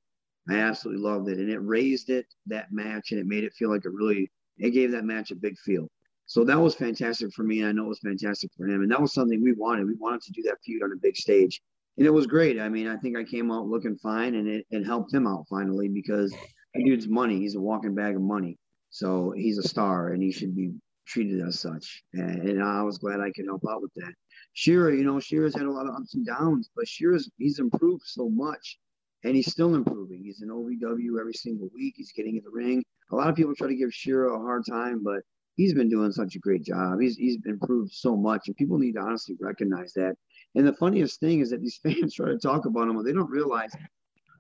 I 0.50 0.56
absolutely 0.56 1.04
loved 1.04 1.30
it, 1.30 1.38
and 1.38 1.50
it 1.50 1.60
raised 1.60 2.10
it 2.10 2.26
that 2.48 2.72
match, 2.72 3.12
and 3.12 3.20
it 3.20 3.28
made 3.28 3.44
it 3.44 3.54
feel 3.54 3.70
like 3.70 3.86
it 3.86 3.94
really. 3.94 4.32
It 4.58 4.72
gave 4.72 4.92
that 4.92 5.06
match 5.06 5.32
a 5.32 5.36
big 5.36 5.58
feel. 5.60 5.88
So 6.26 6.44
that 6.44 6.60
was 6.60 6.76
fantastic 6.76 7.32
for 7.34 7.44
me. 7.44 7.60
And 7.60 7.70
I 7.70 7.72
know 7.72 7.86
it 7.86 7.90
was 7.90 8.00
fantastic 8.00 8.52
for 8.58 8.68
him, 8.68 8.82
and 8.82 8.92
that 8.92 9.02
was 9.02 9.14
something 9.14 9.42
we 9.42 9.54
wanted. 9.54 9.86
We 9.86 9.96
wanted 9.96 10.22
to 10.24 10.32
do 10.32 10.42
that 10.44 10.58
feud 10.66 10.82
on 10.82 10.92
a 10.92 10.96
big 10.96 11.16
stage, 11.16 11.62
and 11.98 12.08
it 12.08 12.12
was 12.12 12.26
great. 12.26 12.60
I 12.60 12.70
mean, 12.70 12.88
I 12.88 12.98
think 12.98 13.16
I 13.16 13.24
came 13.24 13.52
out 13.52 13.68
looking 13.68 13.98
fine, 13.98 14.36
and 14.36 14.48
it, 14.48 14.66
it 14.72 14.86
helped 14.86 15.14
him 15.14 15.28
out 15.28 15.46
finally 15.50 15.88
because 15.88 16.32
that 16.32 16.84
dude's 16.84 17.08
money. 17.08 17.40
He's 17.40 17.56
a 17.56 17.62
walking 17.62 17.94
bag 17.94 18.16
of 18.16 18.22
money. 18.22 18.58
So 18.90 19.32
he's 19.32 19.58
a 19.58 19.68
star 19.68 20.10
and 20.10 20.22
he 20.22 20.32
should 20.32 20.56
be 20.56 20.74
treated 21.08 21.42
as 21.42 21.60
such. 21.60 22.04
And, 22.14 22.50
and 22.50 22.64
I 22.64 22.84
was 22.84 22.98
glad 22.98 23.20
I 23.20 23.32
could 23.32 23.46
help 23.46 23.64
out 23.70 23.82
with 23.82 23.94
that. 23.96 24.14
Shera, 24.54 24.96
you 24.96 25.04
know, 25.04 25.20
Shera's 25.20 25.56
had 25.56 25.66
a 25.66 25.72
lot 25.72 25.88
of 25.88 25.96
ups 25.96 26.16
and 26.16 26.26
downs, 26.26 26.70
but 26.76 26.88
Shera's 26.88 27.30
he's 27.38 27.60
improved 27.60 28.04
so 28.06 28.30
much 28.30 28.80
and 29.24 29.36
he's 29.36 29.52
still 29.52 29.76
improving. 29.76 30.24
He's 30.24 30.42
in 30.42 30.50
OVW 30.50 31.20
every 31.20 31.34
single 31.34 31.70
week. 31.74 31.96
He's 31.98 32.12
getting 32.12 32.38
in 32.38 32.44
the 32.44 32.52
ring. 32.52 32.84
A 33.12 33.16
lot 33.16 33.30
of 33.30 33.36
people 33.36 33.56
try 33.56 33.68
to 33.68 33.76
give 33.76 33.94
Shera 33.94 34.36
a 34.36 34.42
hard 34.42 34.66
time, 34.66 35.04
but 35.04 35.22
he's 35.56 35.74
been 35.74 35.90
doing 35.90 36.12
such 36.12 36.36
a 36.36 36.40
great 36.40 36.64
job. 36.64 37.02
He's 37.02 37.18
he's 37.18 37.38
improved 37.46 37.92
so 37.92 38.16
much, 38.16 38.48
and 38.48 38.56
people 38.56 38.78
need 38.78 38.94
to 38.94 39.02
honestly 39.02 39.36
recognize 39.40 39.94
that. 39.94 40.16
And 40.56 40.66
the 40.66 40.74
funniest 40.74 41.20
thing 41.20 41.40
is 41.42 41.50
that 41.50 41.62
these 41.62 41.80
fans 41.84 42.16
try 42.16 42.30
to 42.30 42.38
talk 42.38 42.66
about 42.66 42.88
him, 42.88 42.96
but 42.96 43.04
they 43.04 43.14
don't 43.14 43.30
realize 43.30 43.72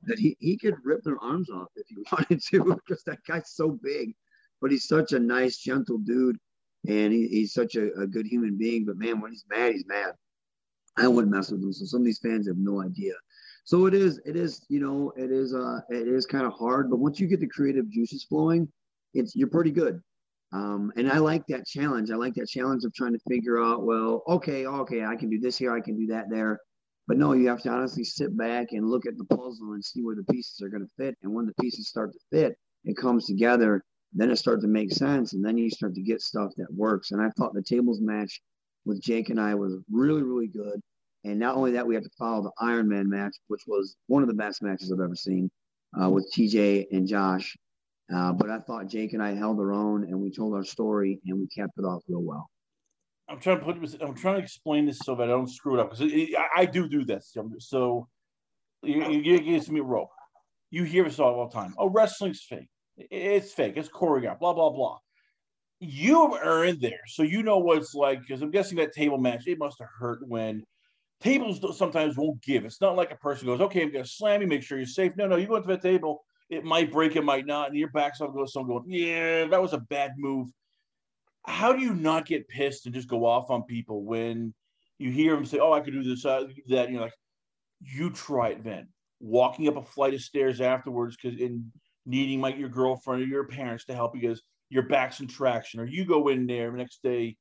that 0.03 0.17
he, 0.17 0.37
he 0.39 0.57
could 0.57 0.75
rip 0.83 1.03
their 1.03 1.19
arms 1.21 1.49
off 1.49 1.67
if 1.75 1.87
he 1.87 1.97
wanted 2.11 2.41
to, 2.41 2.75
because 2.75 3.03
that 3.03 3.19
guy's 3.27 3.51
so 3.51 3.77
big 3.83 4.13
but 4.61 4.71
he's 4.71 4.87
such 4.87 5.13
a 5.13 5.19
nice, 5.19 5.57
gentle 5.57 5.97
dude, 5.97 6.37
and 6.87 7.13
he, 7.13 7.27
he's 7.27 7.53
such 7.53 7.75
a, 7.75 7.93
a, 7.93 8.07
good 8.07 8.25
human 8.25 8.57
being. 8.57 8.85
But 8.85 8.97
man, 8.97 9.19
when 9.19 9.31
he's 9.31 9.45
mad, 9.49 9.73
he's 9.73 9.85
mad. 9.87 10.13
I 10.97 11.07
wouldn't 11.07 11.33
mess 11.33 11.51
with 11.51 11.63
him. 11.63 11.73
So 11.73 11.85
some 11.85 12.01
of 12.01 12.05
these 12.05 12.19
fans 12.19 12.47
have 12.47 12.57
no 12.57 12.81
idea. 12.81 13.13
So 13.63 13.85
it 13.85 13.93
is, 13.93 14.19
it 14.25 14.35
is, 14.35 14.65
you 14.69 14.79
know, 14.79 15.13
it 15.15 15.31
is, 15.31 15.53
uh, 15.53 15.79
it 15.89 16.07
is 16.07 16.25
kind 16.25 16.45
of 16.45 16.53
hard, 16.53 16.89
but 16.89 16.99
once 16.99 17.19
you 17.19 17.27
get 17.27 17.39
the 17.39 17.47
creative 17.47 17.89
juices 17.89 18.23
flowing, 18.23 18.67
it's 19.13 19.35
you're 19.35 19.49
pretty 19.49 19.71
good. 19.71 20.01
Um, 20.51 20.91
and 20.95 21.11
I 21.11 21.19
like 21.19 21.45
that 21.47 21.67
challenge. 21.67 22.09
I 22.09 22.15
like 22.15 22.33
that 22.35 22.47
challenge 22.47 22.83
of 22.83 22.93
trying 22.93 23.13
to 23.13 23.19
figure 23.29 23.61
out, 23.61 23.83
well, 23.83 24.23
okay, 24.27 24.65
okay, 24.65 25.05
I 25.05 25.15
can 25.15 25.29
do 25.29 25.39
this 25.39 25.57
here, 25.57 25.71
I 25.71 25.81
can 25.81 25.95
do 25.95 26.07
that 26.07 26.29
there. 26.29 26.59
But 27.07 27.17
no, 27.17 27.33
you 27.33 27.47
have 27.47 27.61
to 27.63 27.69
honestly 27.69 28.03
sit 28.03 28.37
back 28.37 28.71
and 28.71 28.89
look 28.89 29.05
at 29.05 29.17
the 29.17 29.25
puzzle 29.25 29.73
and 29.73 29.83
see 29.83 30.03
where 30.03 30.15
the 30.15 30.23
pieces 30.31 30.61
are 30.61 30.69
going 30.69 30.83
to 30.85 30.91
fit. 30.95 31.17
And 31.23 31.33
when 31.33 31.45
the 31.45 31.55
pieces 31.55 31.89
start 31.89 32.13
to 32.13 32.19
fit, 32.31 32.55
it 32.85 32.97
comes 32.97 33.25
together. 33.25 33.83
Then 34.13 34.31
it 34.31 34.37
starts 34.37 34.63
to 34.63 34.67
make 34.67 34.91
sense, 34.91 35.33
and 35.33 35.45
then 35.45 35.57
you 35.57 35.69
start 35.69 35.93
to 35.95 36.01
get 36.01 36.21
stuff 36.21 36.51
that 36.57 36.73
works. 36.73 37.11
And 37.11 37.21
I 37.21 37.29
thought 37.31 37.53
the 37.53 37.61
tables 37.61 38.01
match 38.01 38.41
with 38.85 39.01
Jake 39.01 39.29
and 39.29 39.39
I 39.39 39.55
was 39.55 39.75
really, 39.91 40.23
really 40.23 40.47
good. 40.47 40.81
And 41.25 41.37
not 41.37 41.55
only 41.55 41.71
that, 41.71 41.85
we 41.85 41.95
had 41.95 42.03
to 42.05 42.09
follow 42.17 42.41
the 42.41 42.51
Iron 42.59 42.87
Man 42.87 43.09
match, 43.09 43.35
which 43.47 43.63
was 43.67 43.95
one 44.07 44.23
of 44.23 44.29
the 44.29 44.35
best 44.35 44.63
matches 44.63 44.91
I've 44.91 44.99
ever 44.99 45.15
seen 45.15 45.51
uh, 46.01 46.09
with 46.09 46.31
TJ 46.33 46.87
and 46.91 47.07
Josh. 47.07 47.55
Uh, 48.13 48.31
but 48.33 48.49
I 48.49 48.59
thought 48.59 48.87
Jake 48.87 49.13
and 49.13 49.21
I 49.21 49.35
held 49.35 49.59
our 49.59 49.73
own, 49.73 50.03
and 50.05 50.19
we 50.19 50.31
told 50.31 50.55
our 50.55 50.63
story, 50.63 51.19
and 51.27 51.39
we 51.39 51.47
kept 51.47 51.73
it 51.77 51.83
off 51.83 52.01
real 52.07 52.23
well. 52.23 52.49
I'm 53.29 53.39
trying 53.39 53.59
to 53.59 53.65
put. 53.65 53.79
this 53.79 53.95
I'm 54.01 54.15
trying 54.15 54.37
to 54.37 54.41
explain 54.41 54.85
this 54.85 54.99
so 55.05 55.13
that 55.15 55.23
I 55.23 55.27
don't 55.27 55.49
screw 55.49 55.77
it 55.77 55.81
up 55.81 55.91
because 55.91 56.11
I, 56.11 56.61
I, 56.61 56.65
do 56.65 56.89
do 56.89 57.05
this. 57.05 57.35
So 57.59 58.07
you, 58.81 59.07
you 59.11 59.39
give 59.39 59.69
me 59.69 59.81
a 59.81 59.83
rope. 59.83 60.09
You 60.71 60.83
hear 60.83 61.03
this 61.03 61.19
all 61.19 61.47
the 61.47 61.53
time. 61.53 61.75
Oh, 61.77 61.89
wrestling's 61.89 62.41
fake. 62.41 62.69
It's 62.99 63.53
fake. 63.53 63.73
It's 63.77 63.89
choreographed. 63.89 64.39
Blah 64.39 64.53
blah 64.53 64.69
blah. 64.69 64.97
You 65.79 66.33
are 66.33 66.65
in 66.65 66.79
there, 66.79 66.99
so 67.07 67.23
you 67.23 67.41
know 67.43 67.59
what 67.59 67.77
it's 67.77 67.95
like. 67.95 68.19
Because 68.21 68.41
I'm 68.41 68.51
guessing 68.51 68.77
that 68.77 68.93
table 68.93 69.17
match, 69.17 69.47
it 69.47 69.57
must 69.57 69.79
have 69.79 69.87
hurt 69.97 70.19
when 70.27 70.63
tables 71.21 71.61
sometimes 71.77 72.17
won't 72.17 72.41
give. 72.41 72.65
It's 72.65 72.81
not 72.81 72.97
like 72.97 73.11
a 73.11 73.15
person 73.17 73.47
goes, 73.47 73.61
"Okay, 73.61 73.83
I'm 73.83 73.91
gonna 73.91 74.05
slam 74.05 74.41
you, 74.41 74.47
make 74.47 74.63
sure 74.63 74.77
you're 74.77 74.87
safe." 74.87 75.15
No, 75.15 75.27
no, 75.27 75.37
you 75.37 75.47
go 75.47 75.55
into 75.55 75.69
the 75.69 75.77
table. 75.77 76.23
It 76.49 76.63
might 76.63 76.91
break, 76.91 77.15
it 77.15 77.23
might 77.23 77.45
not, 77.45 77.69
and 77.69 77.77
your 77.77 77.91
back's 77.91 78.21
up 78.21 78.33
goes. 78.33 78.53
Someone 78.53 78.79
going, 78.83 78.91
"Yeah, 78.91 79.45
that 79.45 79.61
was 79.61 79.73
a 79.73 79.79
bad 79.79 80.13
move." 80.17 80.49
How 81.45 81.71
do 81.73 81.79
you 81.81 81.93
not 81.93 82.25
get 82.25 82.47
pissed 82.49 82.85
and 82.85 82.93
just 82.95 83.07
go 83.07 83.25
off 83.25 83.49
on 83.49 83.63
people 83.63 84.03
when 84.03 84.53
you 84.97 85.11
hear 85.11 85.35
them 85.35 85.45
say, 85.45 85.59
"Oh, 85.59 85.71
I 85.71 85.81
could 85.81 85.93
do 85.93 86.03
this, 86.03 86.25
uh, 86.25 86.47
that," 86.67 86.85
and 86.85 86.93
you're 86.93 87.03
like, 87.03 87.13
"You 87.81 88.11
try 88.11 88.49
it, 88.49 88.63
then." 88.63 88.89
Walking 89.21 89.67
up 89.67 89.77
a 89.77 89.83
flight 89.83 90.13
of 90.13 90.21
stairs 90.21 90.61
afterwards 90.61 91.15
because 91.15 91.39
in 91.39 91.71
needing 92.09 92.41
like 92.41 92.57
your 92.57 92.69
girlfriend 92.69 93.21
or 93.21 93.25
your 93.25 93.45
parents 93.45 93.85
to 93.85 93.93
help 93.93 94.13
because 94.13 94.41
your 94.69 94.83
back's 94.83 95.19
in 95.19 95.27
traction, 95.27 95.79
or 95.79 95.85
you 95.85 96.05
go 96.05 96.27
in 96.27 96.47
there 96.47 96.71
the 96.71 96.77
next 96.77 97.01
day 97.03 97.37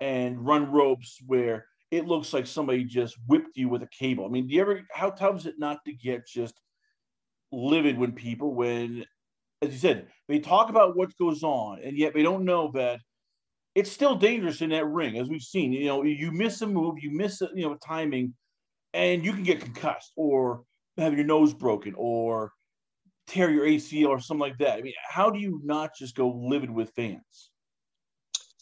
and 0.00 0.44
run 0.44 0.70
ropes 0.72 1.18
where 1.26 1.66
it 1.90 2.06
looks 2.06 2.32
like 2.32 2.46
somebody 2.46 2.84
just 2.84 3.16
whipped 3.26 3.56
you 3.56 3.68
with 3.68 3.82
a 3.82 3.88
cable. 3.88 4.24
I 4.24 4.28
mean, 4.28 4.46
do 4.46 4.54
you 4.54 4.60
ever 4.60 4.80
how 4.92 5.10
tough 5.10 5.36
is 5.36 5.46
it 5.46 5.54
not 5.58 5.84
to 5.84 5.92
get 5.92 6.26
just 6.26 6.54
livid 7.52 7.98
when 7.98 8.12
people 8.12 8.54
when 8.54 9.04
as 9.62 9.72
you 9.72 9.78
said, 9.78 10.08
they 10.28 10.38
talk 10.38 10.68
about 10.68 10.96
what 10.96 11.16
goes 11.18 11.42
on, 11.42 11.80
and 11.82 11.96
yet 11.96 12.12
they 12.14 12.22
don't 12.22 12.44
know 12.44 12.70
that 12.74 13.00
it's 13.74 13.90
still 13.90 14.14
dangerous 14.14 14.60
in 14.60 14.70
that 14.70 14.86
ring, 14.86 15.18
as 15.18 15.28
we've 15.28 15.42
seen. 15.42 15.72
You 15.72 15.86
know, 15.86 16.02
you 16.02 16.30
miss 16.32 16.60
a 16.62 16.66
move, 16.66 16.96
you 17.00 17.10
miss 17.10 17.40
a, 17.42 17.48
you 17.54 17.68
know 17.68 17.76
timing, 17.86 18.34
and 18.92 19.24
you 19.24 19.32
can 19.32 19.42
get 19.42 19.60
concussed 19.60 20.12
or 20.16 20.62
have 20.98 21.14
your 21.14 21.24
nose 21.24 21.54
broken 21.54 21.94
or 21.96 22.52
tear 23.26 23.50
your 23.50 23.66
ACL 23.66 24.08
or 24.08 24.20
something 24.20 24.40
like 24.40 24.58
that. 24.58 24.78
I 24.78 24.82
mean, 24.82 24.94
how 25.08 25.30
do 25.30 25.38
you 25.38 25.60
not 25.64 25.94
just 25.96 26.14
go 26.14 26.28
livid 26.28 26.70
with 26.70 26.92
fans? 26.94 27.50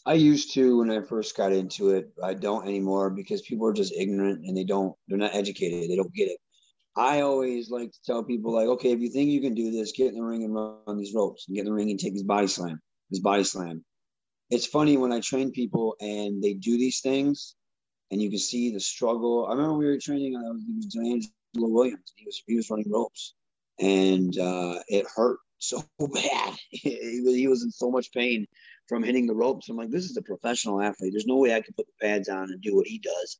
I 0.05 0.13
used 0.13 0.53
to 0.53 0.79
when 0.79 0.91
I 0.91 1.01
first 1.01 1.35
got 1.35 1.51
into 1.51 1.89
it. 1.91 2.11
I 2.23 2.33
don't 2.35 2.67
anymore 2.67 3.09
because 3.09 3.41
people 3.41 3.67
are 3.67 3.73
just 3.73 3.93
ignorant 3.93 4.45
and 4.45 4.55
they 4.55 4.63
don't, 4.63 4.95
they're 5.07 5.17
not 5.17 5.33
educated. 5.33 5.89
They 5.89 5.95
don't 5.95 6.13
get 6.13 6.29
it. 6.29 6.37
I 6.95 7.21
always 7.21 7.69
like 7.69 7.91
to 7.91 7.99
tell 8.05 8.23
people, 8.23 8.53
like, 8.53 8.67
okay, 8.67 8.91
if 8.91 8.99
you 8.99 9.09
think 9.09 9.29
you 9.29 9.41
can 9.41 9.53
do 9.53 9.71
this, 9.71 9.91
get 9.91 10.09
in 10.09 10.15
the 10.15 10.23
ring 10.23 10.43
and 10.43 10.53
run 10.53 10.97
these 10.97 11.13
ropes 11.13 11.47
and 11.47 11.55
get 11.55 11.61
in 11.61 11.65
the 11.65 11.73
ring 11.73 11.89
and 11.89 11.99
take 11.99 12.13
his 12.13 12.23
body 12.23 12.47
slam, 12.47 12.79
his 13.09 13.19
body 13.19 13.43
slam. 13.43 13.83
It's 14.49 14.67
funny 14.67 14.95
when 14.95 15.11
I 15.11 15.19
train 15.19 15.51
people 15.51 15.95
and 15.99 16.41
they 16.41 16.53
do 16.53 16.77
these 16.77 17.01
things 17.01 17.55
and 18.11 18.21
you 18.21 18.29
can 18.29 18.39
see 18.39 18.71
the 18.71 18.79
struggle. 18.79 19.47
I 19.47 19.53
remember 19.53 19.73
we 19.73 19.87
were 19.87 19.97
training, 19.97 20.37
I 20.37 20.41
was, 20.41 20.63
it 20.69 20.75
was 20.75 20.85
D'Angelo 20.85 21.73
Williams. 21.73 22.13
He 22.15 22.25
was, 22.25 22.43
he 22.45 22.55
was 22.55 22.69
running 22.69 22.89
ropes 22.89 23.33
and 23.79 24.37
uh, 24.37 24.79
it 24.87 25.05
hurt 25.15 25.39
so 25.59 25.83
bad. 25.99 26.53
he 26.69 27.47
was 27.47 27.63
in 27.63 27.71
so 27.71 27.91
much 27.91 28.11
pain 28.11 28.45
from 28.87 29.03
hitting 29.03 29.25
the 29.25 29.35
ropes. 29.35 29.69
I'm 29.69 29.77
like, 29.77 29.89
this 29.89 30.05
is 30.05 30.17
a 30.17 30.21
professional 30.21 30.81
athlete. 30.81 31.11
There's 31.13 31.25
no 31.25 31.37
way 31.37 31.55
I 31.55 31.61
can 31.61 31.73
put 31.73 31.87
the 31.87 32.07
pads 32.07 32.29
on 32.29 32.51
and 32.51 32.61
do 32.61 32.75
what 32.75 32.87
he 32.87 32.99
does. 32.99 33.37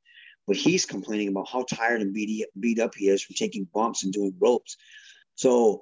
But 0.48 0.58
he's 0.58 0.86
complaining 0.86 1.30
about 1.30 1.50
how 1.50 1.66
tired 1.68 2.02
and 2.02 2.14
beat, 2.14 2.46
beat 2.60 2.80
up 2.80 2.94
he 2.96 3.10
is 3.10 3.24
from 3.24 3.36
taking 3.36 3.68
bumps 3.74 4.04
and 4.04 4.14
doing 4.14 4.34
ropes. 4.40 4.78
So 5.36 5.82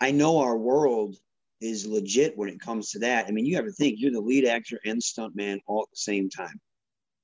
I 0.00 0.10
know 0.10 0.38
our 0.38 0.56
world 0.56 1.16
is 1.60 1.86
legit 1.86 2.36
when 2.36 2.48
it 2.48 2.60
comes 2.60 2.90
to 2.90 2.98
that. 3.00 3.26
I 3.26 3.30
mean, 3.30 3.46
you 3.46 3.56
have 3.56 3.66
to 3.66 3.72
think 3.72 3.96
you're 3.98 4.10
the 4.10 4.20
lead 4.20 4.46
actor 4.46 4.80
and 4.84 5.00
stuntman 5.00 5.58
all 5.66 5.82
at 5.82 5.90
the 5.90 5.96
same 5.96 6.28
time. 6.28 6.60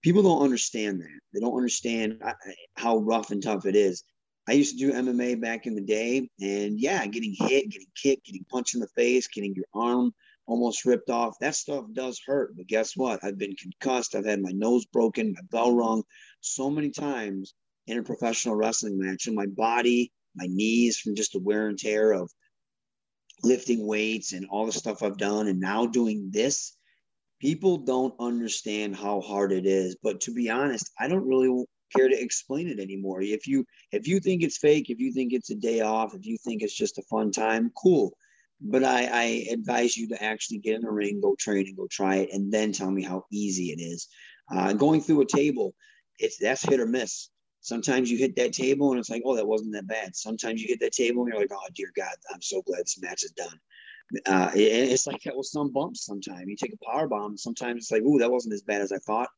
People 0.02 0.22
don't 0.22 0.42
understand 0.42 1.00
that. 1.00 1.20
They 1.34 1.40
don't 1.40 1.56
understand 1.56 2.18
uh, 2.22 2.34
how 2.76 2.98
rough 2.98 3.30
and 3.30 3.42
tough 3.42 3.66
it 3.66 3.74
is. 3.74 4.04
I 4.48 4.52
used 4.52 4.78
to 4.78 4.86
do 4.86 4.92
MMA 4.92 5.40
back 5.40 5.66
in 5.66 5.74
the 5.74 5.82
day, 5.82 6.30
and 6.40 6.80
yeah, 6.80 7.06
getting 7.06 7.34
hit, 7.38 7.68
getting 7.68 7.86
kicked, 7.94 8.24
getting 8.24 8.44
punched 8.50 8.74
in 8.74 8.80
the 8.80 8.88
face, 8.88 9.28
getting 9.28 9.54
your 9.54 9.66
arm 9.74 10.14
almost 10.46 10.86
ripped 10.86 11.10
off. 11.10 11.36
That 11.40 11.54
stuff 11.54 11.84
does 11.92 12.20
hurt. 12.26 12.56
But 12.56 12.66
guess 12.66 12.96
what? 12.96 13.22
I've 13.22 13.36
been 13.36 13.54
concussed. 13.54 14.14
I've 14.14 14.24
had 14.24 14.40
my 14.40 14.52
nose 14.52 14.86
broken, 14.86 15.34
my 15.34 15.42
bell 15.50 15.74
rung 15.74 16.02
so 16.40 16.70
many 16.70 16.90
times 16.90 17.54
in 17.86 17.98
a 17.98 18.02
professional 18.02 18.56
wrestling 18.56 18.98
match. 18.98 19.26
And 19.26 19.36
my 19.36 19.46
body, 19.46 20.12
my 20.34 20.46
knees 20.48 20.98
from 20.98 21.14
just 21.14 21.32
the 21.32 21.40
wear 21.40 21.68
and 21.68 21.78
tear 21.78 22.12
of 22.12 22.30
lifting 23.42 23.86
weights 23.86 24.32
and 24.32 24.46
all 24.50 24.64
the 24.64 24.72
stuff 24.72 25.02
I've 25.02 25.18
done. 25.18 25.48
And 25.48 25.60
now 25.60 25.84
doing 25.86 26.30
this, 26.32 26.74
people 27.38 27.76
don't 27.76 28.14
understand 28.18 28.96
how 28.96 29.20
hard 29.20 29.52
it 29.52 29.66
is. 29.66 29.96
But 30.02 30.22
to 30.22 30.32
be 30.32 30.48
honest, 30.48 30.90
I 30.98 31.08
don't 31.08 31.28
really 31.28 31.66
care 31.94 32.08
to 32.08 32.20
explain 32.20 32.68
it 32.68 32.78
anymore. 32.78 33.20
If 33.20 33.46
you 33.46 33.64
if 33.92 34.06
you 34.06 34.20
think 34.20 34.42
it's 34.42 34.58
fake, 34.58 34.90
if 34.90 34.98
you 34.98 35.12
think 35.12 35.32
it's 35.32 35.50
a 35.50 35.54
day 35.54 35.80
off, 35.80 36.14
if 36.14 36.26
you 36.26 36.36
think 36.38 36.62
it's 36.62 36.76
just 36.76 36.98
a 36.98 37.02
fun 37.02 37.30
time, 37.30 37.70
cool. 37.76 38.12
But 38.60 38.82
I, 38.82 39.06
I 39.06 39.46
advise 39.52 39.96
you 39.96 40.08
to 40.08 40.22
actually 40.22 40.58
get 40.58 40.74
in 40.74 40.82
the 40.82 40.90
ring, 40.90 41.20
go 41.20 41.36
train, 41.38 41.68
and 41.68 41.76
go 41.76 41.86
try 41.88 42.16
it, 42.16 42.30
and 42.32 42.52
then 42.52 42.72
tell 42.72 42.90
me 42.90 43.02
how 43.04 43.24
easy 43.30 43.66
it 43.66 43.80
is. 43.80 44.08
Uh, 44.50 44.72
going 44.72 45.00
through 45.00 45.20
a 45.20 45.26
table, 45.26 45.74
it's 46.18 46.38
that's 46.38 46.62
hit 46.62 46.80
or 46.80 46.86
miss. 46.86 47.28
Sometimes 47.60 48.10
you 48.10 48.18
hit 48.18 48.36
that 48.36 48.52
table 48.52 48.90
and 48.90 48.98
it's 48.98 49.10
like, 49.10 49.22
oh, 49.24 49.36
that 49.36 49.46
wasn't 49.46 49.74
that 49.74 49.86
bad. 49.86 50.16
Sometimes 50.16 50.62
you 50.62 50.68
hit 50.68 50.80
that 50.80 50.92
table 50.92 51.22
and 51.22 51.32
you're 51.32 51.40
like, 51.40 51.52
oh, 51.52 51.68
dear 51.74 51.90
God, 51.94 52.14
I'm 52.32 52.40
so 52.40 52.62
glad 52.62 52.80
this 52.80 53.00
match 53.00 53.24
is 53.24 53.32
done. 53.32 53.60
Uh, 54.26 54.50
it, 54.54 54.60
it's 54.60 55.06
like 55.06 55.22
that 55.24 55.36
with 55.36 55.46
some 55.46 55.72
bumps. 55.72 56.06
Sometimes 56.06 56.44
you 56.46 56.56
take 56.56 56.72
a 56.72 56.90
power 56.90 57.08
bomb. 57.08 57.36
Sometimes 57.36 57.84
it's 57.84 57.90
like, 57.90 58.02
ooh, 58.02 58.18
that 58.18 58.30
wasn't 58.30 58.54
as 58.54 58.62
bad 58.62 58.80
as 58.80 58.92
I 58.92 58.98
thought. 58.98 59.28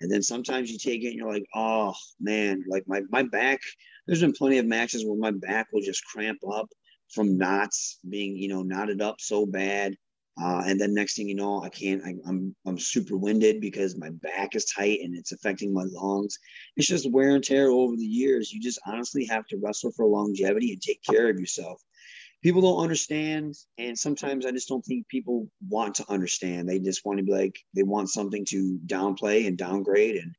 And 0.00 0.10
then 0.10 0.22
sometimes 0.22 0.70
you 0.70 0.78
take 0.78 1.02
it 1.02 1.08
and 1.08 1.16
you're 1.16 1.32
like, 1.32 1.46
oh 1.54 1.94
man, 2.20 2.64
like 2.68 2.84
my, 2.86 3.02
my 3.10 3.22
back, 3.24 3.60
there's 4.06 4.20
been 4.20 4.32
plenty 4.32 4.58
of 4.58 4.66
matches 4.66 5.04
where 5.04 5.18
my 5.18 5.32
back 5.32 5.68
will 5.72 5.82
just 5.82 6.04
cramp 6.04 6.38
up 6.50 6.68
from 7.12 7.36
knots 7.36 7.98
being, 8.08 8.36
you 8.36 8.48
know, 8.48 8.62
knotted 8.62 9.02
up 9.02 9.16
so 9.18 9.46
bad. 9.46 9.94
Uh, 10.40 10.62
and 10.66 10.80
then 10.80 10.94
next 10.94 11.16
thing 11.16 11.28
you 11.28 11.34
know, 11.34 11.64
I 11.64 11.68
can't, 11.68 12.00
I, 12.04 12.14
I'm, 12.28 12.54
I'm 12.64 12.78
super 12.78 13.16
winded 13.16 13.60
because 13.60 13.98
my 13.98 14.10
back 14.22 14.54
is 14.54 14.66
tight 14.66 15.00
and 15.02 15.16
it's 15.16 15.32
affecting 15.32 15.74
my 15.74 15.84
lungs. 15.90 16.38
It's 16.76 16.86
just 16.86 17.10
wear 17.10 17.34
and 17.34 17.42
tear 17.42 17.70
over 17.70 17.96
the 17.96 18.04
years. 18.04 18.52
You 18.52 18.60
just 18.60 18.78
honestly 18.86 19.24
have 19.24 19.46
to 19.48 19.58
wrestle 19.60 19.90
for 19.96 20.06
longevity 20.06 20.72
and 20.72 20.80
take 20.80 21.02
care 21.02 21.28
of 21.28 21.40
yourself 21.40 21.82
people 22.42 22.62
don't 22.62 22.82
understand 22.82 23.54
and 23.78 23.98
sometimes 23.98 24.46
i 24.46 24.50
just 24.50 24.68
don't 24.68 24.84
think 24.84 25.06
people 25.08 25.48
want 25.68 25.94
to 25.96 26.04
understand. 26.08 26.68
They 26.68 26.78
just 26.78 27.04
want 27.04 27.18
to 27.18 27.24
be 27.24 27.32
like 27.32 27.58
they 27.74 27.82
want 27.82 28.10
something 28.10 28.44
to 28.46 28.78
downplay 28.86 29.46
and 29.46 29.56
downgrade 29.56 30.16
and 30.16 30.34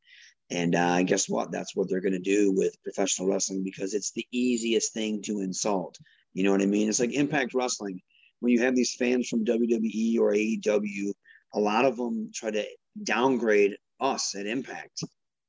and 0.51 0.73
uh, 0.73 1.03
guess 1.03 1.29
what? 1.29 1.51
That's 1.51 1.75
what 1.75 1.89
they're 1.89 2.01
going 2.01 2.13
to 2.13 2.19
do 2.19 2.51
with 2.51 2.81
professional 2.81 3.27
wrestling 3.27 3.63
because 3.63 3.93
it's 3.93 4.11
the 4.13 4.25
easiest 4.31 4.93
thing 4.93 5.21
to 5.23 5.41
insult. 5.41 5.95
You 6.33 6.43
know 6.43 6.51
what 6.51 6.63
i 6.63 6.65
mean? 6.65 6.89
It's 6.89 6.99
like 6.99 7.13
impact 7.13 7.53
wrestling. 7.53 8.01
When 8.39 8.51
you 8.51 8.61
have 8.61 8.75
these 8.75 8.95
fans 8.95 9.27
from 9.27 9.45
wwe 9.45 10.19
or 10.19 10.33
aew 10.33 11.13
a 11.53 11.59
lot 11.59 11.85
of 11.85 11.97
them 11.97 12.31
try 12.33 12.51
to 12.51 12.65
downgrade 13.03 13.75
us 13.99 14.35
at 14.35 14.45
impact. 14.45 15.03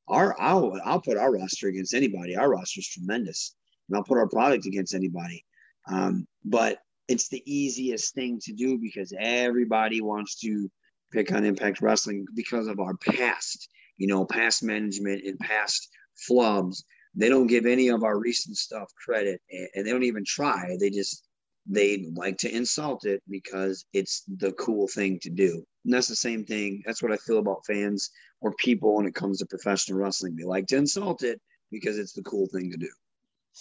Our 0.08 0.34
I'll, 0.40 0.72
I'll 0.84 1.00
put 1.00 1.18
our 1.18 1.32
roster 1.32 1.68
against 1.68 1.94
anybody. 1.94 2.36
Our 2.36 2.50
roster 2.50 2.80
is 2.80 2.88
tremendous 2.88 3.54
and 3.88 3.96
i'll 3.96 4.04
put 4.04 4.18
our 4.18 4.28
product 4.28 4.66
against 4.66 4.94
anybody 4.94 5.44
um, 5.88 6.26
but 6.44 6.78
it's 7.08 7.28
the 7.28 7.42
easiest 7.44 8.14
thing 8.14 8.38
to 8.44 8.52
do 8.52 8.78
because 8.78 9.12
everybody 9.18 10.00
wants 10.00 10.38
to 10.40 10.70
pick 11.12 11.32
on 11.32 11.44
Impact 11.44 11.80
Wrestling 11.80 12.24
because 12.34 12.68
of 12.68 12.78
our 12.78 12.96
past, 12.96 13.68
you 13.96 14.06
know, 14.06 14.24
past 14.24 14.62
management 14.62 15.24
and 15.24 15.38
past 15.38 15.88
flubs. 16.28 16.84
They 17.16 17.28
don't 17.28 17.48
give 17.48 17.66
any 17.66 17.88
of 17.88 18.04
our 18.04 18.18
recent 18.18 18.56
stuff 18.56 18.88
credit 19.04 19.40
and 19.74 19.84
they 19.84 19.90
don't 19.90 20.04
even 20.04 20.24
try. 20.24 20.76
They 20.78 20.90
just, 20.90 21.26
they 21.66 22.06
like 22.14 22.38
to 22.38 22.54
insult 22.54 23.04
it 23.04 23.22
because 23.28 23.84
it's 23.92 24.22
the 24.38 24.52
cool 24.52 24.86
thing 24.86 25.18
to 25.22 25.30
do. 25.30 25.64
And 25.84 25.92
that's 25.92 26.08
the 26.08 26.16
same 26.16 26.44
thing. 26.44 26.82
That's 26.86 27.02
what 27.02 27.12
I 27.12 27.16
feel 27.16 27.38
about 27.38 27.66
fans 27.66 28.10
or 28.40 28.54
people 28.54 28.96
when 28.96 29.06
it 29.06 29.14
comes 29.14 29.38
to 29.38 29.46
professional 29.46 29.98
wrestling. 29.98 30.36
They 30.36 30.44
like 30.44 30.68
to 30.68 30.76
insult 30.76 31.24
it 31.24 31.40
because 31.72 31.98
it's 31.98 32.12
the 32.12 32.22
cool 32.22 32.46
thing 32.52 32.70
to 32.70 32.76
do. 32.76 32.88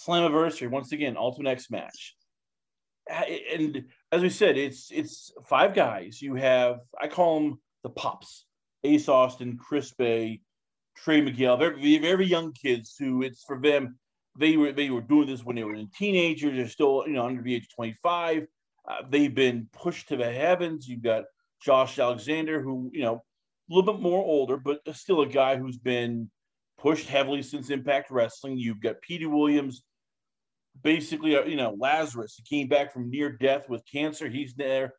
Slammiversary, 0.06 0.70
once 0.70 0.92
again, 0.92 1.16
Ultimate 1.16 1.50
X 1.50 1.70
match. 1.70 2.16
And 3.08 3.84
as 4.12 4.22
we 4.22 4.30
said, 4.30 4.56
it's 4.56 4.90
it's 4.92 5.32
five 5.44 5.74
guys. 5.74 6.22
You 6.22 6.36
have 6.36 6.80
I 7.00 7.08
call 7.08 7.40
them 7.40 7.60
the 7.82 7.90
pops: 7.90 8.46
Ace 8.84 9.08
Austin, 9.08 9.58
Chris 9.58 9.92
Bey, 9.92 10.40
Trey 10.96 11.20
Miguel. 11.20 11.56
Very 11.56 11.98
very 11.98 12.26
young 12.26 12.52
kids 12.52 12.94
who 12.98 13.22
it's 13.22 13.42
for 13.42 13.60
them. 13.60 13.98
They 14.38 14.56
were 14.56 14.72
they 14.72 14.90
were 14.90 15.00
doing 15.00 15.26
this 15.26 15.44
when 15.44 15.56
they 15.56 15.64
were 15.64 15.74
in 15.74 15.90
teenagers. 15.96 16.56
They're 16.56 16.68
still 16.68 17.04
you 17.06 17.14
know 17.14 17.26
under 17.26 17.42
the 17.42 17.54
age 17.54 17.64
of 17.64 17.74
twenty 17.74 17.96
five. 18.02 18.46
Uh, 18.88 19.02
they've 19.08 19.34
been 19.34 19.68
pushed 19.72 20.08
to 20.08 20.16
the 20.16 20.30
heavens. 20.30 20.88
You've 20.88 21.02
got 21.02 21.24
Josh 21.60 21.98
Alexander, 21.98 22.62
who 22.62 22.90
you 22.92 23.02
know 23.02 23.16
a 23.16 23.74
little 23.74 23.92
bit 23.92 24.00
more 24.00 24.24
older, 24.24 24.56
but 24.56 24.80
still 24.94 25.22
a 25.22 25.26
guy 25.26 25.56
who's 25.56 25.78
been 25.78 26.30
pushed 26.78 27.08
heavily 27.08 27.42
since 27.42 27.70
Impact 27.70 28.10
Wrestling. 28.10 28.56
You've 28.56 28.80
got 28.80 29.02
Petey 29.02 29.26
Williams, 29.26 29.82
basically, 30.82 31.36
uh, 31.36 31.44
you 31.44 31.56
know, 31.56 31.76
Lazarus. 31.78 32.36
He 32.36 32.56
came 32.56 32.68
back 32.68 32.92
from 32.92 33.10
near 33.10 33.30
death 33.30 33.68
with 33.68 33.82
cancer. 33.90 34.28
He's 34.28 34.54
there. 34.54 34.94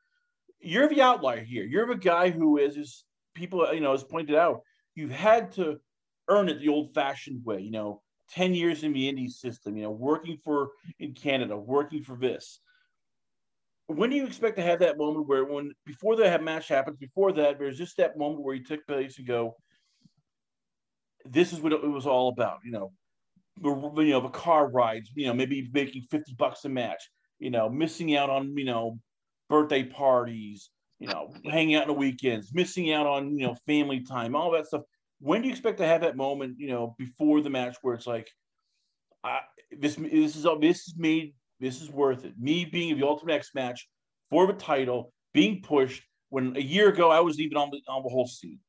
You're 0.59 0.89
the 0.89 1.01
outlier 1.01 1.43
here. 1.43 1.63
You're 1.63 1.87
the 1.87 1.95
guy 1.95 2.29
who 2.29 2.57
is, 2.57 2.77
is 2.77 3.03
people, 3.33 3.67
you 3.73 3.79
know, 3.79 3.93
as 3.93 4.03
pointed 4.03 4.35
out, 4.35 4.61
you've 4.95 5.11
had 5.11 5.51
to 5.53 5.79
earn 6.27 6.49
it 6.49 6.59
the 6.59 6.69
old 6.69 6.93
fashioned 6.93 7.43
way, 7.43 7.61
you 7.61 7.71
know, 7.71 8.01
10 8.31 8.53
years 8.53 8.83
in 8.83 8.93
the 8.93 9.11
indie 9.11 9.29
system, 9.29 9.75
you 9.75 9.83
know, 9.83 9.91
working 9.91 10.37
for 10.43 10.69
in 10.99 11.13
Canada, 11.13 11.57
working 11.57 12.03
for 12.03 12.15
this. 12.15 12.59
When 13.87 14.09
do 14.09 14.15
you 14.15 14.25
expect 14.25 14.55
to 14.55 14.63
have 14.63 14.79
that 14.79 14.97
moment 14.97 15.27
where, 15.27 15.43
when 15.43 15.73
before 15.85 16.15
that 16.17 16.43
match 16.43 16.69
happens, 16.69 16.97
before 16.97 17.33
that, 17.33 17.59
there's 17.59 17.77
just 17.77 17.97
that 17.97 18.17
moment 18.17 18.43
where 18.43 18.55
you 18.55 18.63
take 18.63 18.85
place 18.87 19.17
and 19.17 19.27
go, 19.27 19.55
this 21.25 21.51
is 21.51 21.59
what 21.59 21.73
it 21.73 21.83
was 21.83 22.07
all 22.07 22.29
about, 22.29 22.59
you 22.63 22.71
know, 22.71 22.93
you 23.63 24.09
know, 24.09 24.21
the 24.21 24.29
car 24.29 24.69
rides, 24.69 25.11
you 25.15 25.27
know, 25.27 25.33
maybe 25.33 25.69
making 25.73 26.03
50 26.09 26.35
bucks 26.37 26.65
a 26.65 26.69
match, 26.69 27.09
you 27.39 27.49
know, 27.49 27.69
missing 27.69 28.15
out 28.15 28.29
on, 28.29 28.57
you 28.57 28.65
know, 28.65 28.99
birthday 29.49 29.83
parties, 29.83 30.69
you 30.99 31.07
know, 31.07 31.33
hanging 31.45 31.75
out 31.75 31.83
on 31.83 31.87
the 31.89 31.93
weekends, 31.93 32.53
missing 32.53 32.91
out 32.91 33.07
on, 33.07 33.37
you 33.37 33.45
know, 33.45 33.55
family 33.67 34.01
time, 34.01 34.35
all 34.35 34.51
that 34.51 34.67
stuff. 34.67 34.81
When 35.19 35.41
do 35.41 35.47
you 35.47 35.51
expect 35.51 35.77
to 35.77 35.85
have 35.85 36.01
that 36.01 36.15
moment, 36.15 36.55
you 36.57 36.69
know, 36.69 36.95
before 36.97 37.41
the 37.41 37.49
match 37.49 37.77
where 37.81 37.93
it's 37.93 38.07
like, 38.07 38.29
I, 39.23 39.39
this, 39.71 39.95
this 39.95 40.35
is, 40.35 40.47
this 40.59 40.87
is 40.87 40.95
made, 40.97 41.35
this 41.59 41.81
is 41.81 41.91
worth 41.91 42.25
it. 42.25 42.33
Me 42.39 42.65
being 42.65 42.97
the 42.97 43.05
Ultimate 43.05 43.33
X 43.33 43.51
match 43.53 43.87
for 44.29 44.47
the 44.47 44.53
title, 44.53 45.13
being 45.33 45.61
pushed 45.61 46.03
when 46.29 46.55
a 46.55 46.61
year 46.61 46.89
ago 46.89 47.11
I 47.11 47.19
was 47.19 47.39
even 47.39 47.57
on 47.57 47.69
the, 47.69 47.79
on 47.87 48.01
the 48.03 48.09
whole 48.09 48.27
scene. 48.27 48.59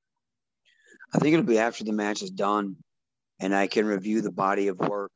I 1.15 1.19
think 1.19 1.35
it'll 1.35 1.47
be 1.47 1.59
after 1.59 1.85
the 1.85 1.93
match 1.93 2.23
is 2.23 2.31
done 2.31 2.77
and 3.43 3.55
I 3.55 3.67
can 3.67 3.85
review 3.85 4.23
the 4.23 4.31
body 4.31 4.69
of 4.69 4.79
work. 4.79 5.13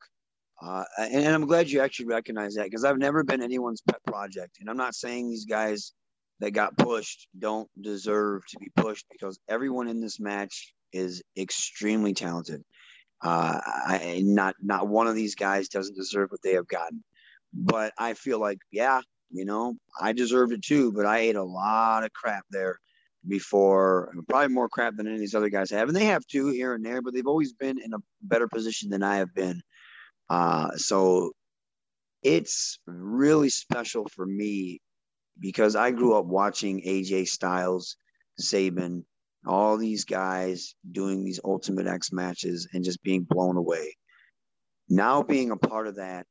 Uh, 0.61 0.83
and, 0.99 1.23
and, 1.23 1.33
I'm 1.35 1.45
glad 1.45 1.69
you 1.69 1.81
actually 1.81 2.07
recognize 2.07 2.55
that 2.55 2.65
because 2.65 2.83
I've 2.83 2.97
never 2.97 3.23
been 3.23 3.41
anyone's 3.41 3.81
pet 3.81 4.03
project. 4.05 4.57
And 4.59 4.69
I'm 4.69 4.77
not 4.77 4.95
saying 4.95 5.29
these 5.29 5.45
guys 5.45 5.93
that 6.39 6.51
got 6.51 6.77
pushed 6.77 7.27
don't 7.39 7.69
deserve 7.79 8.41
to 8.49 8.59
be 8.59 8.69
pushed 8.75 9.05
because 9.11 9.39
everyone 9.47 9.87
in 9.87 10.01
this 10.01 10.19
match 10.19 10.73
is 10.91 11.23
extremely 11.37 12.13
talented. 12.13 12.63
Uh, 13.21 13.59
I, 13.63 14.21
not 14.23 14.55
not 14.61 14.87
one 14.87 15.07
of 15.07 15.15
these 15.15 15.35
guys 15.35 15.69
doesn't 15.69 15.95
deserve 15.95 16.31
what 16.31 16.41
they 16.43 16.53
have 16.53 16.67
gotten. 16.67 17.03
But 17.53 17.93
I 17.97 18.13
feel 18.13 18.39
like, 18.39 18.59
yeah, 18.71 19.01
you 19.31 19.45
know, 19.45 19.75
I 20.01 20.11
deserved 20.11 20.53
it 20.53 20.63
too. 20.63 20.91
But 20.91 21.05
I 21.05 21.19
ate 21.19 21.35
a 21.35 21.43
lot 21.43 22.03
of 22.03 22.13
crap 22.13 22.43
there 22.49 22.79
before, 23.27 24.13
probably 24.27 24.53
more 24.53 24.69
crap 24.69 24.95
than 24.95 25.07
any 25.07 25.15
of 25.15 25.19
these 25.19 25.35
other 25.35 25.49
guys 25.49 25.69
have. 25.71 25.87
And 25.87 25.95
they 25.95 26.05
have 26.05 26.25
too 26.27 26.49
here 26.49 26.73
and 26.73 26.85
there, 26.85 27.01
but 27.01 27.13
they've 27.13 27.27
always 27.27 27.53
been 27.53 27.79
in 27.79 27.93
a 27.93 27.99
better 28.21 28.47
position 28.47 28.89
than 28.89 29.03
I 29.03 29.17
have 29.17 29.33
been. 29.33 29.61
Uh, 30.29 30.71
so 30.75 31.31
it's 32.23 32.79
really 32.85 33.49
special 33.49 34.07
for 34.13 34.25
me 34.25 34.81
because 35.39 35.75
I 35.75 35.91
grew 35.91 36.15
up 36.15 36.25
watching 36.25 36.81
AJ 36.81 37.27
Styles, 37.27 37.97
Sabin, 38.39 39.05
all 39.45 39.77
these 39.77 40.03
guys 40.03 40.75
doing 40.91 41.23
these 41.23 41.39
Ultimate 41.43 41.87
X 41.87 42.11
matches 42.11 42.67
and 42.73 42.83
just 42.83 43.01
being 43.03 43.23
blown 43.23 43.55
away. 43.55 43.95
Now 44.89 45.21
being 45.23 45.51
a 45.51 45.57
part 45.57 45.87
of 45.87 45.95
that, 45.95 46.25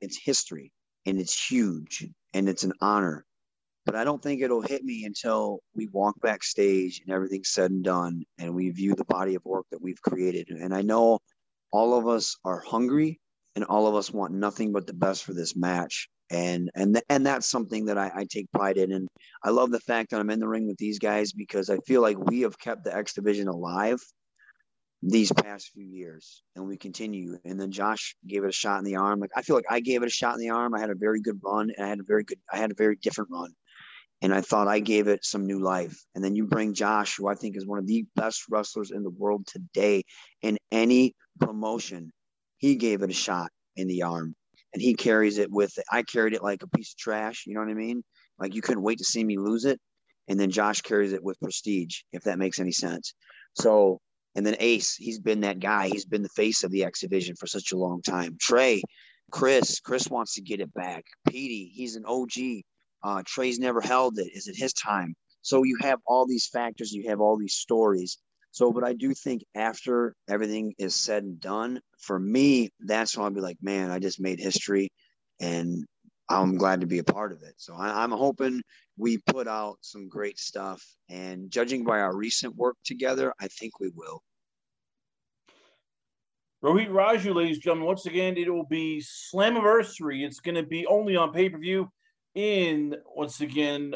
it's 0.00 0.18
history 0.22 0.72
and 1.06 1.20
it's 1.20 1.50
huge 1.50 2.06
and 2.34 2.48
it's 2.48 2.64
an 2.64 2.72
honor 2.80 3.24
but 3.90 3.98
I 3.98 4.04
don't 4.04 4.22
think 4.22 4.40
it'll 4.40 4.62
hit 4.62 4.84
me 4.84 5.04
until 5.04 5.58
we 5.74 5.88
walk 5.88 6.14
backstage 6.20 7.00
and 7.00 7.12
everything's 7.12 7.48
said 7.48 7.72
and 7.72 7.82
done 7.82 8.22
and 8.38 8.54
we 8.54 8.70
view 8.70 8.94
the 8.94 9.04
body 9.06 9.34
of 9.34 9.44
work 9.44 9.66
that 9.72 9.82
we've 9.82 10.00
created. 10.00 10.50
And 10.50 10.72
I 10.72 10.82
know 10.82 11.18
all 11.72 11.98
of 11.98 12.06
us 12.06 12.36
are 12.44 12.60
hungry 12.60 13.18
and 13.56 13.64
all 13.64 13.88
of 13.88 13.96
us 13.96 14.12
want 14.12 14.32
nothing 14.32 14.70
but 14.70 14.86
the 14.86 14.92
best 14.92 15.24
for 15.24 15.34
this 15.34 15.56
match. 15.56 16.08
And 16.30 16.70
and 16.76 17.02
and 17.08 17.26
that's 17.26 17.50
something 17.50 17.86
that 17.86 17.98
I, 17.98 18.12
I 18.14 18.26
take 18.30 18.46
pride 18.52 18.76
in. 18.76 18.92
And 18.92 19.08
I 19.42 19.50
love 19.50 19.72
the 19.72 19.80
fact 19.80 20.10
that 20.10 20.20
I'm 20.20 20.30
in 20.30 20.38
the 20.38 20.46
ring 20.46 20.68
with 20.68 20.78
these 20.78 21.00
guys 21.00 21.32
because 21.32 21.68
I 21.68 21.78
feel 21.78 22.00
like 22.00 22.16
we 22.16 22.42
have 22.42 22.56
kept 22.60 22.84
the 22.84 22.96
X 22.96 23.14
division 23.14 23.48
alive 23.48 23.98
these 25.02 25.32
past 25.32 25.70
few 25.74 25.86
years 25.86 26.44
and 26.54 26.68
we 26.68 26.76
continue 26.76 27.38
and 27.46 27.58
then 27.58 27.72
josh 27.72 28.14
gave 28.26 28.44
it 28.44 28.50
a 28.50 28.52
shot 28.52 28.78
in 28.78 28.84
the 28.84 28.96
arm 28.96 29.18
like 29.18 29.30
i 29.34 29.40
feel 29.40 29.56
like 29.56 29.64
i 29.70 29.80
gave 29.80 30.02
it 30.02 30.06
a 30.06 30.10
shot 30.10 30.34
in 30.34 30.40
the 30.40 30.50
arm 30.50 30.74
i 30.74 30.78
had 30.78 30.90
a 30.90 30.94
very 30.94 31.22
good 31.22 31.40
run 31.42 31.70
and 31.74 31.86
i 31.86 31.88
had 31.88 32.00
a 32.00 32.02
very 32.02 32.22
good 32.22 32.38
i 32.52 32.58
had 32.58 32.70
a 32.70 32.74
very 32.74 32.96
different 32.96 33.30
run 33.32 33.50
and 34.22 34.34
I 34.34 34.40
thought 34.40 34.68
I 34.68 34.80
gave 34.80 35.08
it 35.08 35.24
some 35.24 35.46
new 35.46 35.60
life. 35.60 36.04
And 36.14 36.22
then 36.22 36.36
you 36.36 36.46
bring 36.46 36.74
Josh, 36.74 37.16
who 37.16 37.28
I 37.28 37.34
think 37.34 37.56
is 37.56 37.66
one 37.66 37.78
of 37.78 37.86
the 37.86 38.04
best 38.16 38.44
wrestlers 38.50 38.90
in 38.90 39.02
the 39.02 39.10
world 39.10 39.46
today 39.46 40.02
in 40.42 40.58
any 40.70 41.14
promotion. 41.38 42.12
He 42.58 42.76
gave 42.76 43.02
it 43.02 43.10
a 43.10 43.14
shot 43.14 43.50
in 43.76 43.88
the 43.88 44.02
arm 44.02 44.34
and 44.72 44.82
he 44.82 44.94
carries 44.94 45.38
it 45.38 45.50
with 45.50 45.76
it. 45.78 45.84
I 45.90 46.02
carried 46.02 46.34
it 46.34 46.42
like 46.42 46.62
a 46.62 46.68
piece 46.68 46.92
of 46.92 46.98
trash. 46.98 47.44
You 47.46 47.54
know 47.54 47.60
what 47.60 47.70
I 47.70 47.74
mean? 47.74 48.02
Like 48.38 48.54
you 48.54 48.62
couldn't 48.62 48.82
wait 48.82 48.98
to 48.98 49.04
see 49.04 49.24
me 49.24 49.38
lose 49.38 49.64
it. 49.64 49.80
And 50.28 50.38
then 50.38 50.50
Josh 50.50 50.82
carries 50.82 51.12
it 51.12 51.24
with 51.24 51.40
prestige, 51.40 52.02
if 52.12 52.22
that 52.24 52.38
makes 52.38 52.60
any 52.60 52.72
sense. 52.72 53.14
So, 53.54 54.00
and 54.36 54.46
then 54.46 54.54
Ace, 54.60 54.94
he's 54.94 55.18
been 55.18 55.40
that 55.40 55.58
guy. 55.58 55.88
He's 55.88 56.04
been 56.04 56.22
the 56.22 56.28
face 56.28 56.62
of 56.62 56.70
the 56.70 56.84
X 56.84 57.00
Division 57.00 57.34
for 57.36 57.46
such 57.46 57.72
a 57.72 57.76
long 57.76 58.00
time. 58.02 58.36
Trey, 58.40 58.82
Chris, 59.32 59.80
Chris 59.80 60.08
wants 60.08 60.34
to 60.34 60.42
get 60.42 60.60
it 60.60 60.72
back. 60.72 61.04
Petey, 61.28 61.72
he's 61.74 61.96
an 61.96 62.04
OG. 62.06 62.62
Uh, 63.02 63.22
Trey's 63.26 63.58
never 63.58 63.80
held 63.80 64.18
it. 64.18 64.30
Is 64.34 64.48
it 64.48 64.56
his 64.56 64.72
time? 64.72 65.14
So 65.42 65.62
you 65.62 65.78
have 65.80 66.00
all 66.06 66.26
these 66.26 66.46
factors, 66.46 66.92
you 66.92 67.08
have 67.08 67.20
all 67.20 67.36
these 67.36 67.54
stories. 67.54 68.18
So, 68.52 68.72
but 68.72 68.84
I 68.84 68.92
do 68.94 69.14
think 69.14 69.44
after 69.54 70.14
everything 70.28 70.74
is 70.78 70.94
said 70.94 71.22
and 71.22 71.40
done, 71.40 71.80
for 71.98 72.18
me, 72.18 72.70
that's 72.80 73.16
when 73.16 73.24
I'll 73.24 73.30
be 73.30 73.40
like, 73.40 73.58
man, 73.62 73.90
I 73.90 74.00
just 74.00 74.20
made 74.20 74.40
history 74.40 74.90
and 75.40 75.84
I'm 76.28 76.56
glad 76.56 76.80
to 76.80 76.86
be 76.86 76.98
a 76.98 77.04
part 77.04 77.32
of 77.32 77.42
it. 77.42 77.54
So 77.56 77.74
I, 77.74 78.04
am 78.04 78.10
hoping 78.10 78.62
we 78.96 79.18
put 79.18 79.48
out 79.48 79.78
some 79.80 80.08
great 80.08 80.38
stuff. 80.38 80.82
And 81.08 81.50
judging 81.50 81.84
by 81.84 82.00
our 82.00 82.14
recent 82.14 82.56
work 82.56 82.76
together, 82.84 83.32
I 83.40 83.48
think 83.48 83.80
we 83.80 83.90
will. 83.94 84.22
Rohit 86.62 86.90
Raju, 86.90 87.34
ladies 87.34 87.56
and 87.56 87.62
gentlemen, 87.62 87.86
once 87.86 88.06
again, 88.06 88.36
it 88.36 88.52
will 88.52 88.66
be 88.66 89.02
Slammiversary. 89.02 90.26
It's 90.26 90.40
going 90.40 90.56
to 90.56 90.62
be 90.62 90.86
only 90.86 91.16
on 91.16 91.32
pay 91.32 91.48
per 91.48 91.58
view 91.58 91.88
in 92.34 92.96
once 93.14 93.40
again 93.40 93.94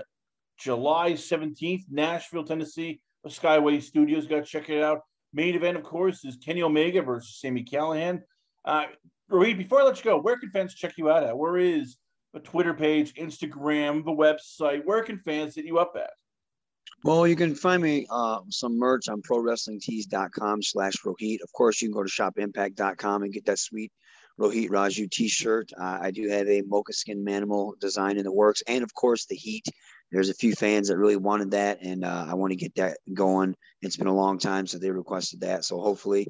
July 0.59 1.13
17th, 1.13 1.85
Nashville, 1.91 2.45
Tennessee, 2.45 3.01
Skyway 3.27 3.83
Studios. 3.83 4.27
Got 4.27 4.37
to 4.37 4.43
check 4.45 4.71
it 4.71 4.83
out. 4.83 5.01
Main 5.33 5.55
event, 5.55 5.77
of 5.77 5.83
course, 5.83 6.25
is 6.25 6.37
Kenny 6.37 6.63
Omega 6.63 7.03
versus 7.03 7.41
Sami 7.41 7.65
Callihan. 7.65 8.21
Uh, 8.65 8.85
Rohit, 9.31 9.59
before 9.59 9.81
I 9.81 9.85
let 9.85 9.99
you 9.99 10.05
go, 10.05 10.21
where 10.21 10.39
can 10.39 10.51
fans 10.51 10.75
check 10.75 10.95
you 10.97 11.11
out 11.11 11.25
at? 11.25 11.37
Where 11.37 11.57
is 11.57 11.97
the 12.33 12.41
Twitter 12.41 12.75
page, 12.75 13.15
Instagram, 13.15 14.05
the 14.05 14.13
website? 14.13 14.85
Where 14.85 15.03
can 15.03 15.19
fans 15.19 15.57
hit 15.57 15.65
you 15.65 15.79
up 15.79 15.95
at? 15.97 16.11
Well, 17.03 17.27
you 17.27 17.37
can 17.37 17.55
find 17.55 17.83
me 17.83 18.07
uh, 18.11 18.41
some 18.49 18.79
merch 18.79 19.09
on 19.09 19.23
prowrestlingtees.com 19.23 20.63
slash 20.63 20.95
Rohit. 21.05 21.43
Of 21.43 21.53
course, 21.53 21.83
you 21.83 21.89
can 21.89 21.95
go 21.95 22.03
to 22.03 22.09
shopimpact.com 22.09 23.23
and 23.23 23.33
get 23.33 23.45
that 23.47 23.59
sweet 23.59 23.93
Rohit 24.41 24.69
Raju 24.69 25.11
t-shirt. 25.11 25.71
Uh, 25.79 25.99
I 26.03 26.11
do 26.11 26.29
have 26.29 26.49
a 26.49 26.63
mocha 26.63 26.93
skin 26.93 27.25
manimal 27.25 27.79
design 27.79 28.19
in 28.19 28.25
the 28.25 28.33
works, 28.33 28.63
and 28.67 28.83
of 28.83 28.93
course 28.95 29.27
the 29.27 29.37
heat. 29.37 29.67
There's 30.11 30.29
a 30.29 30.35
few 30.35 30.55
fans 30.55 30.89
that 30.89 30.99
really 30.99 31.17
wanted 31.17 31.53
that, 31.53 31.79
and 31.83 32.05
uh, 32.05 32.27
I 32.29 32.35
want 32.35 32.53
to 32.53 32.57
get 32.57 32.75
that 32.77 32.99
going. 33.13 33.55
It's 33.83 33.97
been 33.97 34.07
a 34.07 34.15
long 34.15 34.39
time 34.39 34.67
since 34.67 34.83
they 34.83 34.91
requested 34.91 35.41
that, 35.41 35.65
so 35.65 35.81
hopefully 35.81 36.29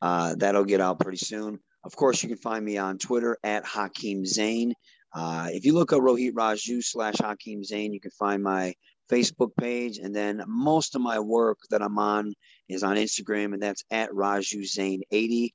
uh, 0.00 0.34
that'll 0.38 0.64
get 0.64 0.80
out 0.80 1.00
pretty 1.00 1.18
soon. 1.18 1.58
Of 1.84 1.96
course, 1.96 2.22
you 2.22 2.28
can 2.28 2.38
find 2.38 2.64
me 2.64 2.78
on 2.78 2.98
Twitter 2.98 3.38
at 3.42 3.64
Hakim 3.64 4.26
Zane. 4.26 4.74
Uh, 5.14 5.48
if 5.50 5.64
you 5.64 5.74
look 5.74 5.92
up 5.92 6.00
Rohit 6.00 6.32
Raju 6.32 6.82
slash 6.84 7.16
Hakim 7.18 7.64
Zane, 7.64 7.92
you 7.92 8.00
can 8.00 8.10
find 8.12 8.42
my 8.42 8.74
Facebook 9.10 9.50
page, 9.56 9.98
and 9.98 10.14
then 10.14 10.42
most 10.46 10.94
of 10.94 11.02
my 11.02 11.18
work 11.18 11.58
that 11.70 11.82
I'm 11.82 11.98
on 11.98 12.32
is 12.68 12.82
on 12.82 12.96
Instagram, 12.96 13.54
and 13.54 13.62
that's 13.62 13.82
at 13.90 14.10
Raju 14.10 14.64
Zane 14.64 15.02
80. 15.10 15.52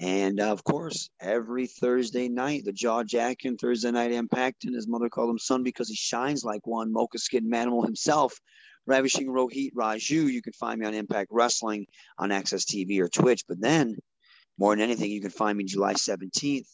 And 0.00 0.40
uh, 0.40 0.52
of 0.52 0.62
course, 0.62 1.10
every 1.20 1.66
Thursday 1.66 2.28
night, 2.28 2.64
the 2.64 2.72
Jaw 2.72 3.02
Jackin 3.02 3.58
Thursday 3.58 3.90
night 3.90 4.12
Impact, 4.12 4.64
and 4.64 4.74
his 4.74 4.86
mother 4.86 5.08
called 5.08 5.30
him 5.30 5.38
son 5.38 5.62
because 5.62 5.88
he 5.88 5.96
shines 5.96 6.44
like 6.44 6.66
one 6.66 6.92
mocha 6.92 7.18
skin 7.18 7.50
manimal 7.50 7.84
himself. 7.84 8.38
Ravishing 8.86 9.26
Rohit 9.26 9.74
Raju, 9.74 10.32
you 10.32 10.40
can 10.40 10.52
find 10.54 10.80
me 10.80 10.86
on 10.86 10.94
Impact 10.94 11.30
Wrestling 11.30 11.86
on 12.16 12.30
AXS 12.30 12.64
TV 12.64 13.00
or 13.00 13.08
Twitch. 13.08 13.44
But 13.46 13.60
then, 13.60 13.96
more 14.56 14.74
than 14.74 14.82
anything, 14.82 15.10
you 15.10 15.20
can 15.20 15.30
find 15.30 15.58
me 15.58 15.64
July 15.64 15.94
17th 15.94 16.68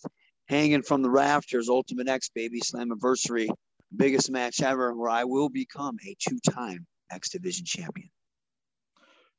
hanging 0.48 0.82
from 0.82 1.02
the 1.02 1.10
rafters, 1.10 1.68
Ultimate 1.68 2.08
X 2.08 2.28
Baby 2.28 2.60
Slammiversary, 2.60 3.48
biggest 3.96 4.30
match 4.30 4.62
ever, 4.62 4.94
where 4.94 5.10
I 5.10 5.24
will 5.24 5.48
become 5.48 5.96
a 6.06 6.16
two-time 6.20 6.86
X 7.10 7.30
Division 7.30 7.64
champion. 7.64 8.10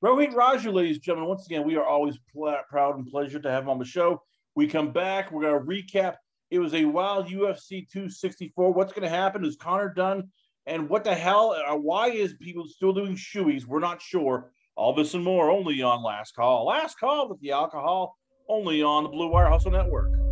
Rohit 0.06 0.36
Raju, 0.36 0.72
ladies 0.72 0.98
and 0.98 1.04
gentlemen, 1.04 1.30
once 1.30 1.48
again, 1.48 1.66
we 1.66 1.78
are 1.78 1.84
always 1.84 2.20
pl- 2.32 2.56
proud 2.70 2.96
and 2.96 3.08
pleasure 3.08 3.40
to 3.40 3.50
have 3.50 3.64
him 3.64 3.72
on 3.72 3.80
the 3.80 3.86
show. 3.86 4.22
We 4.56 4.68
come 4.68 4.92
back, 4.92 5.32
we're 5.32 5.42
going 5.42 5.60
to 5.60 5.66
recap. 5.66 6.18
It 6.52 6.60
was 6.60 6.76
a 6.76 6.86
wild 6.86 7.26
UFC 7.26 7.90
264. 7.90 8.72
What's 8.72 8.94
going 8.94 9.02
to 9.02 9.10
happen? 9.10 9.44
Is 9.44 9.56
Conor 9.56 9.92
done? 9.96 10.30
And 10.68 10.88
what 10.90 11.06
the 11.06 11.16
hell? 11.16 11.56
Uh, 11.68 11.76
why 11.76 12.12
is 12.12 12.36
people 12.36 12.68
still 12.68 12.94
doing 12.94 13.16
shoeies? 13.16 13.66
We're 13.66 13.80
not 13.80 14.00
sure. 14.00 14.52
All 14.76 14.94
this 14.94 15.16
and 15.16 15.24
more 15.24 15.50
only 15.50 15.82
on 15.82 16.04
Last 16.04 16.36
Call. 16.36 16.68
Last 16.68 17.00
Call 17.00 17.28
with 17.28 17.40
the 17.40 17.54
alcohol 17.54 18.16
only 18.48 18.84
on 18.84 19.06
the 19.06 19.10
Blue 19.10 19.32
Wire 19.32 19.50
Hustle 19.50 19.72
Network. 19.72 20.25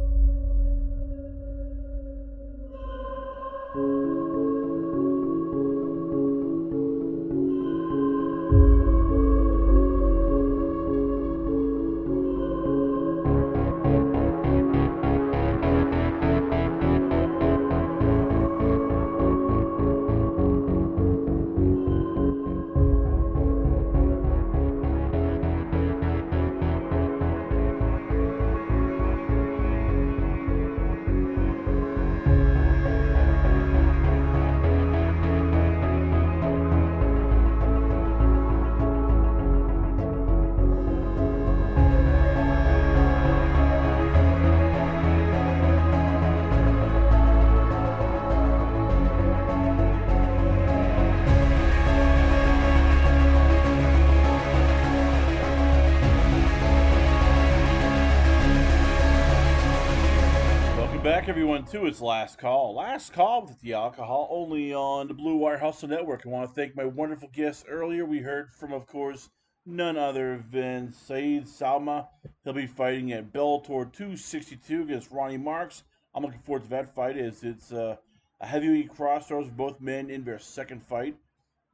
Back, 61.13 61.29
everyone, 61.29 61.63
to 61.65 61.85
its 61.85 62.01
last 62.01 62.39
call. 62.39 62.73
Last 62.73 63.13
call 63.13 63.45
with 63.45 63.61
the 63.61 63.73
alcohol, 63.73 64.27
only 64.31 64.73
on 64.73 65.07
the 65.07 65.13
Blue 65.13 65.35
Wire 65.35 65.59
Hustle 65.59 65.87
Network. 65.87 66.25
I 66.25 66.29
want 66.29 66.49
to 66.49 66.55
thank 66.55 66.75
my 66.75 66.85
wonderful 66.85 67.29
guests 67.31 67.63
earlier. 67.69 68.03
We 68.03 68.17
heard 68.17 68.51
from, 68.51 68.73
of 68.73 68.87
course, 68.87 69.29
none 69.63 69.95
other 69.95 70.43
than 70.49 70.91
Saeed 70.91 71.47
Sowma. 71.47 72.07
He'll 72.43 72.53
be 72.53 72.65
fighting 72.65 73.11
at 73.11 73.31
Bellator 73.31 73.93
262 73.93 74.81
against 74.81 75.11
Ronny 75.11 75.37
Markes. 75.37 75.83
I'm 76.15 76.23
looking 76.23 76.39
forward 76.39 76.63
to 76.63 76.69
that 76.69 76.95
fight 76.95 77.15
as 77.15 77.43
it's 77.43 77.71
uh, 77.71 77.97
a 78.41 78.47
heavyweight 78.47 78.89
crossroads 78.89 79.49
for 79.49 79.53
both 79.53 79.79
men 79.79 80.09
in 80.09 80.23
their 80.23 80.39
second 80.39 80.81
fight. 80.81 81.15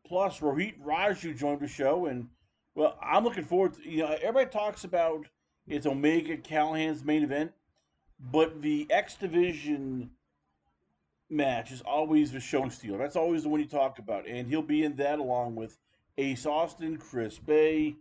Plus, 0.05 0.41
Rohit 0.41 0.83
Raju 0.83 1.37
joined 1.37 1.61
the 1.61 1.67
show, 1.69 2.07
and 2.07 2.27
well, 2.75 2.99
I'm 3.01 3.23
looking 3.23 3.45
forward 3.45 3.75
to. 3.75 3.89
You 3.89 3.99
know, 3.99 4.17
everybody 4.21 4.49
talks 4.49 4.83
about 4.83 5.27
it's 5.65 5.85
Omega 5.85 6.35
Callihan's 6.35 7.05
main 7.05 7.23
event. 7.23 7.53
But 8.19 8.61
the 8.61 8.87
X 8.89 9.15
Division 9.15 10.11
match 11.29 11.71
is 11.71 11.81
always 11.81 12.31
the 12.31 12.39
show 12.39 12.67
stealer. 12.69 12.97
That's 12.97 13.15
always 13.15 13.43
the 13.43 13.49
one 13.49 13.59
you 13.59 13.67
talk 13.67 13.99
about. 13.99 14.27
And 14.27 14.47
he'll 14.47 14.61
be 14.61 14.83
in 14.83 14.95
that 14.97 15.19
along 15.19 15.55
with 15.55 15.77
Ace 16.17 16.45
Austin, 16.45 16.97
Chris 16.97 17.37
Bey, 17.37 17.95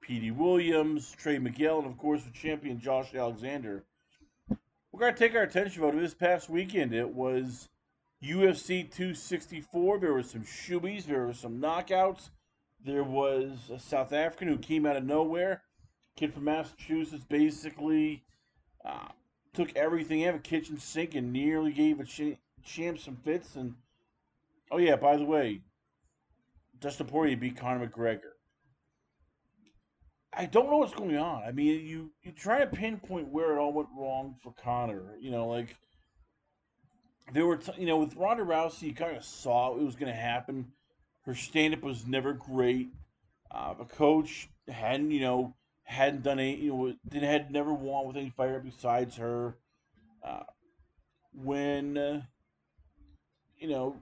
Petey 0.00 0.30
Williams, 0.30 1.12
Trey 1.18 1.38
Miguel, 1.38 1.78
and 1.78 1.86
of 1.86 1.98
course 1.98 2.22
the 2.22 2.30
champion 2.30 2.78
Josh 2.78 3.14
Alexander. 3.14 3.84
We're 4.92 5.00
going 5.00 5.14
to 5.14 5.18
take 5.18 5.34
our 5.34 5.42
attention 5.42 5.82
to 5.82 6.00
this 6.00 6.14
past 6.14 6.48
weekend. 6.48 6.94
It 6.94 7.08
was 7.08 7.68
UFC 8.22 8.82
264. 8.82 9.98
There 9.98 10.12
were 10.12 10.22
some 10.22 10.42
shoeies, 10.42 11.04
there 11.04 11.26
were 11.26 11.32
some 11.32 11.60
knockouts. 11.60 12.30
There 12.84 13.02
was 13.02 13.70
a 13.72 13.78
South 13.78 14.12
African 14.12 14.46
who 14.48 14.58
came 14.58 14.84
out 14.86 14.96
of 14.96 15.04
nowhere. 15.04 15.62
Kid 16.16 16.32
from 16.32 16.44
Massachusetts 16.44 17.24
basically 17.24 18.22
uh, 18.84 19.08
took 19.54 19.74
everything 19.76 20.24
out 20.24 20.34
of 20.34 20.40
a 20.40 20.42
kitchen 20.42 20.78
sink 20.78 21.14
and 21.14 21.32
nearly 21.32 21.72
gave 21.72 22.00
a 22.00 22.04
ch- 22.04 22.38
champ 22.64 22.98
some 22.98 23.16
fits. 23.16 23.56
And 23.56 23.74
oh 24.70 24.78
yeah, 24.78 24.96
by 24.96 25.16
the 25.16 25.24
way, 25.24 25.62
Dustin 26.80 27.06
Poirier 27.06 27.36
beat 27.36 27.56
Conor 27.56 27.86
McGregor. 27.86 28.32
I 30.36 30.46
don't 30.46 30.68
know 30.68 30.78
what's 30.78 30.94
going 30.94 31.16
on. 31.16 31.44
I 31.44 31.52
mean, 31.52 31.86
you 31.86 32.10
you 32.22 32.32
try 32.32 32.58
to 32.58 32.66
pinpoint 32.66 33.28
where 33.28 33.54
it 33.54 33.60
all 33.60 33.72
went 33.72 33.88
wrong 33.96 34.34
for 34.42 34.52
Conor. 34.52 35.16
You 35.20 35.30
know, 35.30 35.46
like 35.46 35.76
there 37.32 37.46
were, 37.46 37.56
t- 37.56 37.72
you 37.78 37.86
know, 37.86 37.98
with 37.98 38.16
Ronda 38.16 38.42
Rousey, 38.42 38.82
you 38.82 38.94
kind 38.94 39.16
of 39.16 39.24
saw 39.24 39.74
it 39.76 39.82
was 39.82 39.96
going 39.96 40.12
to 40.12 40.18
happen. 40.18 40.66
Her 41.22 41.34
stand 41.34 41.74
up 41.74 41.82
was 41.82 42.06
never 42.06 42.32
great. 42.32 42.88
Uh, 43.50 43.74
the 43.74 43.84
coach 43.84 44.48
hadn't, 44.68 45.10
you 45.10 45.20
know, 45.20 45.54
hadn't 45.84 46.22
done 46.22 46.38
any, 46.38 46.56
you 46.56 46.72
know, 46.74 46.94
didn't 47.08 47.28
had 47.28 47.50
never 47.50 47.72
won 47.72 48.06
with 48.06 48.16
any 48.16 48.30
fighter 48.30 48.60
besides 48.60 49.16
her. 49.16 49.56
Uh, 50.22 50.42
when 51.32 51.98
uh, 51.98 52.22
you 53.58 53.68
know 53.68 53.96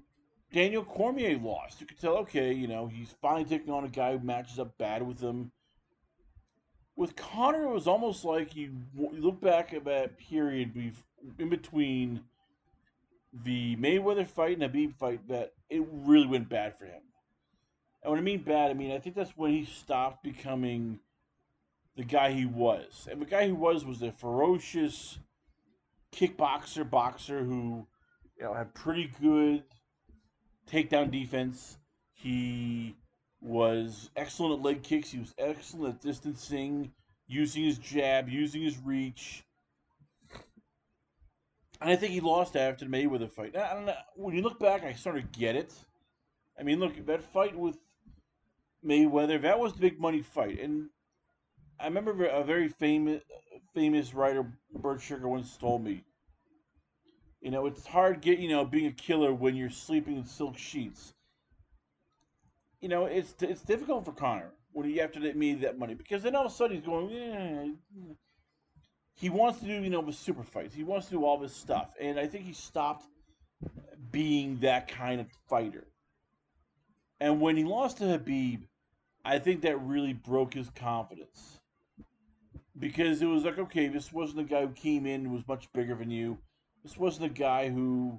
Daniel 0.53 0.85
Cormier 0.85 1.39
lost, 1.39 1.81
you 1.81 1.87
could 1.87 1.99
tell, 1.99 2.19
okay, 2.19 2.53
you 2.53 2.69
know, 2.69 2.87
he's 2.87 3.15
finally 3.23 3.45
taking 3.45 3.73
on 3.73 3.85
a 3.85 3.89
guy 3.89 4.17
who 4.17 4.25
matches 4.25 4.59
up 4.59 4.77
bad 4.79 5.07
with 5.07 5.21
him. 5.21 5.51
With 6.95 7.17
Conor, 7.17 7.65
it 7.65 7.73
was 7.73 7.87
almost 7.89 8.23
like 8.23 8.55
you, 8.55 8.73
you 8.95 9.11
look 9.19 9.41
back 9.41 9.73
at 9.73 9.85
that 9.87 10.19
period 10.19 10.95
in 11.39 11.49
between 11.49 12.21
the 13.45 13.77
Mayweather 13.77 14.27
fight 14.27 14.59
and 14.59 14.71
Khabib 14.71 14.95
fight 14.97 15.27
that 15.29 15.55
it 15.71 15.83
really 15.91 16.27
went 16.27 16.51
bad 16.51 16.77
for 16.79 16.85
him. 16.85 17.01
And 18.03 18.11
when 18.11 18.21
I 18.21 18.23
mean 18.23 18.43
bad, 18.43 18.71
I 18.71 18.75
mean 18.75 18.93
I 18.93 18.99
think 18.99 19.17
that's 19.17 19.37
when 19.37 19.53
he 19.53 19.65
stopped 19.65 20.23
becoming 20.23 21.01
the 21.97 22.05
guy 22.05 22.33
he 22.33 22.47
was. 22.47 23.09
And 23.11 23.21
the 23.21 23.27
guy 23.27 23.47
he 23.47 23.53
was 23.53 23.85
was 23.85 24.03
a 24.03 24.13
ferocious 24.13 25.19
kickboxer, 26.13 26.89
boxer 26.89 27.45
who, 27.45 27.87
you 28.39 28.45
know, 28.45 28.55
had 28.55 28.75
pretty 28.75 29.11
good 29.21 29.65
takedown 30.71 31.11
defense. 31.11 31.79
He 32.13 32.97
was 33.41 34.11
excellent 34.17 34.59
at 34.59 34.65
leg 34.65 34.83
kicks. 34.83 35.11
He 35.11 35.19
was 35.19 35.35
excellent 35.39 35.97
at 35.97 36.01
distancing, 36.01 36.93
using 37.27 37.65
his 37.65 37.79
jab, 37.79 38.29
using 38.29 38.63
his 38.63 38.79
reach. 38.79 39.45
And 41.81 41.91
I 41.91 41.97
think 41.97 42.13
he 42.13 42.21
lost 42.21 42.57
after 42.57 42.85
the 42.85 42.91
Mayweather 42.91 43.29
fight. 43.29 43.57
I 43.57 43.75
don't 43.75 43.87
know. 43.87 43.95
When 44.15 44.37
you 44.37 44.43
look 44.43 44.61
back, 44.61 44.85
I 44.85 44.93
sort 44.93 45.17
of 45.17 45.33
get 45.33 45.57
it. 45.57 45.75
I 46.59 46.63
mean, 46.63 46.79
look, 46.79 47.05
that 47.07 47.25
fight 47.33 47.57
with 47.57 47.77
Mayweather, 48.87 49.43
that 49.43 49.59
was 49.59 49.73
the 49.73 49.81
big 49.81 49.99
money 49.99 50.23
fight. 50.23 50.61
And 50.61 50.91
I 51.83 51.87
remember 51.87 52.27
a 52.27 52.45
very 52.45 52.69
famous 52.69 53.23
famous 53.75 54.15
writer, 54.15 54.47
Bert 54.73 55.01
Sugar, 55.01 55.27
once 55.27 55.57
told 55.57 55.83
me, 55.83 56.05
you 57.41 57.51
know, 57.51 57.67
it's 57.67 57.85
hard 57.85 58.21
get 58.21 58.39
you 58.39 58.49
know 58.49 58.65
being 58.65 58.87
a 58.87 58.93
killer 58.93 59.35
when 59.35 59.57
you're 59.57 59.71
sleeping 59.71 60.17
in 60.17 60.25
silk 60.25 60.57
sheets. 60.57 61.13
You 62.81 62.89
know, 62.89 63.07
it's 63.07 63.35
it's 63.41 63.63
difficult 63.63 64.05
for 64.05 64.13
Conor 64.13 64.53
when 64.71 64.89
he 64.89 64.99
have 64.99 65.11
to 65.13 65.29
admit 65.29 65.63
that 65.63 65.77
money 65.77 65.95
because 65.95 66.23
then 66.23 66.37
all 66.37 66.47
of 66.47 66.53
a 66.53 66.55
sudden 66.55 66.77
he's 66.77 66.87
going, 66.87 67.11
yeah. 67.11 67.67
He 69.15 69.29
wants 69.29 69.59
to 69.61 69.67
do 69.67 69.73
you 69.73 69.91
know 69.91 70.03
the 70.03 70.13
super 70.13 70.45
fights. 70.45 70.75
He 70.75 70.85
wants 70.85 71.07
to 71.07 71.13
do 71.15 71.25
all 71.25 71.39
this 71.39 71.55
stuff, 71.55 71.89
and 72.01 72.19
I 72.19 72.29
think 72.29 72.45
he 72.45 72.53
stopped 72.53 73.07
being 74.13 74.59
that 74.61 74.87
kind 74.87 75.21
of 75.21 75.27
fighter. 75.49 75.87
And 77.21 77.41
when 77.41 77.57
he 77.57 77.65
lost 77.65 77.99
to 77.99 78.05
Khabib, 78.05 78.61
I 79.25 79.41
think 79.41 79.63
that 79.63 79.81
really 79.83 80.13
broke 80.13 80.55
his 80.55 80.71
confidence 80.71 81.59
because 82.83 83.23
it 83.23 83.27
was 83.27 83.45
like, 83.45 83.61
okay, 83.61 83.87
this 83.87 84.13
wasn't 84.13 84.41
a 84.41 84.43
guy 84.43 84.63
who 84.63 84.73
came 84.73 85.07
in 85.07 85.33
was 85.33 85.47
much 85.47 85.73
bigger 85.73 85.95
than 85.95 86.11
you. 86.11 86.37
This 86.83 86.99
wasn't 86.99 87.27
a 87.27 87.33
guy 87.33 87.69
who, 87.69 88.19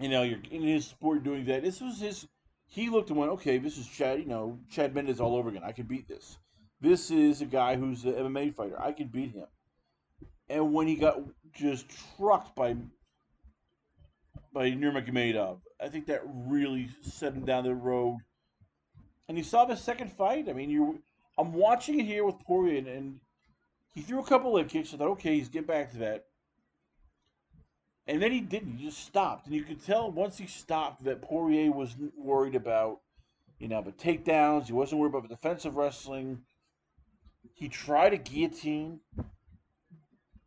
you 0.00 0.08
know, 0.08 0.22
you're 0.22 0.38
in 0.52 0.62
his 0.62 0.86
sport 0.86 1.24
doing 1.24 1.44
that. 1.46 1.64
This 1.64 1.80
was 1.80 1.98
his. 1.98 2.28
He 2.68 2.88
looked 2.88 3.10
and 3.10 3.18
went, 3.18 3.32
okay, 3.32 3.58
this 3.58 3.76
is 3.76 3.88
Chad. 3.88 4.20
You 4.20 4.26
know, 4.26 4.60
Chad 4.70 4.94
Mendes 4.94 5.20
all 5.20 5.34
over 5.34 5.48
again. 5.48 5.64
I 5.64 5.72
can 5.72 5.86
beat 5.86 6.06
this. 6.06 6.38
This 6.80 7.10
is 7.10 7.42
a 7.42 7.46
guy 7.46 7.74
who's 7.74 8.04
an 8.04 8.12
MMA 8.12 8.54
fighter. 8.54 8.80
I 8.80 8.92
can 8.92 9.08
beat 9.08 9.32
him. 9.32 9.46
And 10.48 10.72
when 10.72 10.86
he 10.86 10.94
got 10.94 11.18
just 11.52 11.86
trucked 12.16 12.54
by 12.54 12.76
by 14.52 14.70
Nurmagomedov, 14.70 15.58
I 15.80 15.88
think 15.88 16.06
that 16.06 16.22
really 16.24 16.88
set 17.02 17.34
him 17.34 17.44
down 17.44 17.64
the 17.64 17.74
road. 17.74 18.18
And 19.28 19.36
you 19.36 19.42
saw 19.42 19.64
the 19.64 19.74
second 19.74 20.12
fight. 20.12 20.48
I 20.48 20.52
mean, 20.52 20.70
you 20.70 21.02
I'm 21.38 21.52
watching 21.52 22.00
it 22.00 22.06
here 22.06 22.24
with 22.24 22.38
Poirier, 22.40 22.78
and 22.78 23.20
he 23.94 24.00
threw 24.00 24.20
a 24.20 24.26
couple 24.26 24.56
of 24.56 24.68
kicks. 24.68 24.94
I 24.94 24.96
thought, 24.96 25.08
okay, 25.08 25.36
he's 25.36 25.48
getting 25.48 25.66
back 25.66 25.92
to 25.92 25.98
that. 25.98 26.26
And 28.06 28.22
then 28.22 28.30
he 28.30 28.40
didn't. 28.40 28.76
He 28.76 28.86
just 28.86 29.04
stopped. 29.04 29.46
And 29.46 29.54
you 29.54 29.62
could 29.62 29.84
tell 29.84 30.10
once 30.10 30.38
he 30.38 30.46
stopped 30.46 31.04
that 31.04 31.22
Poirier 31.22 31.72
was 31.72 31.94
worried 32.16 32.54
about, 32.54 33.00
you 33.58 33.68
know, 33.68 33.82
the 33.82 33.92
takedowns. 33.92 34.66
He 34.66 34.72
wasn't 34.72 35.00
worried 35.00 35.14
about 35.14 35.28
defensive 35.28 35.76
wrestling. 35.76 36.42
He 37.52 37.68
tried 37.68 38.12
a 38.12 38.18
guillotine, 38.18 39.00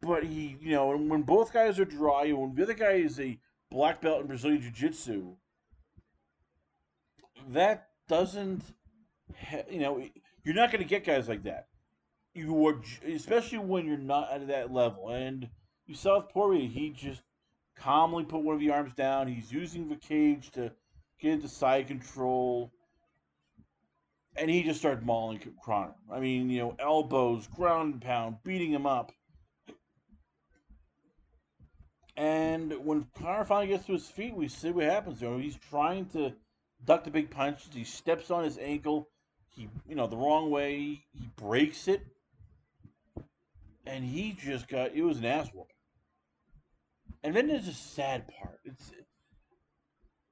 but 0.02 0.24
he, 0.24 0.56
you 0.62 0.72
know, 0.72 0.96
when 0.96 1.24
both 1.24 1.52
guys 1.52 1.80
are 1.80 1.86
dry, 1.86 2.26
and 2.26 2.38
when 2.38 2.56
the 2.56 2.64
other 2.64 2.74
guy 2.74 2.92
is 2.92 3.20
a 3.20 3.40
black 3.72 4.00
belt 4.02 4.22
in 4.22 4.28
Brazilian 4.28 4.62
Jiu 4.62 4.72
Jitsu, 4.72 5.36
that 7.50 7.90
doesn't, 8.08 8.62
you 9.70 9.80
know, 9.80 10.04
you're 10.44 10.56
not 10.56 10.72
going 10.72 10.84
to 10.84 10.88
get 10.88 11.06
guys 11.06 11.28
like 11.28 11.44
that. 11.44 11.68
You 12.34 12.68
are, 12.68 12.82
especially 13.08 13.60
when 13.60 13.86
you're 13.86 13.98
not 13.98 14.32
at 14.32 14.48
that 14.48 14.72
level. 14.72 15.10
And 15.10 15.50
you 15.88 15.96
saw 15.96 16.18
with 16.18 16.30
Poirier, 16.30 16.68
he 16.68 16.92
just 16.92 17.22
calmly 17.76 18.24
put 18.24 18.44
one 18.44 18.56
of 18.56 18.62
the 18.62 18.72
arms 18.72 18.94
down. 18.94 19.28
He's 19.28 19.52
using 19.52 19.90
the 19.90 19.96
cage 19.96 20.52
to 20.52 20.72
get 21.20 21.34
into 21.34 21.48
side 21.48 21.88
control. 21.88 22.72
And 24.36 24.50
he 24.50 24.64
just 24.64 24.80
started 24.80 25.06
mauling 25.06 25.42
Conor. 25.66 25.96
I 26.12 26.20
mean, 26.20 26.50
you 26.50 26.60
know, 26.60 26.76
elbows, 26.80 27.48
ground 27.48 27.94
and 27.94 28.02
pound, 28.02 28.38
beating 28.44 28.72
him 28.72 28.86
up. 28.86 29.12
And 32.16 32.86
when 32.86 33.08
Conor 33.18 33.46
finally 33.46 33.68
gets 33.68 33.86
to 33.86 33.94
his 33.94 34.08
feet, 34.08 34.36
we 34.36 34.50
see 34.50 34.72
what 34.72 34.86
happens. 34.86 35.22
You 35.22 35.30
know, 35.30 35.38
he's 35.38 35.58
trying 35.70 36.06
to 36.08 36.34
duck 36.86 37.06
the 37.06 37.12
big 37.12 37.32
punches. 37.32 37.70
He 37.74 37.86
steps 37.86 38.30
on 38.30 38.44
his 38.44 38.58
ankle. 38.58 39.10
He, 39.60 39.68
you 39.90 39.96
know, 39.96 40.08
the 40.08 40.16
wrong 40.16 40.50
way. 40.50 41.04
He 41.14 41.30
breaks 41.36 41.90
it. 41.90 42.02
And 43.86 44.06
he 44.06 44.32
just 44.32 44.68
got, 44.70 44.94
it 44.94 45.04
was 45.04 45.18
an 45.18 45.26
ass. 45.26 45.50
And 47.24 47.36
then 47.36 47.48
there's 47.48 47.68
a 47.68 47.74
sad 47.74 48.26
part. 48.28 48.60
It's, 48.64 48.92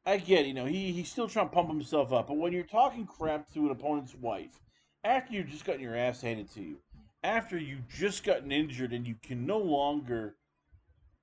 I 0.05 0.17
get, 0.17 0.45
you 0.45 0.53
know, 0.53 0.65
he, 0.65 0.93
he's 0.93 1.09
still 1.09 1.27
trying 1.27 1.49
to 1.49 1.53
pump 1.53 1.67
himself 1.67 2.13
up. 2.13 2.27
But 2.27 2.37
when 2.37 2.53
you're 2.53 2.63
talking 2.63 3.05
crap 3.05 3.51
to 3.53 3.65
an 3.65 3.71
opponent's 3.71 4.15
wife, 4.15 4.61
after 5.03 5.33
you've 5.33 5.49
just 5.49 5.65
gotten 5.65 5.81
your 5.81 5.97
ass 5.97 6.21
handed 6.21 6.49
to 6.53 6.61
you, 6.61 6.77
after 7.23 7.57
you 7.57 7.79
just 7.89 8.23
gotten 8.23 8.51
injured 8.53 8.93
and 8.93 9.05
you 9.05 9.15
can 9.21 9.45
no 9.45 9.57
longer 9.57 10.35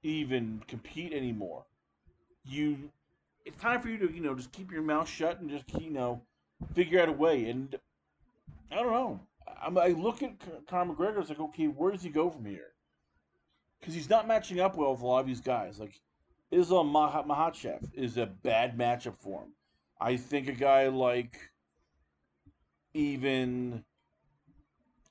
even 0.03 0.63
compete 0.69 1.15
anymore, 1.15 1.65
you 2.45 2.91
it's 3.47 3.61
time 3.61 3.81
for 3.81 3.89
you 3.89 3.99
to, 3.99 4.13
you 4.13 4.21
know, 4.21 4.35
just 4.35 4.53
keep 4.53 4.71
your 4.71 4.83
mouth 4.83 5.09
shut 5.09 5.41
and 5.41 5.51
just, 5.51 5.65
you 5.81 5.91
know, 5.91 6.21
figure 6.75 7.01
out 7.01 7.09
a 7.09 7.13
way. 7.13 7.49
And 7.49 7.77
I 8.71 8.77
don't 8.77 8.93
know. 8.93 9.21
I, 9.47 9.69
I 9.69 9.89
look 9.89 10.23
at 10.23 10.33
Conor 10.67 10.95
McGregor, 10.95 11.21
it's 11.21 11.29
like, 11.29 11.41
okay, 11.41 11.67
where 11.67 11.93
does 11.93 12.03
he 12.03 12.11
go 12.11 12.31
from 12.31 12.45
here? 12.45 12.73
Because 13.81 13.95
he's 13.95 14.11
not 14.11 14.27
matching 14.27 14.61
up 14.61 14.77
well 14.77 14.93
with 14.93 15.03
a 15.03 15.07
lot 15.07 15.21
of 15.21 15.27
these 15.27 15.41
guys. 15.41 15.79
Like, 15.79 16.01
Islam 16.51 16.93
Makhachev 16.93 17.91
is 17.95 18.17
a 18.17 18.27
bad 18.27 18.79
matchup 18.79 19.17
for 19.19 19.43
him. 19.43 19.53
I 20.01 20.17
think 20.17 20.49
a 20.49 20.53
guy 20.53 20.89
like 20.89 21.39
even 22.93 23.85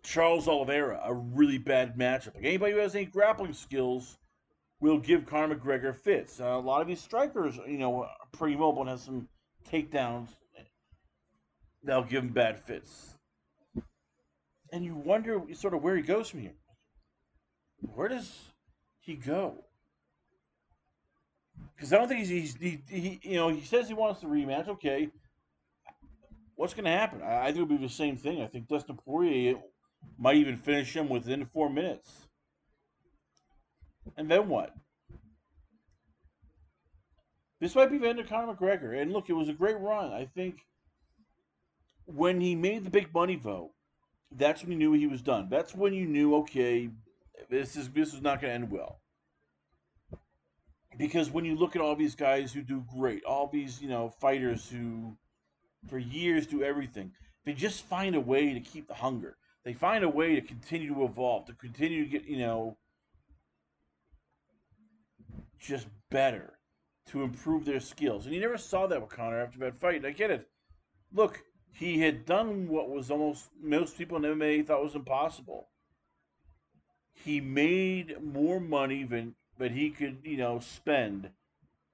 Charles 0.04 0.48
Oliveira, 0.48 1.02
a 1.04 1.14
really 1.14 1.58
bad 1.58 1.98
matchup. 1.98 2.36
Like 2.36 2.46
anybody 2.46 2.74
who 2.74 2.80
has 2.80 2.96
any 2.96 3.06
grappling 3.06 3.54
skills 3.54 4.18
will 4.80 5.00
give 5.00 5.26
Conor 5.26 5.56
McGregor 5.56 5.96
fits. 5.96 6.40
Uh, 6.40 6.46
a 6.46 6.60
lot 6.60 6.82
of 6.82 6.88
these 6.88 7.02
strikers, 7.02 7.58
you 7.68 7.78
know, 7.78 8.04
are 8.04 8.10
pretty 8.32 8.56
mobile 8.56 8.82
and 8.82 8.90
have 8.90 9.00
some 9.00 9.28
takedowns. 9.70 10.28
They'll 11.84 12.04
give 12.04 12.24
him 12.24 12.30
bad 12.30 12.60
fits. 12.60 13.13
And 14.74 14.84
you 14.84 14.96
wonder 14.96 15.40
sort 15.54 15.76
of 15.76 15.84
where 15.84 15.96
he 15.96 16.02
goes 16.02 16.32
from 16.32 16.40
here. 16.40 16.56
Where 17.94 18.08
does 18.08 18.36
he 19.02 19.14
go? 19.14 19.66
Because 21.76 21.94
I 21.94 21.98
don't 22.00 22.08
think 22.08 22.26
he's, 22.26 22.30
he's 22.30 22.58
he, 22.90 23.00
he, 23.00 23.20
you 23.22 23.36
know, 23.36 23.50
he 23.50 23.62
says 23.62 23.88
he 23.88 23.94
wants 23.94 24.22
the 24.22 24.28
rematch. 24.28 24.68
Okay, 24.68 25.10
what's 26.56 26.74
going 26.74 26.86
to 26.86 26.92
happen? 26.92 27.22
I, 27.22 27.42
I, 27.42 27.46
think 27.46 27.58
it'll 27.58 27.68
be 27.68 27.78
the 27.78 27.88
same 27.88 28.18
thing. 28.18 28.42
I 28.42 28.48
think 28.48 28.68
Dustin 28.68 28.98
Poirier 28.98 29.58
might 30.18 30.38
even 30.38 30.58
finish 30.58 30.96
him 30.96 31.08
within 31.08 31.46
four 31.46 31.70
minutes. 31.70 32.10
And 34.18 34.30
then 34.30 34.50
what? 34.50 34.74
This 37.60 37.76
might 37.76 37.92
be 37.92 38.00
the 38.00 38.10
end 38.10 38.20
of 38.20 38.28
Conor 38.28 38.56
McGregor. 38.56 39.00
And 39.00 39.14
look, 39.14 39.30
it 39.30 39.34
was 39.34 39.50
a 39.50 39.54
great 39.54 39.80
run. 39.80 40.12
I 40.12 40.26
think 40.26 40.66
when 42.06 42.42
he 42.42 42.56
made 42.56 42.86
the 42.86 42.90
big 42.90 43.14
money 43.14 43.36
vote, 43.36 43.73
that's 44.38 44.62
when 44.64 44.72
you 44.72 44.78
knew 44.78 44.94
he 44.94 45.08
was 45.08 45.22
done. 45.22 45.48
That's 45.50 45.76
when 45.76 45.94
you 45.94 46.06
knew, 46.06 46.36
okay, 46.36 46.90
this 47.50 47.76
is 47.76 47.90
this 47.90 48.14
is 48.14 48.22
not 48.22 48.42
going 48.42 48.52
to 48.52 48.56
end 48.56 48.72
well. 48.72 49.00
Because 50.98 51.32
when 51.32 51.46
you 51.46 51.56
look 51.56 51.76
at 51.76 51.82
all 51.82 51.96
these 51.96 52.16
guys 52.16 52.54
who 52.54 52.62
do 52.62 52.84
great, 52.96 53.24
all 53.24 53.48
these 53.48 53.82
you 53.82 53.90
know 53.90 54.10
fighters 54.10 54.70
who, 54.70 55.18
for 55.90 55.98
years, 55.98 56.46
do 56.46 56.64
everything, 56.64 57.12
they 57.46 57.54
just 57.54 57.86
find 57.86 58.16
a 58.16 58.20
way 58.20 58.54
to 58.54 58.60
keep 58.60 58.88
the 58.88 58.94
hunger. 58.94 59.38
They 59.64 59.74
find 59.74 60.04
a 60.04 60.10
way 60.10 60.36
to 60.36 60.42
continue 60.42 60.94
to 60.94 61.06
evolve, 61.06 61.46
to 61.46 61.54
continue 61.54 62.04
to 62.04 62.10
get 62.10 62.26
you 62.26 62.38
know 62.38 62.78
just 65.60 65.88
better 66.10 66.54
to 67.08 67.24
improve 67.24 67.66
their 67.66 67.80
skills. 67.80 68.26
And 68.26 68.36
you 68.36 68.42
never 68.42 68.58
saw 68.58 68.88
that 68.88 69.02
with 69.02 69.10
Conor 69.10 69.42
after 69.42 69.60
that 69.60 69.80
fight. 69.80 69.98
And 69.98 70.06
I 70.06 70.12
get 70.12 70.32
it. 70.32 70.48
Look, 71.12 71.44
he 71.74 72.00
had 72.00 72.26
done 72.26 72.68
what 72.68 72.90
was 72.90 73.10
almost 73.10 73.50
most 73.62 73.98
people 73.98 74.18
in 74.18 74.24
MMA 74.24 74.66
thought 74.66 74.84
was 74.84 74.96
impossible. 74.96 75.70
He 77.14 77.42
made 77.42 78.22
more 78.22 78.60
money 78.60 79.04
than 79.04 79.36
that 79.58 79.72
he 79.72 79.90
could, 79.90 80.20
you 80.24 80.38
know, 80.38 80.60
spend 80.60 81.30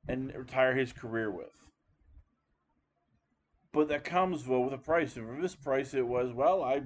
and 0.08 0.34
retire 0.36 0.76
his 0.76 0.92
career 0.92 1.32
with. 1.32 1.54
But 3.72 3.88
that 3.90 4.04
comes 4.04 4.48
with 4.48 4.74
a 4.74 4.78
price. 4.78 5.16
And 5.16 5.28
for 5.28 5.42
this 5.42 5.56
price, 5.56 5.94
it 5.94 6.06
was 6.06 6.34
well, 6.34 6.64
I 6.64 6.82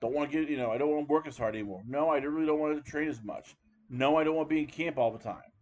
don't 0.00 0.14
want 0.14 0.30
to 0.30 0.40
get, 0.40 0.50
you 0.50 0.56
know, 0.58 0.70
I 0.70 0.78
don't 0.78 0.90
want 0.90 1.08
to 1.08 1.12
work 1.12 1.26
as 1.26 1.38
hard 1.38 1.54
anymore. 1.54 1.82
No, 1.86 2.10
I 2.10 2.18
really 2.18 2.46
don't 2.46 2.58
want 2.58 2.84
to 2.84 2.90
train 2.90 3.08
as 3.08 3.22
much. 3.22 3.54
No, 3.88 4.16
I 4.16 4.24
don't 4.24 4.34
want 4.34 4.48
to 4.48 4.54
be 4.54 4.60
in 4.60 4.66
camp 4.66 4.98
all 4.98 5.12
the 5.12 5.22
time. 5.22 5.52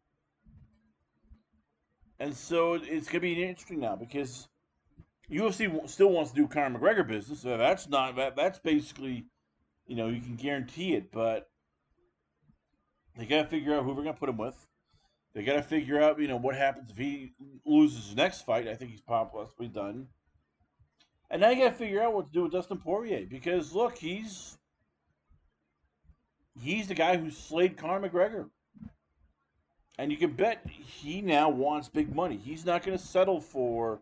And 2.19 2.35
so 2.35 2.75
it's 2.75 3.07
going 3.07 3.07
to 3.07 3.21
be 3.21 3.43
interesting 3.43 3.81
now 3.81 3.97
because 3.97 4.49
UFC 5.31 5.89
still 5.89 6.11
wants 6.11 6.31
to 6.31 6.37
do 6.37 6.49
Conor 6.49 6.79
McGregor 6.79 7.07
business. 7.07 7.41
So 7.41 7.57
that's 7.57 7.89
not 7.89 8.17
that. 8.17 8.37
That's 8.37 8.59
basically, 8.59 9.27
you 9.87 9.97
know, 9.97 10.09
you 10.09 10.21
can 10.21 10.37
guarantee 10.37 10.95
it, 10.95 11.11
but 11.11 11.49
they 13.17 13.27
got 13.27 13.43
to 13.43 13.49
figure 13.49 13.75
out 13.75 13.85
who 13.85 13.95
going 13.95 14.07
to 14.07 14.13
put 14.13 14.29
him 14.29 14.37
with. 14.37 14.67
They 15.35 15.43
got 15.43 15.55
to 15.55 15.63
figure 15.63 16.01
out, 16.01 16.21
you 16.21 16.29
know, 16.29 16.37
what 16.37 16.55
happens 16.55 16.91
if 16.91 16.97
he 16.97 17.33
loses 17.65 18.07
his 18.07 18.17
next 18.17 18.43
fight. 18.43 18.69
I 18.69 18.75
think 18.75 18.91
he's 18.93 19.01
possibly 19.01 19.69
done. 19.69 20.07
And 21.31 21.41
now 21.41 21.51
you 21.51 21.65
got 21.65 21.71
to 21.71 21.77
figure 21.77 22.03
out 22.03 22.15
what 22.15 22.27
to 22.27 22.33
do 22.33 22.43
with 22.45 22.53
Dustin 22.53 22.79
Poirier 22.79 23.27
because 23.29 23.75
look, 23.75 23.99
he's 23.99 24.57
he's 26.61 26.87
the 26.87 26.95
guy 26.95 27.17
who 27.17 27.31
slayed 27.31 27.77
Conor 27.77 28.09
McGregor. 28.09 28.51
And 29.99 30.11
you 30.11 30.19
can 30.19 30.33
bet 30.33 30.65
he 30.67 31.21
now 31.21 31.49
wants 31.49 31.89
big 31.89 32.15
money. 32.15 32.37
He's 32.37 32.67
not 32.67 32.85
going 32.85 32.99
to 32.99 33.05
settle 33.05 33.41
for 33.41 34.01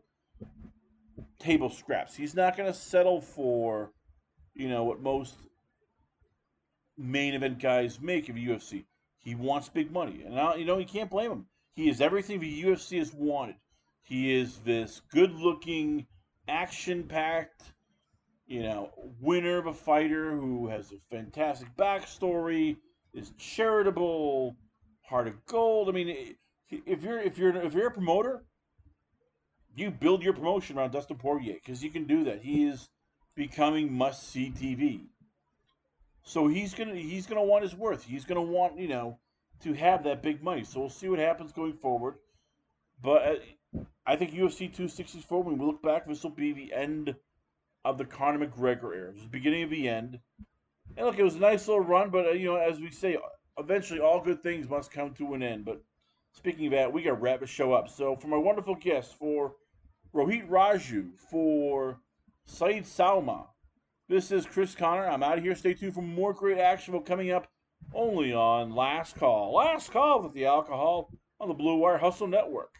table 1.38 1.70
scraps. 1.70 2.14
He's 2.14 2.34
not 2.34 2.56
going 2.56 2.70
to 2.72 2.78
settle 2.78 3.20
for, 3.20 3.92
you 4.54 4.68
know, 4.68 4.84
what 4.84 5.00
most 5.00 5.34
main 6.96 7.34
event 7.34 7.58
guys 7.58 8.00
make 8.00 8.28
of 8.28 8.36
UFC. 8.36 8.84
He 9.18 9.34
wants 9.34 9.68
big 9.68 9.92
money. 9.92 10.22
And, 10.24 10.38
I, 10.38 10.56
you 10.56 10.64
know, 10.64 10.78
you 10.78 10.86
can't 10.86 11.10
blame 11.10 11.30
him. 11.30 11.46
He 11.74 11.88
is 11.88 12.00
everything 12.00 12.40
the 12.40 12.62
UFC 12.62 12.98
has 12.98 13.12
wanted. 13.14 13.56
He 14.02 14.34
is 14.34 14.58
this 14.58 15.00
good 15.10 15.32
looking, 15.34 16.06
action 16.48 17.04
packed, 17.04 17.62
you 18.46 18.62
know, 18.62 18.90
winner 19.20 19.58
of 19.58 19.66
a 19.66 19.72
fighter 19.72 20.36
who 20.36 20.68
has 20.68 20.92
a 20.92 20.96
fantastic 21.10 21.68
backstory, 21.76 22.76
is 23.14 23.32
charitable, 23.38 24.56
heart 25.02 25.28
of 25.28 25.44
gold. 25.46 25.88
I 25.88 25.92
mean, 25.92 26.34
if 26.68 27.02
you're 27.02 27.20
if 27.20 27.38
you're 27.38 27.56
if 27.56 27.74
you're 27.74 27.88
a 27.88 27.92
promoter, 27.92 28.44
you 29.74 29.90
build 29.90 30.22
your 30.22 30.32
promotion 30.32 30.78
around 30.78 30.92
Dustin 30.92 31.16
Poirier 31.16 31.54
because 31.54 31.82
you 31.82 31.90
can 31.90 32.04
do 32.04 32.24
that. 32.24 32.42
He 32.42 32.64
is 32.64 32.88
becoming 33.34 33.92
must 33.92 34.30
see 34.30 34.50
TV. 34.50 35.06
So 36.24 36.46
he's 36.46 36.74
gonna 36.74 36.94
he's 36.94 37.26
gonna 37.26 37.42
want 37.42 37.64
his 37.64 37.74
worth. 37.74 38.04
He's 38.04 38.24
gonna 38.24 38.42
want 38.42 38.78
you 38.78 38.88
know 38.88 39.18
to 39.62 39.72
have 39.74 40.04
that 40.04 40.22
big 40.22 40.42
money. 40.42 40.64
So 40.64 40.80
we'll 40.80 40.90
see 40.90 41.08
what 41.08 41.18
happens 41.18 41.52
going 41.52 41.74
forward. 41.74 42.14
But 43.02 43.22
uh, 43.74 43.80
I 44.06 44.16
think 44.16 44.32
UFC 44.32 44.60
264. 44.60 45.42
When 45.42 45.58
we 45.58 45.66
look 45.66 45.82
back, 45.82 46.06
this 46.06 46.22
will 46.22 46.30
be 46.30 46.52
the 46.52 46.72
end 46.72 47.14
of 47.84 47.98
the 47.98 48.04
Conor 48.04 48.46
McGregor 48.46 48.94
era. 48.94 49.08
It 49.08 49.14
was 49.14 49.22
the 49.22 49.28
beginning 49.28 49.64
of 49.64 49.70
the 49.70 49.88
end. 49.88 50.18
And 50.96 51.06
look, 51.06 51.18
it 51.18 51.24
was 51.24 51.36
a 51.36 51.40
nice 51.40 51.66
little 51.66 51.82
run, 51.82 52.10
but 52.10 52.26
uh, 52.26 52.30
you 52.30 52.46
know, 52.46 52.56
as 52.56 52.78
we 52.78 52.90
say, 52.90 53.16
eventually 53.58 54.00
all 54.00 54.20
good 54.20 54.42
things 54.42 54.68
must 54.68 54.92
come 54.92 55.14
to 55.14 55.34
an 55.34 55.42
end. 55.42 55.64
But 55.64 55.82
speaking 56.32 56.66
of 56.66 56.72
that, 56.72 56.92
we 56.92 57.02
got 57.02 57.10
to 57.10 57.16
wrap 57.16 57.40
the 57.40 57.46
show 57.46 57.72
up. 57.72 57.88
So 57.88 58.16
for 58.16 58.28
my 58.28 58.36
wonderful 58.36 58.74
guests, 58.74 59.12
for 59.12 59.54
Rohit 60.14 60.46
Raju, 60.46 61.18
for 61.30 61.98
Saeed 62.44 62.86
Sowma, 62.86 63.46
this 64.10 64.30
is 64.30 64.44
Chris 64.44 64.74
Connor. 64.74 65.06
I'm 65.06 65.22
out 65.22 65.38
of 65.38 65.44
here. 65.44 65.54
Stay 65.54 65.72
tuned 65.72 65.94
for 65.94 66.02
more 66.02 66.34
great 66.34 66.58
action 66.58 67.00
coming 67.00 67.30
up 67.30 67.48
only 67.94 68.34
on 68.34 68.74
Last 68.74 69.16
Call. 69.16 69.54
Last 69.54 69.90
Call 69.90 70.22
with 70.22 70.34
the 70.34 70.44
alcohol 70.44 71.10
on 71.40 71.48
the 71.48 71.54
Blue 71.54 71.76
Wire 71.76 71.96
Hustle 71.96 72.26
Network. 72.26 72.74